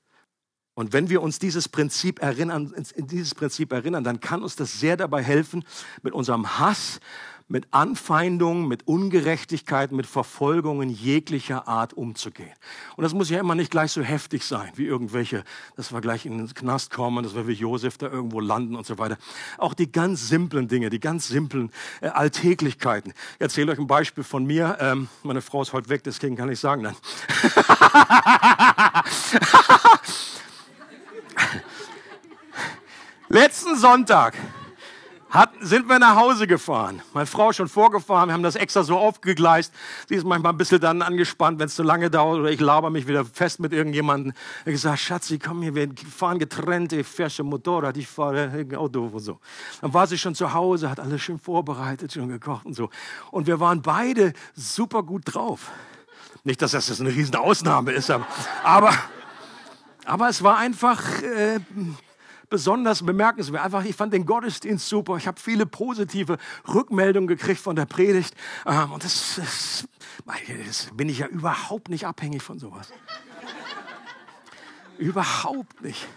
Und 0.76 0.92
wenn 0.92 1.10
wir 1.10 1.22
uns 1.22 1.40
dieses 1.40 1.70
Prinzip 1.70 2.22
erinnern, 2.22 2.74
in 2.96 3.08
dieses 3.08 3.34
Prinzip 3.34 3.72
erinnern, 3.72 4.04
dann 4.04 4.20
kann 4.20 4.44
uns 4.44 4.58
das 4.58 4.78
sehr 4.80 4.98
dabei 4.98 5.24
helfen, 5.24 5.64
mit 6.04 6.14
unserem 6.14 6.60
Hass, 6.60 7.00
mit 7.48 7.68
Anfeindungen, 7.72 8.68
mit 8.68 8.88
Ungerechtigkeiten, 8.88 9.96
mit 9.96 10.08
Verfolgungen 10.08 10.90
jeglicher 10.90 11.68
Art 11.68 11.94
umzugehen. 11.94 12.52
Und 12.98 13.04
das 13.04 13.14
muss 13.14 13.30
ja 13.30 13.40
immer 13.40 13.54
nicht 13.56 13.70
gleich 13.72 13.92
so 13.92 14.02
heftig 14.02 14.44
sein, 14.44 14.72
wie 14.76 14.86
irgendwelche, 14.86 15.44
dass 15.76 15.94
wir 15.94 16.02
gleich 16.02 16.26
in 16.26 16.40
den 16.40 16.54
Knast 16.54 16.92
kommen, 16.92 17.24
dass 17.24 17.36
wir 17.36 17.48
wie 17.48 17.54
Josef 17.54 17.98
da 17.98 18.10
irgendwo 18.10 18.40
landen 18.40 18.76
und 18.76 18.86
so 18.86 18.98
weiter. 18.98 19.18
Auch 19.58 19.76
die 19.76 19.92
ganz 19.92 20.28
simplen 20.28 20.68
Dinge, 20.68 20.90
die 20.90 21.00
ganz 21.00 21.28
simplen 21.28 21.72
äh, 22.02 22.08
Alltäglichkeiten. 22.08 23.14
Ich 23.36 23.42
erzähle 23.42 23.72
euch 23.72 23.80
ein 23.80 23.88
Beispiel 23.88 24.24
von 24.24 24.44
mir. 24.46 24.78
Ähm, 24.82 25.08
meine 25.24 25.42
Frau 25.42 25.62
ist 25.62 25.72
heute 25.72 25.90
weg, 25.90 26.04
deswegen 26.04 26.36
kann 26.36 26.50
ich 26.50 26.60
sagen 26.60 26.84
dann. 26.84 26.96
Letzten 33.30 33.76
Sonntag 33.76 34.36
hat, 35.36 35.52
sind 35.60 35.88
wir 35.90 36.00
nach 36.00 36.16
Hause 36.16 36.48
gefahren. 36.48 37.02
Meine 37.14 37.26
Frau 37.26 37.52
schon 37.52 37.68
vorgefahren, 37.68 38.30
wir 38.30 38.34
haben 38.34 38.44
das 38.44 38.56
extra 38.56 38.84
so 38.84 38.98
aufgegleist. 38.98 39.74
Sie 40.08 40.16
ist 40.16 40.26
manchmal 40.26 40.54
ein 40.54 40.58
bisschen 40.58 40.80
dann 40.80 41.02
angespannt, 41.02 41.60
wenn 41.60 41.66
es 41.66 41.76
zu 41.76 41.84
lange 41.84 42.10
dauert 42.10 42.40
oder 42.40 42.50
ich 42.50 42.62
laber 42.62 42.90
mich 42.90 43.08
wieder 43.08 43.26
fest 43.26 43.60
mit 43.60 43.74
irgendjemandem. 43.74 44.34
Ich 44.66 44.72
gesagt, 44.72 45.00
Schatzi, 45.00 45.38
komm 45.38 45.62
hier, 45.62 45.76
wir 45.76 45.90
fahren 46.10 46.40
getrennt, 46.40 46.94
ich 46.94 47.08
schon 47.28 47.48
Motorrad, 47.48 47.98
ich 47.98 48.08
fahre 48.08 48.66
Auto 48.78 49.10
und 49.12 49.20
so. 49.20 49.40
Dann 49.82 49.94
war 49.94 50.08
sie 50.08 50.18
schon 50.18 50.36
zu 50.36 50.54
Hause, 50.54 50.90
hat 50.90 51.00
alles 51.00 51.22
schön 51.22 51.40
vorbereitet, 51.40 52.14
schon 52.14 52.30
gekocht 52.30 52.66
und 52.66 52.74
so. 52.74 52.90
Und 53.32 53.48
wir 53.48 53.60
waren 53.60 53.82
beide 53.82 54.34
super 54.56 55.04
gut 55.04 55.24
drauf. 55.26 55.72
Nicht, 56.44 56.62
dass 56.62 56.72
das 56.72 57.02
eine 57.02 57.10
riesen 57.10 57.36
Ausnahme 57.36 57.92
ist, 57.92 58.10
aber, 58.12 58.28
aber 58.64 58.94
es 60.30 60.44
war 60.44 60.58
einfach 60.58 61.22
äh, 61.22 61.60
besonders 62.50 63.06
bemerkenswert. 63.06 63.64
Einfach, 63.64 63.84
ich 63.86 63.96
fand 63.96 64.14
den 64.14 64.26
Gottesdienst 64.26 64.88
super. 64.88 65.18
Ich 65.18 65.28
habe 65.28 65.40
viele 65.40 65.66
positive 65.66 66.38
Rückmeldungen 66.68 67.28
gekriegt 67.28 67.60
von 67.60 67.76
der 67.76 67.86
Predigt. 67.86 68.34
Ähm, 68.66 68.92
und 68.92 69.04
das, 69.04 69.36
das, 69.36 69.88
das 70.26 70.90
bin 70.94 71.10
ich 71.10 71.20
ja 71.20 71.28
überhaupt 71.28 71.90
nicht 71.90 72.06
abhängig 72.06 72.44
von 72.44 72.60
sowas. 72.60 72.94
überhaupt 74.98 75.82
nicht. 75.82 76.08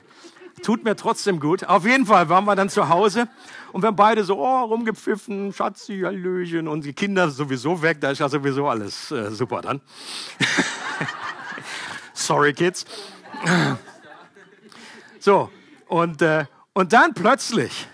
Tut 0.62 0.84
mir 0.84 0.97
trotzdem 0.97 1.41
gut. 1.41 1.64
Auf 1.64 1.84
jeden 1.84 2.07
Fall 2.07 2.28
waren 2.28 2.45
wir 2.45 2.57
dann 2.57 2.68
zu 2.68 2.89
Hause 2.89 3.28
und 3.72 3.82
wir 3.82 3.89
haben 3.89 3.97
beide 3.97 4.24
so 4.24 4.39
oh, 4.39 4.64
rumgepfiffen, 4.64 5.53
Schatzi, 5.53 6.01
Hallöchen 6.05 6.66
und 6.66 6.84
die 6.84 6.93
Kinder 6.93 7.30
sowieso 7.30 7.80
weg. 7.80 8.01
Da 8.01 8.11
ist 8.11 8.18
ja 8.18 8.28
sowieso 8.28 8.68
alles 8.68 9.11
äh, 9.12 9.30
super 9.30 9.61
dann. 9.62 9.80
Sorry, 12.12 12.53
Kids. 12.53 12.84
So, 15.20 15.51
und, 15.89 16.22
äh, 16.22 16.47
und 16.72 16.93
dann 16.93 17.12
plötzlich 17.12 17.89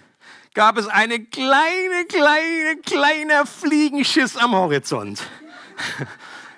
gab 0.52 0.76
es 0.76 0.86
eine 0.86 1.24
kleine, 1.24 2.04
kleine, 2.08 2.76
kleiner 2.84 3.46
Fliegenschiss 3.46 4.36
am 4.36 4.54
Horizont. 4.54 5.22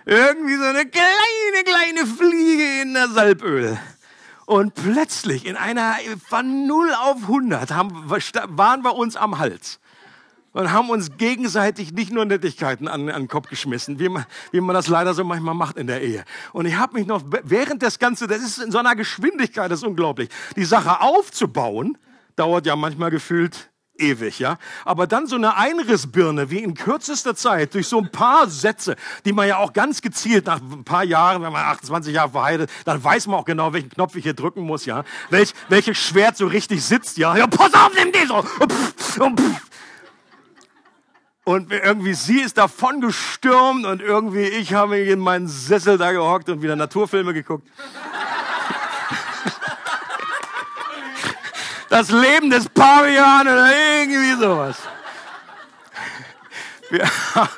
Irgendwie 0.05 0.57
so 0.57 0.64
eine 0.64 0.87
kleine, 0.87 1.64
kleine 1.64 2.07
Fliege 2.07 2.82
in 2.82 2.95
der 2.95 3.09
Salböl. 3.09 3.78
Und 4.45 4.74
plötzlich 4.74 5.47
in 5.47 5.57
einer 5.57 5.97
von 6.28 6.66
0 6.66 6.95
auf 6.95 7.22
100 7.22 7.72
haben, 7.72 8.09
waren 8.11 8.82
wir 8.84 8.95
uns 8.95 9.16
am 9.16 9.39
Hals 9.39 9.80
und 10.57 10.72
haben 10.72 10.88
uns 10.88 11.18
gegenseitig 11.18 11.92
nicht 11.92 12.11
nur 12.11 12.24
Nettigkeiten 12.24 12.88
an, 12.88 13.11
an 13.11 13.22
den 13.22 13.28
Kopf 13.28 13.50
geschmissen, 13.50 13.98
wie 13.98 14.09
man, 14.09 14.24
wie 14.52 14.62
man 14.62 14.74
das 14.74 14.88
leider 14.88 15.12
so 15.12 15.22
manchmal 15.22 15.54
macht 15.54 15.76
in 15.76 15.86
der 15.86 16.00
Ehe. 16.00 16.24
Und 16.54 16.64
ich 16.64 16.76
habe 16.76 16.94
mich 16.94 17.07
noch, 17.07 17.22
während 17.44 17.82
das 17.82 17.98
Ganze, 17.98 18.26
das 18.26 18.38
ist 18.38 18.59
in 18.59 18.72
so 18.72 18.78
einer 18.78 18.96
Geschwindigkeit, 18.96 19.70
das 19.70 19.80
ist 19.80 19.86
unglaublich, 19.86 20.30
die 20.57 20.64
Sache 20.64 21.02
aufzubauen, 21.02 21.98
dauert 22.36 22.64
ja 22.64 22.74
manchmal 22.74 23.11
gefühlt 23.11 23.70
ewig, 23.98 24.38
ja. 24.38 24.57
Aber 24.86 25.07
dann 25.07 25.26
so 25.26 25.36
eine 25.36 25.57
Einrissbirne, 25.57 26.50
wie 26.50 26.62
in 26.62 26.72
kürzester 26.72 27.36
Zeit, 27.36 27.74
durch 27.74 27.88
so 27.88 27.98
ein 27.98 28.11
paar 28.11 28.48
Sätze, 28.48 28.96
die 29.26 29.34
man 29.34 29.48
ja 29.48 29.59
auch 29.59 29.74
ganz 29.74 30.00
gezielt 30.00 30.46
nach 30.46 30.62
ein 30.62 30.84
paar 30.84 31.04
Jahren, 31.04 31.42
wenn 31.42 31.52
man 31.52 31.66
28 31.66 32.14
Jahre 32.14 32.30
verheiratet, 32.30 32.70
dann 32.86 33.04
weiß 33.04 33.26
man 33.26 33.40
auch 33.40 33.44
genau, 33.44 33.74
welchen 33.74 33.90
Knopf 33.90 34.16
ich 34.16 34.22
hier 34.22 34.34
drücken 34.34 34.62
muss, 34.62 34.86
ja. 34.86 35.04
Welch, 35.28 35.52
welches 35.68 35.98
Schwert 35.98 36.38
so 36.38 36.46
richtig 36.46 36.82
sitzt, 36.82 37.18
ja. 37.18 37.36
Ja, 37.36 37.46
pass 37.46 37.74
auf, 37.74 37.92
nimm 37.94 38.11
den 38.11 38.26
so. 38.26 38.36
Und 38.36 38.72
pff, 38.72 39.20
und 39.20 39.38
pff. 39.38 39.66
Und 41.49 41.70
irgendwie 41.70 42.14
sie 42.14 42.40
ist 42.40 42.59
davon 42.59 43.01
gestürmt 43.01 43.86
und 43.86 44.03
irgendwie 44.03 44.49
ich 44.49 44.74
habe 44.74 44.99
in 44.99 45.20
meinen 45.20 45.47
Sessel 45.47 45.97
da 45.97 46.11
gehockt 46.11 46.49
und 46.49 46.61
wieder 46.61 46.74
Naturfilme 46.74 47.32
geguckt. 47.32 47.68
Das 51.88 52.11
Leben 52.11 52.51
des 52.51 52.68
Pavian 52.68 53.42
oder 53.42 53.70
irgendwie 53.70 54.42
sowas. 54.42 54.76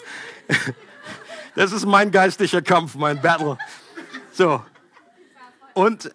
Das 1.54 1.72
ist 1.72 1.86
mein 1.86 2.12
geistlicher 2.12 2.60
Kampf, 2.60 2.94
mein 2.94 3.20
Battle. 3.22 3.56
So. 4.32 4.62
Und 5.72 6.14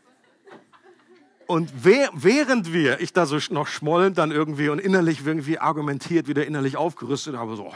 und 1.47 1.71
während 1.83 2.73
wir, 2.73 2.99
ich 2.99 3.13
da 3.13 3.25
so 3.25 3.37
noch 3.49 3.67
schmollend 3.67 4.17
dann 4.17 4.31
irgendwie 4.31 4.69
und 4.69 4.79
innerlich 4.79 5.25
irgendwie 5.25 5.59
argumentiert, 5.59 6.27
wieder 6.27 6.45
innerlich 6.45 6.77
aufgerüstet 6.77 7.35
habe, 7.35 7.55
so, 7.55 7.67
oh, 7.67 7.73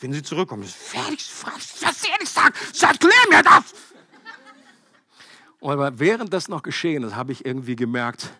wenn 0.00 0.12
sie 0.12 0.22
zurückkommen, 0.22 0.62
ist 0.62 0.76
fertig, 0.76 1.28
was 1.42 2.00
sie 2.00 2.08
ehrlich 2.08 2.28
sagen, 2.28 2.54
erklär 2.80 3.12
mir 3.30 3.42
das! 3.42 3.74
Und 5.60 5.72
aber 5.72 5.98
während 5.98 6.32
das 6.32 6.48
noch 6.48 6.62
geschehen 6.62 7.02
ist, 7.02 7.16
habe 7.16 7.32
ich 7.32 7.44
irgendwie 7.44 7.76
gemerkt, 7.76 8.30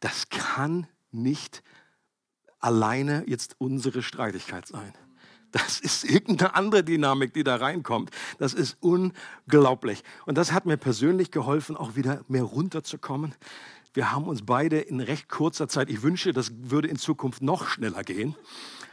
das 0.00 0.28
kann 0.28 0.86
nicht 1.10 1.62
alleine 2.58 3.24
jetzt 3.26 3.54
unsere 3.58 4.02
Streitigkeit 4.02 4.66
sein. 4.66 4.92
Das 5.52 5.80
ist 5.80 6.04
irgendeine 6.04 6.54
andere 6.54 6.84
Dynamik, 6.84 7.32
die 7.32 7.44
da 7.44 7.56
reinkommt. 7.56 8.10
Das 8.38 8.52
ist 8.52 8.76
unglaublich. 8.80 10.02
Und 10.26 10.36
das 10.36 10.52
hat 10.52 10.66
mir 10.66 10.76
persönlich 10.76 11.30
geholfen, 11.30 11.76
auch 11.76 11.96
wieder 11.96 12.20
mehr 12.28 12.42
runterzukommen, 12.42 13.34
wir 13.96 14.12
haben 14.12 14.24
uns 14.24 14.44
beide 14.44 14.78
in 14.78 15.00
recht 15.00 15.28
kurzer 15.28 15.68
Zeit, 15.68 15.88
ich 15.90 16.02
wünsche, 16.02 16.32
das 16.32 16.52
würde 16.54 16.88
in 16.88 16.96
Zukunft 16.96 17.42
noch 17.42 17.66
schneller 17.66 18.04
gehen, 18.04 18.36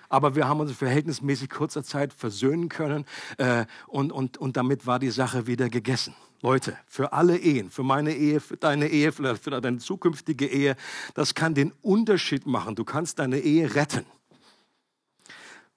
aber 0.08 0.36
wir 0.36 0.48
haben 0.48 0.62
uns 0.62 0.72
in 0.72 0.78
verhältnismäßig 0.78 1.50
kurzer 1.50 1.84
Zeit 1.84 2.14
versöhnen 2.14 2.70
können 2.70 3.06
äh, 3.38 3.66
und, 3.88 4.12
und, 4.12 4.38
und 4.38 4.56
damit 4.56 4.88
war 4.88 5.00
die 5.00 5.12
Sache 5.12 5.46
wieder 5.46 5.70
gegessen. 5.70 6.16
Leute, 6.42 6.78
für 6.88 7.14
alle 7.14 7.38
Ehen, 7.38 7.70
für 7.70 7.84
meine 7.84 8.16
Ehe, 8.16 8.40
für 8.40 8.58
deine 8.58 8.88
Ehe, 8.88 9.12
für 9.12 9.62
deine 9.62 9.78
zukünftige 9.78 10.48
Ehe, 10.48 10.76
das 11.14 11.36
kann 11.36 11.54
den 11.54 11.72
Unterschied 11.82 12.46
machen. 12.46 12.76
Du 12.76 12.84
kannst 12.84 13.20
deine 13.20 13.40
Ehe 13.40 13.76
retten. 13.76 14.06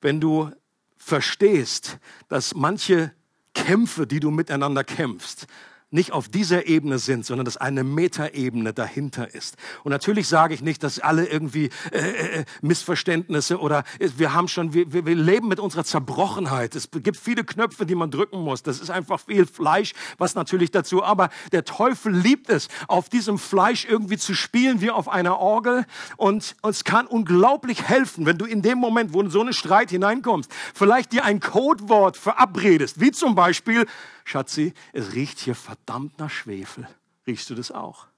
wenn 0.01 0.21
du 0.21 0.51
verstehst, 0.97 1.99
dass 2.29 2.55
manche 2.55 3.13
Kämpfe, 3.55 4.07
die 4.07 4.21
du 4.21 4.31
miteinander 4.31 4.85
kämpfst, 4.85 5.47
nicht 5.91 6.13
auf 6.13 6.29
dieser 6.29 6.67
Ebene 6.67 6.99
sind, 6.99 7.25
sondern 7.25 7.45
dass 7.45 7.57
eine 7.57 7.85
Metaebene 7.85 8.73
dahinter 8.73 9.33
ist. 9.33 9.57
Und 9.85 9.93
natürlich 9.93 10.27
sage 10.27 10.53
ich 10.53 10.61
nicht, 10.61 10.83
dass 10.83 10.99
alle 10.99 11.27
irgendwie 11.27 11.71
äh, 11.93 12.41
äh, 12.41 12.45
Missverständnisse 12.61 13.61
oder 13.61 13.85
äh, 14.01 14.09
wir 14.17 14.35
haben 14.35 14.49
schon, 14.49 14.75
wir, 14.75 14.93
wir 14.93 15.15
leben 15.15 15.47
mit 15.47 15.61
unserer 15.61 15.85
Zerbrochenheit. 15.85 16.75
Es 16.75 16.91
gibt 16.91 17.17
viele 17.17 17.45
Knöpfe, 17.45 17.87
die 17.87 17.95
man 17.95 18.11
drücken 18.11 18.41
muss. 18.41 18.65
Das 18.65 18.81
ist 18.81 18.91
einfach 18.91 19.21
viel 19.21 19.47
Fleisch, 19.47 19.95
was 20.19 20.35
natürlich 20.35 20.73
dazu. 20.73 21.05
Aber 21.05 21.31
der 21.53 21.65
Teufel 21.65 22.13
liebt 22.13 22.51
es, 22.51 22.67
auf 22.89 23.09
diesem 23.09 23.39
Fleisch 23.39 23.87
irgendwie 23.89 24.19
zu 24.19 24.35
spielen 24.35 24.81
wie 24.81 24.91
auf 24.91 25.09
einer 25.09 25.39
Orgel. 25.39 25.87
Und 26.17 26.57
es 26.69 26.83
kann 26.83 27.07
unglaublich 27.07 27.85
helfen, 27.89 28.27
wenn 28.27 28.39
du 28.39 28.45
in 28.45 28.61
dem 28.61 28.79
Moment, 28.79 29.13
wo 29.13 29.21
in 29.21 29.31
so 29.31 29.41
einen 29.41 29.53
Streit 29.53 29.91
hineinkommst, 29.91 30.51
vielleicht 30.75 31.13
dir 31.13 31.25
ein 31.25 31.39
Codewort 31.39 32.17
verabredest, 32.17 33.01
wie 33.01 33.13
zum 33.13 33.37
Beispiel 33.37 33.87
Schatzi, 34.27 34.75
es 34.93 35.13
riecht 35.13 35.39
hier 35.39 35.55
verdammt 35.55 36.19
nach 36.19 36.31
Schwefel. 36.31 36.89
Riechst 37.29 37.49
du 37.49 37.55
das 37.55 37.71
auch? 37.71 38.09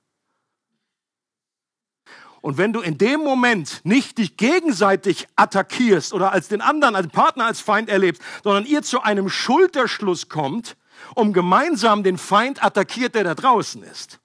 Und 2.41 2.57
wenn 2.57 2.73
du 2.73 2.81
in 2.81 2.97
dem 2.97 3.21
Moment 3.21 3.83
nicht 3.85 4.17
dich 4.17 4.39
gegenseitig 4.39 5.29
attackierst 5.37 6.15
oder 6.15 6.33
als 6.33 6.49
den 6.49 6.63
anderen, 6.63 6.97
als 6.97 7.09
Partner, 7.09 7.45
als 7.45 7.61
Feind 7.61 7.91
erlebst, 7.91 8.23
sondern 8.43 8.65
ihr 8.65 8.83
zu 8.83 9.03
einem 9.03 9.29
Schulterschluss 9.29 10.31
kommt, 10.31 10.79
um 11.15 11.35
gemeinsam 11.35 12.03
den 12.03 12.17
Feind 12.17 12.65
attackiert, 12.65 13.15
der 13.15 13.25
da 13.25 13.35
draußen 13.35 13.83
ist, 13.83 14.19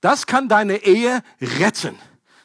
das 0.00 0.26
kann 0.26 0.48
deine 0.48 0.78
Ehe 0.78 1.22
retten. 1.40 1.96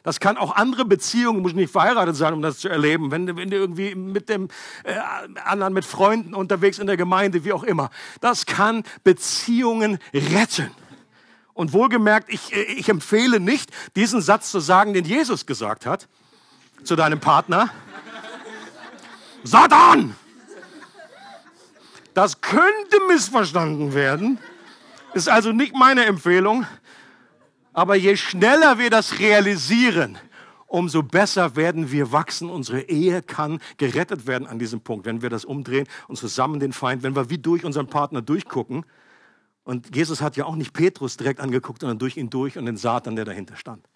Das 0.02 0.20
kann 0.20 0.36
auch 0.36 0.54
andere 0.56 0.84
Beziehungen, 0.84 1.42
muss 1.42 1.54
nicht 1.54 1.72
verheiratet 1.72 2.16
sein, 2.16 2.32
um 2.32 2.42
das 2.42 2.58
zu 2.58 2.68
erleben. 2.68 3.10
Wenn, 3.10 3.36
wenn 3.36 3.50
du 3.50 3.56
irgendwie 3.56 3.94
mit 3.94 4.28
dem 4.28 4.48
äh, 4.84 4.94
anderen, 5.44 5.74
mit 5.74 5.84
Freunden 5.84 6.34
unterwegs 6.34 6.78
in 6.78 6.86
der 6.86 6.96
Gemeinde, 6.96 7.44
wie 7.44 7.52
auch 7.52 7.64
immer. 7.64 7.90
Das 8.20 8.46
kann 8.46 8.84
Beziehungen 9.04 9.98
retten. 10.14 10.70
Und 11.52 11.72
wohlgemerkt, 11.72 12.32
ich, 12.32 12.54
äh, 12.54 12.62
ich 12.62 12.88
empfehle 12.88 13.40
nicht, 13.40 13.70
diesen 13.96 14.20
Satz 14.20 14.50
zu 14.50 14.60
sagen, 14.60 14.94
den 14.94 15.04
Jesus 15.04 15.46
gesagt 15.46 15.86
hat 15.86 16.08
zu 16.84 16.94
deinem 16.94 17.20
Partner. 17.20 17.70
Satan! 19.42 20.14
Das 22.14 22.40
könnte 22.40 22.98
missverstanden 23.08 23.94
werden. 23.94 24.38
Ist 25.14 25.28
also 25.28 25.52
nicht 25.52 25.74
meine 25.74 26.04
Empfehlung. 26.04 26.66
Aber 27.78 27.94
je 27.94 28.16
schneller 28.16 28.78
wir 28.78 28.90
das 28.90 29.20
realisieren, 29.20 30.18
umso 30.66 31.04
besser 31.04 31.54
werden 31.54 31.92
wir 31.92 32.10
wachsen. 32.10 32.50
Unsere 32.50 32.80
Ehe 32.80 33.22
kann 33.22 33.60
gerettet 33.76 34.26
werden 34.26 34.48
an 34.48 34.58
diesem 34.58 34.80
Punkt, 34.80 35.06
wenn 35.06 35.22
wir 35.22 35.30
das 35.30 35.44
umdrehen 35.44 35.86
und 36.08 36.16
zusammen 36.16 36.58
den 36.58 36.72
Feind, 36.72 37.04
wenn 37.04 37.14
wir 37.14 37.30
wie 37.30 37.38
durch 37.38 37.64
unseren 37.64 37.86
Partner 37.86 38.20
durchgucken. 38.20 38.84
Und 39.62 39.94
Jesus 39.94 40.20
hat 40.20 40.36
ja 40.36 40.44
auch 40.44 40.56
nicht 40.56 40.72
Petrus 40.72 41.18
direkt 41.18 41.38
angeguckt, 41.38 41.82
sondern 41.82 42.00
durch 42.00 42.16
ihn 42.16 42.30
durch 42.30 42.58
und 42.58 42.66
den 42.66 42.76
Satan, 42.76 43.14
der 43.14 43.24
dahinter 43.24 43.54
stand. 43.54 43.88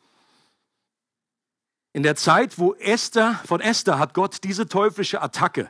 In 1.93 2.05
der 2.05 2.15
Zeit, 2.15 2.61
wo 2.61 2.75
Esther, 2.75 3.41
von 3.45 3.61
Esther 3.61 3.99
hat 3.99 4.15
Gott 4.15 4.45
diese 4.45 4.69
teuflische 4.69 5.21
Attacke 5.21 5.69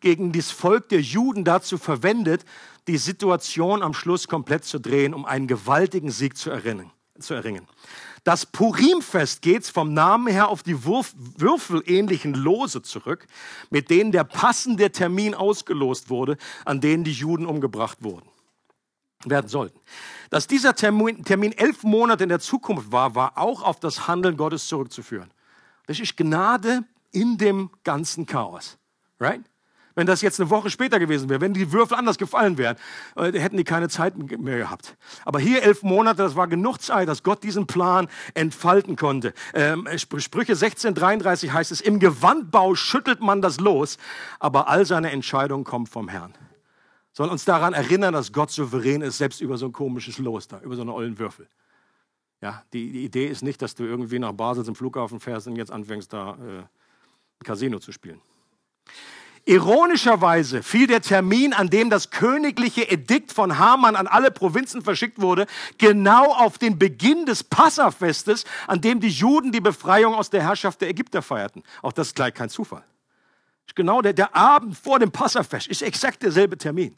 gegen 0.00 0.32
das 0.32 0.50
Volk 0.50 0.90
der 0.90 1.00
Juden 1.00 1.44
dazu 1.44 1.78
verwendet, 1.78 2.44
die 2.88 2.98
Situation 2.98 3.82
am 3.82 3.94
Schluss 3.94 4.28
komplett 4.28 4.66
zu 4.66 4.78
drehen, 4.78 5.14
um 5.14 5.24
einen 5.24 5.46
gewaltigen 5.46 6.10
Sieg 6.10 6.36
zu 6.36 6.50
erringen 6.50 6.92
zu 7.18 7.34
erringen. 7.34 7.66
Das 8.24 8.46
Purimfest 8.46 9.42
geht 9.42 9.66
vom 9.66 9.92
Namen 9.92 10.28
her 10.28 10.48
auf 10.48 10.62
die 10.62 10.84
Wurf, 10.84 11.14
würfelähnlichen 11.16 12.34
Lose 12.34 12.82
zurück, 12.82 13.26
mit 13.70 13.90
denen 13.90 14.12
der 14.12 14.24
passende 14.24 14.90
Termin 14.90 15.34
ausgelost 15.34 16.10
wurde, 16.10 16.36
an 16.64 16.80
denen 16.80 17.04
die 17.04 17.12
Juden 17.12 17.46
umgebracht 17.46 17.98
wurden, 18.00 18.26
werden 19.24 19.48
sollten. 19.48 19.78
Dass 20.30 20.46
dieser 20.46 20.74
Termin, 20.74 21.24
Termin 21.24 21.52
elf 21.52 21.82
Monate 21.82 22.24
in 22.24 22.30
der 22.30 22.40
Zukunft 22.40 22.90
war, 22.90 23.14
war 23.14 23.38
auch 23.38 23.62
auf 23.62 23.78
das 23.78 24.08
Handeln 24.08 24.36
Gottes 24.36 24.66
zurückzuführen. 24.66 25.30
Das 25.86 26.00
ist 26.00 26.16
Gnade 26.16 26.84
in 27.12 27.38
dem 27.38 27.70
ganzen 27.84 28.26
Chaos. 28.26 28.78
Right? 29.20 29.42
Wenn 29.94 30.06
das 30.06 30.22
jetzt 30.22 30.40
eine 30.40 30.50
Woche 30.50 30.70
später 30.70 30.98
gewesen 30.98 31.28
wäre, 31.28 31.40
wenn 31.40 31.54
die 31.54 31.72
Würfel 31.72 31.96
anders 31.96 32.18
gefallen 32.18 32.58
wären, 32.58 32.76
äh, 33.16 33.32
hätten 33.38 33.56
die 33.56 33.64
keine 33.64 33.88
Zeit 33.88 34.16
mehr 34.16 34.58
gehabt. 34.58 34.96
Aber 35.24 35.38
hier 35.38 35.62
elf 35.62 35.82
Monate, 35.82 36.22
das 36.22 36.34
war 36.34 36.48
genug 36.48 36.78
Zeit, 36.78 37.08
dass 37.08 37.22
Gott 37.22 37.42
diesen 37.44 37.66
Plan 37.66 38.08
entfalten 38.34 38.96
konnte. 38.96 39.34
Ähm, 39.54 39.86
Sprüche 39.96 40.54
16,33 40.54 41.52
heißt 41.52 41.70
es, 41.70 41.80
im 41.80 42.00
Gewandbau 42.00 42.74
schüttelt 42.74 43.20
man 43.20 43.40
das 43.40 43.60
los, 43.60 43.98
aber 44.40 44.68
all 44.68 44.84
seine 44.84 45.10
Entscheidungen 45.10 45.64
kommen 45.64 45.86
vom 45.86 46.08
Herrn. 46.08 46.34
Soll 47.12 47.28
uns 47.28 47.44
daran 47.44 47.74
erinnern, 47.74 48.12
dass 48.12 48.32
Gott 48.32 48.50
souverän 48.50 49.00
ist, 49.00 49.18
selbst 49.18 49.40
über 49.40 49.56
so 49.56 49.66
ein 49.66 49.72
komisches 49.72 50.18
Los 50.18 50.48
da, 50.48 50.60
über 50.60 50.74
so 50.74 50.82
eine 50.82 50.92
ollen 50.92 51.16
Würfel. 51.18 51.46
Ja, 52.40 52.64
die, 52.72 52.90
die 52.90 53.04
Idee 53.04 53.26
ist 53.26 53.42
nicht, 53.42 53.62
dass 53.62 53.76
du 53.76 53.84
irgendwie 53.84 54.18
nach 54.18 54.32
Basel 54.32 54.64
zum 54.64 54.74
Flughafen 54.74 55.20
fährst 55.20 55.46
und 55.46 55.54
jetzt 55.54 55.70
anfängst, 55.70 56.12
da 56.12 56.32
äh, 56.32 56.64
Casino 57.44 57.78
zu 57.78 57.92
spielen. 57.92 58.20
Ironischerweise 59.46 60.62
fiel 60.62 60.86
der 60.86 61.02
Termin, 61.02 61.52
an 61.52 61.68
dem 61.68 61.90
das 61.90 62.10
königliche 62.10 62.88
Edikt 62.90 63.30
von 63.30 63.58
Haman 63.58 63.94
an 63.94 64.06
alle 64.06 64.30
Provinzen 64.30 64.80
verschickt 64.80 65.20
wurde, 65.20 65.46
genau 65.76 66.32
auf 66.32 66.56
den 66.56 66.78
Beginn 66.78 67.26
des 67.26 67.44
Passafestes, 67.44 68.44
an 68.66 68.80
dem 68.80 69.00
die 69.00 69.10
Juden 69.10 69.52
die 69.52 69.60
Befreiung 69.60 70.14
aus 70.14 70.30
der 70.30 70.42
Herrschaft 70.42 70.80
der 70.80 70.88
Ägypter 70.88 71.20
feierten. 71.20 71.62
Auch 71.82 71.92
das 71.92 72.08
ist 72.08 72.16
gleich 72.16 72.32
kein 72.32 72.48
Zufall. 72.48 72.84
Genau 73.74 74.00
der, 74.00 74.12
der 74.12 74.34
Abend 74.36 74.78
vor 74.78 74.98
dem 74.98 75.10
Passafest 75.10 75.66
ist 75.66 75.82
exakt 75.82 76.22
derselbe 76.22 76.56
Termin. 76.56 76.96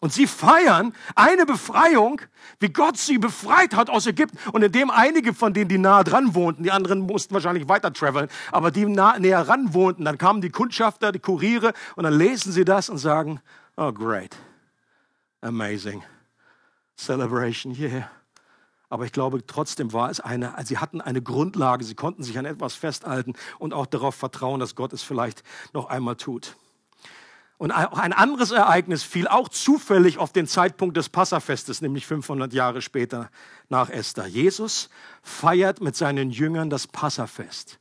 Und 0.00 0.12
sie 0.12 0.28
feiern 0.28 0.94
eine 1.16 1.44
Befreiung, 1.44 2.20
wie 2.60 2.68
Gott 2.68 2.96
sie 2.96 3.18
befreit 3.18 3.74
hat 3.74 3.90
aus 3.90 4.06
Ägypten. 4.06 4.38
Und 4.52 4.62
indem 4.62 4.90
einige 4.90 5.34
von 5.34 5.52
denen, 5.52 5.68
die 5.68 5.78
nahe 5.78 6.04
dran 6.04 6.34
wohnten, 6.36 6.62
die 6.62 6.70
anderen 6.70 7.00
mussten 7.00 7.34
wahrscheinlich 7.34 7.68
weiter 7.68 7.92
traveln, 7.92 8.28
aber 8.52 8.70
die 8.70 8.86
nah, 8.86 9.18
näher 9.18 9.48
ran 9.48 9.74
wohnten, 9.74 10.04
dann 10.04 10.16
kamen 10.16 10.40
die 10.40 10.50
Kundschafter, 10.50 11.10
die 11.10 11.18
Kuriere 11.18 11.72
und 11.96 12.04
dann 12.04 12.14
lesen 12.16 12.52
sie 12.52 12.64
das 12.64 12.88
und 12.88 12.98
sagen, 12.98 13.40
oh 13.76 13.92
great, 13.92 14.36
amazing, 15.40 16.02
celebration, 16.96 17.74
yeah. 17.74 18.08
Aber 18.90 19.04
ich 19.04 19.12
glaube, 19.12 19.44
trotzdem 19.46 19.92
war 19.92 20.10
es 20.10 20.20
eine, 20.20 20.54
sie 20.64 20.78
hatten 20.78 21.00
eine 21.00 21.20
Grundlage, 21.20 21.84
sie 21.84 21.94
konnten 21.94 22.22
sich 22.22 22.38
an 22.38 22.46
etwas 22.46 22.74
festhalten 22.74 23.34
und 23.58 23.74
auch 23.74 23.86
darauf 23.86 24.14
vertrauen, 24.14 24.60
dass 24.60 24.76
Gott 24.76 24.92
es 24.92 25.02
vielleicht 25.02 25.42
noch 25.74 25.86
einmal 25.86 26.16
tut. 26.16 26.56
Und 27.58 27.72
auch 27.72 27.98
ein 27.98 28.12
anderes 28.12 28.52
Ereignis 28.52 29.02
fiel 29.02 29.26
auch 29.26 29.48
zufällig 29.48 30.18
auf 30.18 30.32
den 30.32 30.46
Zeitpunkt 30.46 30.96
des 30.96 31.08
Passafestes, 31.08 31.82
nämlich 31.82 32.06
500 32.06 32.52
Jahre 32.52 32.80
später 32.80 33.30
nach 33.68 33.90
Esther. 33.90 34.26
Jesus 34.26 34.88
feiert 35.22 35.80
mit 35.80 35.96
seinen 35.96 36.30
Jüngern 36.30 36.70
das 36.70 36.86
Passafest. 36.86 37.80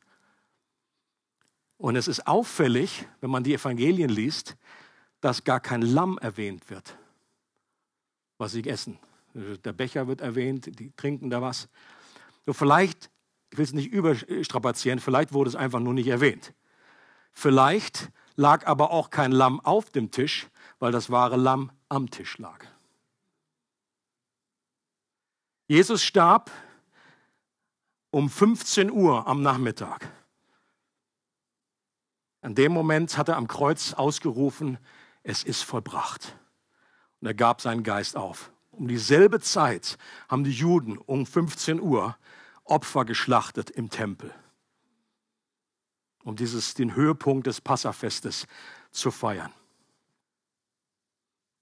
Und 1.78 1.96
es 1.96 2.08
ist 2.08 2.26
auffällig, 2.26 3.08
wenn 3.22 3.30
man 3.30 3.44
die 3.44 3.54
Evangelien 3.54 4.10
liest, 4.10 4.58
dass 5.22 5.44
gar 5.44 5.60
kein 5.60 5.84
Lamm 5.84 6.18
erwähnt 6.18 6.72
wird, 6.72 6.98
was 8.40 8.54
sie 8.54 8.68
essen. 8.68 8.98
Der 9.36 9.74
Becher 9.74 10.08
wird 10.08 10.22
erwähnt, 10.22 10.80
die 10.80 10.92
trinken 10.96 11.30
da 11.30 11.44
was. 11.44 11.70
Nur 12.48 12.56
vielleicht, 12.56 13.12
ich 13.52 13.60
will 13.60 13.66
es 13.66 13.74
nicht 13.74 13.92
überstrapazieren, 13.92 15.00
vielleicht 15.00 15.34
wurde 15.34 15.50
es 15.50 15.56
einfach 15.56 15.80
nur 15.80 15.94
nicht 15.94 16.08
erwähnt. 16.08 16.56
Vielleicht 17.32 18.10
lag 18.38 18.66
aber 18.66 18.92
auch 18.92 19.10
kein 19.10 19.34
Lamm 19.34 19.60
auf 19.60 19.90
dem 19.90 20.12
Tisch, 20.12 20.48
weil 20.80 20.94
das 20.94 21.10
wahre 21.10 21.36
Lamm 21.36 21.72
am 21.90 22.10
Tisch 22.10 22.38
lag. 22.38 22.64
Jesus 25.68 26.02
starb 26.04 26.50
um 28.12 28.30
15 28.30 28.90
Uhr 28.90 29.28
am 29.28 29.42
Nachmittag. 29.42 30.10
An 32.42 32.56
dem 32.56 32.72
Moment 32.72 33.18
hat 33.18 33.28
er 33.28 33.36
am 33.36 33.50
Kreuz 33.50 33.94
ausgerufen, 33.94 34.78
es 35.24 35.44
ist 35.44 35.64
vollbracht. 35.64 36.38
Und 37.20 37.28
er 37.28 37.34
gab 37.34 37.60
seinen 37.60 37.84
Geist 37.84 38.16
auf. 38.16 38.52
Um 38.72 38.88
dieselbe 38.88 39.42
Zeit 39.42 39.98
haben 40.30 40.44
die 40.44 40.52
Juden 40.52 40.98
um 40.98 41.26
15 41.26 41.82
Uhr 41.82 42.16
Opfer 42.64 43.04
geschlachtet 43.04 43.72
im 43.72 43.90
Tempel 43.90 44.34
um 46.28 46.36
dieses, 46.36 46.74
den 46.74 46.94
Höhepunkt 46.94 47.48
des 47.48 47.62
Passafestes 47.62 48.48
zu 48.92 49.12
feiern. 49.12 49.54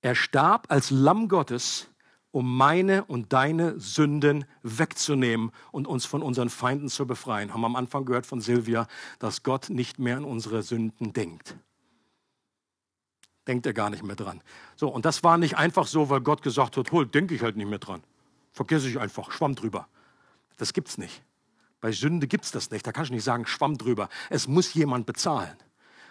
Er 0.01 0.16
starb 0.16 0.66
als 0.70 0.89
Lamm 0.89 1.28
Gottes, 1.28 1.88
um 2.32 2.57
meine 2.57 3.05
und 3.05 3.32
deine 3.32 3.80
Sünden 3.80 4.45
wegzunehmen 4.63 5.51
und 5.72 5.86
uns 5.86 6.05
von 6.05 6.24
unseren 6.24 6.49
Feinden 6.49 6.89
zu 6.89 7.05
befreien. 7.05 7.53
Haben 7.53 7.63
am 7.63 7.76
Anfang 7.76 8.05
gehört 8.05 8.26
von 8.26 8.41
Silvia, 8.41 8.88
dass 9.20 9.43
Gott 9.43 9.70
nicht 9.70 9.99
mehr 9.99 10.18
an 10.18 10.26
unsere 10.26 10.63
Sünden 10.63 11.13
denkt. 11.13 11.55
Denkt 13.47 13.68
er 13.68 13.74
gar 13.74 13.91
nicht 13.91 14.03
mehr 14.03 14.16
dran. 14.16 14.41
So, 14.76 14.89
und 14.89 15.05
das 15.05 15.24
war 15.24 15.38
nicht 15.38 15.57
einfach 15.57 15.86
so, 15.86 16.09
weil 16.09 16.22
Gott 16.22 16.41
gesagt 16.41 16.76
hat, 16.76 16.91
hol, 16.91 17.05
denke 17.05 17.36
ich 17.36 17.43
halt 17.43 17.55
nicht 17.55 17.70
mehr 17.70 17.78
dran. 17.78 18.03
Vergesse 18.51 18.89
ich 18.89 18.99
einfach, 18.99 19.32
schwamm 19.32 19.53
drüber. 19.53 19.88
Das 20.57 20.74
gibt's 20.74 20.97
nicht. 20.97 21.22
Bei 21.86 21.91
Sünde 21.91 22.25
gibt 22.25 22.45
es 22.45 22.51
das 22.51 22.71
nicht. 22.71 22.88
Da 22.88 22.91
kannst 22.91 23.11
du 23.11 23.13
nicht 23.13 23.23
sagen, 23.23 23.45
schwamm 23.45 23.77
drüber. 23.77 24.09
Es 24.31 24.47
muss 24.47 24.73
jemand 24.73 25.05
bezahlen. 25.05 25.55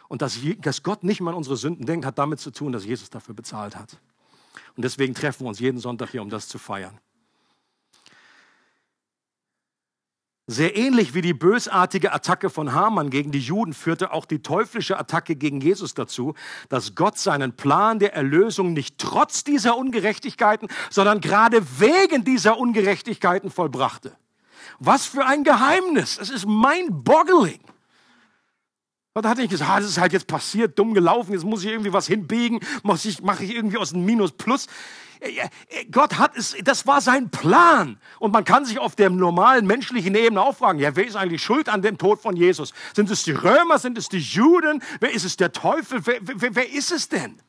Und 0.06 0.22
dass, 0.22 0.38
dass 0.60 0.84
Gott 0.84 1.02
nicht 1.02 1.20
mal 1.20 1.32
an 1.32 1.36
unsere 1.36 1.56
Sünden 1.56 1.84
denkt, 1.84 2.06
hat 2.06 2.16
damit 2.16 2.38
zu 2.38 2.52
tun, 2.52 2.70
dass 2.70 2.84
Jesus 2.84 3.10
dafür 3.10 3.34
bezahlt 3.34 3.74
hat. 3.74 3.98
Und 4.76 4.84
deswegen 4.84 5.14
treffen 5.14 5.40
wir 5.40 5.48
uns 5.48 5.58
jeden 5.58 5.80
Sonntag 5.80 6.10
hier, 6.10 6.22
um 6.22 6.30
das 6.30 6.46
zu 6.46 6.58
feiern. 6.58 6.96
Sehr 10.46 10.76
ähnlich 10.76 11.12
wie 11.14 11.22
die 11.22 11.34
bösartige 11.34 12.12
Attacke 12.12 12.50
von 12.50 12.72
Haman 12.72 13.10
gegen 13.10 13.32
die 13.32 13.40
Juden 13.40 13.74
führte 13.74 14.12
auch 14.12 14.26
die 14.26 14.42
teuflische 14.42 14.96
Attacke 14.96 15.34
gegen 15.34 15.60
Jesus 15.60 15.92
dazu, 15.94 16.34
dass 16.68 16.94
Gott 16.94 17.18
seinen 17.18 17.56
Plan 17.56 17.98
der 17.98 18.14
Erlösung 18.14 18.74
nicht 18.74 18.98
trotz 18.98 19.42
dieser 19.42 19.76
Ungerechtigkeiten, 19.76 20.68
sondern 20.90 21.20
gerade 21.20 21.66
wegen 21.80 22.22
dieser 22.22 22.58
Ungerechtigkeiten 22.58 23.50
vollbrachte. 23.50 24.16
Was 24.78 25.06
für 25.06 25.24
ein 25.24 25.44
Geheimnis! 25.44 26.18
Es 26.20 26.30
ist 26.30 26.46
mind-boggling. 26.46 27.60
Da 29.14 29.28
hatte 29.28 29.42
ich 29.42 29.50
gesagt, 29.50 29.70
ah, 29.70 29.78
das 29.78 29.90
ist 29.90 29.98
halt 29.98 30.12
jetzt 30.12 30.26
passiert, 30.26 30.76
dumm 30.76 30.92
gelaufen, 30.92 31.34
jetzt 31.34 31.44
muss 31.44 31.62
ich 31.62 31.70
irgendwie 31.70 31.92
was 31.92 32.08
hinbiegen, 32.08 32.58
mache 32.82 33.08
ich, 33.08 33.22
mach 33.22 33.38
ich 33.38 33.54
irgendwie 33.54 33.76
aus 33.76 33.90
dem 33.90 34.04
Minus 34.04 34.32
Plus. 34.32 34.66
Gott 35.92 36.18
hat 36.18 36.36
es, 36.36 36.56
das 36.64 36.86
war 36.88 37.00
sein 37.00 37.30
Plan. 37.30 37.98
Und 38.18 38.32
man 38.32 38.44
kann 38.44 38.64
sich 38.64 38.80
auf 38.80 38.96
der 38.96 39.10
normalen 39.10 39.68
menschlichen 39.68 40.16
Ebene 40.16 40.42
auch 40.42 40.56
fragen, 40.56 40.80
ja, 40.80 40.96
wer 40.96 41.06
ist 41.06 41.14
eigentlich 41.14 41.42
schuld 41.42 41.68
an 41.68 41.80
dem 41.80 41.96
Tod 41.96 42.20
von 42.20 42.36
Jesus? 42.36 42.72
Sind 42.94 43.08
es 43.08 43.22
die 43.22 43.32
Römer, 43.32 43.78
sind 43.78 43.96
es 43.96 44.08
die 44.08 44.18
Juden? 44.18 44.82
Wer 44.98 45.12
ist 45.12 45.24
es 45.24 45.36
der 45.36 45.52
Teufel? 45.52 46.04
Wer, 46.04 46.18
wer, 46.20 46.56
wer 46.56 46.72
ist 46.72 46.90
es 46.90 47.08
denn? 47.08 47.40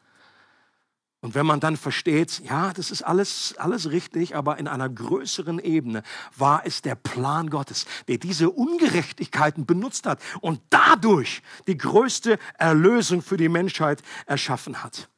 Und 1.26 1.34
wenn 1.34 1.48
man 1.48 1.60
dann 1.60 1.76
versteht, 1.76 2.44
ja, 2.48 2.72
das 2.72 2.92
ist 2.92 3.02
alles, 3.02 3.56
alles 3.58 3.90
richtig, 3.90 4.36
aber 4.36 4.60
in 4.60 4.68
einer 4.68 4.88
größeren 4.88 5.58
Ebene 5.58 6.04
war 6.38 6.68
es 6.68 6.84
der 6.84 6.94
Plan 6.94 7.50
Gottes, 7.50 7.88
der 8.08 8.20
diese 8.20 8.52
Ungerechtigkeiten 8.52 9.66
benutzt 9.66 10.06
hat 10.06 10.22
und 10.42 10.62
dadurch 10.70 11.42
die 11.66 11.80
größte 11.80 12.38
Erlösung 12.60 13.24
für 13.24 13.38
die 13.38 13.50
Menschheit 13.50 14.04
erschaffen 14.28 14.84
hat. 14.84 15.10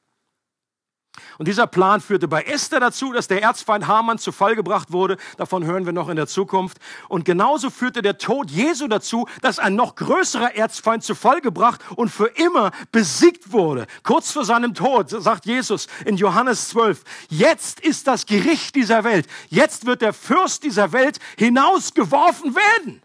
Und 1.38 1.48
dieser 1.48 1.68
Plan 1.68 2.02
führte 2.02 2.28
bei 2.28 2.44
Esther 2.44 2.80
dazu, 2.80 3.12
dass 3.14 3.28
der 3.28 3.42
Erzfeind 3.42 3.88
Haman 3.88 4.18
zu 4.18 4.32
Fall 4.32 4.56
gebracht 4.56 4.92
wurde. 4.92 5.18
Davon 5.38 5.66
hören 5.66 5.86
wir 5.86 5.94
noch 5.94 6.10
in 6.10 6.16
der 6.16 6.28
Zukunft. 6.28 6.78
Und 7.10 7.26
genauso 7.26 7.70
führte 7.70 8.02
der 8.02 8.18
Tod 8.18 8.52
Jesu 8.52 8.88
dazu, 8.88 9.28
dass 9.42 9.60
ein 9.60 9.76
noch 9.76 9.96
größerer 9.96 10.56
Erzfeind 10.56 11.04
zu 11.04 11.16
Fall 11.16 11.42
gebracht 11.42 11.82
und 11.96 12.10
für 12.10 12.28
immer 12.28 12.72
besiegt 12.92 13.52
wurde. 13.52 13.88
Kurz 14.04 14.32
vor 14.32 14.46
seinem 14.46 14.74
Tod 14.74 15.10
sagt 15.10 15.46
Jesus 15.46 15.88
in 16.06 16.18
Johannes 16.18 16.70
12, 16.70 17.04
jetzt 17.30 17.80
ist 17.80 18.08
das 18.08 18.26
Gericht 18.26 18.76
dieser 18.76 19.04
Welt. 19.04 19.28
Jetzt 19.50 19.86
wird 19.86 20.02
der 20.02 20.14
Fürst 20.14 20.64
dieser 20.64 20.92
Welt 20.92 21.20
hinausgeworfen 21.38 22.56
werden. 22.56 23.02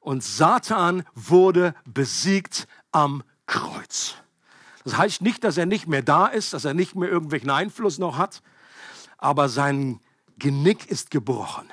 Und 0.00 0.22
Satan 0.22 1.04
wurde 1.14 1.74
besiegt 1.84 2.68
am 2.92 3.24
Kreuz. 3.46 4.14
Das 4.86 4.96
heißt 4.96 5.20
nicht, 5.20 5.42
dass 5.42 5.56
er 5.56 5.66
nicht 5.66 5.88
mehr 5.88 6.00
da 6.00 6.28
ist, 6.28 6.52
dass 6.52 6.64
er 6.64 6.72
nicht 6.72 6.94
mehr 6.94 7.08
irgendwelchen 7.08 7.50
Einfluss 7.50 7.98
noch 7.98 8.18
hat, 8.18 8.40
aber 9.18 9.48
sein 9.48 9.98
Genick 10.38 10.88
ist 10.88 11.10
gebrochen. 11.10 11.68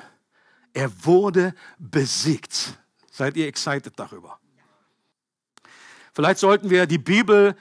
Er 0.73 0.89
wurde 1.05 1.53
besiegt. 1.77 2.79
Seid 3.11 3.37
ihr 3.37 3.45
excited 3.45 3.93
darüber? 3.97 4.39
Vielleicht 6.11 6.39
sollten 6.39 6.71
wir 6.71 6.87
die 6.87 6.97
Bibel, 6.97 7.55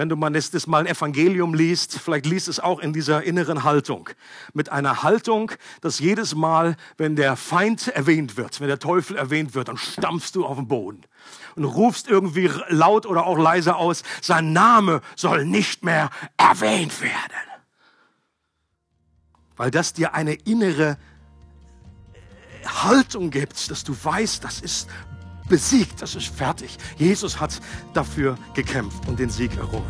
wenn 0.00 0.08
du 0.08 0.16
mal 0.16 0.32
das 0.32 0.66
mal 0.66 0.78
ein 0.78 0.86
Evangelium 0.86 1.52
liest, 1.52 1.98
vielleicht 1.98 2.24
liest 2.24 2.48
es 2.48 2.58
auch 2.58 2.78
in 2.78 2.94
dieser 2.94 3.22
inneren 3.22 3.64
Haltung. 3.64 4.08
Mit 4.54 4.70
einer 4.70 5.02
Haltung, 5.02 5.52
dass 5.82 5.98
jedes 5.98 6.34
Mal, 6.34 6.78
wenn 6.96 7.16
der 7.16 7.36
Feind 7.36 7.88
erwähnt 7.88 8.38
wird, 8.38 8.62
wenn 8.62 8.68
der 8.68 8.78
Teufel 8.78 9.18
erwähnt 9.18 9.54
wird, 9.54 9.68
dann 9.68 9.76
stampfst 9.76 10.32
du 10.32 10.46
auf 10.46 10.56
den 10.56 10.68
Boden 10.68 11.02
und 11.54 11.66
rufst 11.66 12.08
irgendwie 12.08 12.50
laut 12.68 13.04
oder 13.04 13.26
auch 13.26 13.36
leise 13.36 13.76
aus, 13.76 14.02
sein 14.22 14.54
Name 14.54 15.02
soll 15.16 15.44
nicht 15.44 15.84
mehr 15.84 16.08
erwähnt 16.38 17.02
werden. 17.02 17.60
Weil 19.58 19.70
das 19.70 19.92
dir 19.92 20.14
eine 20.14 20.32
innere 20.32 20.96
Haltung 22.64 23.30
gibt, 23.30 23.70
dass 23.70 23.84
du 23.84 23.94
weißt, 24.02 24.42
das 24.44 24.62
ist 24.62 24.88
besiegt, 25.50 26.00
das 26.00 26.14
ist 26.14 26.34
fertig. 26.34 26.78
Jesus 26.96 27.38
hat 27.38 27.60
dafür 27.92 28.38
gekämpft 28.54 29.06
und 29.06 29.18
den 29.18 29.28
Sieg 29.28 29.54
errungen. 29.58 29.84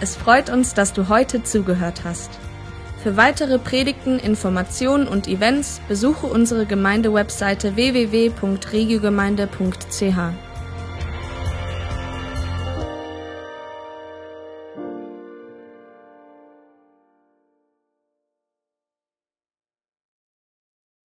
Es 0.00 0.16
freut 0.16 0.50
uns, 0.50 0.74
dass 0.74 0.92
du 0.92 1.08
heute 1.08 1.44
zugehört 1.44 2.02
hast. 2.04 2.30
Für 3.02 3.16
weitere 3.16 3.58
Predigten, 3.58 4.18
Informationen 4.18 5.06
und 5.06 5.28
Events 5.28 5.80
besuche 5.88 6.26
unsere 6.26 6.66
Gemeindewebseite 6.66 7.76
www.regiogemeinde.ch. 7.76 10.49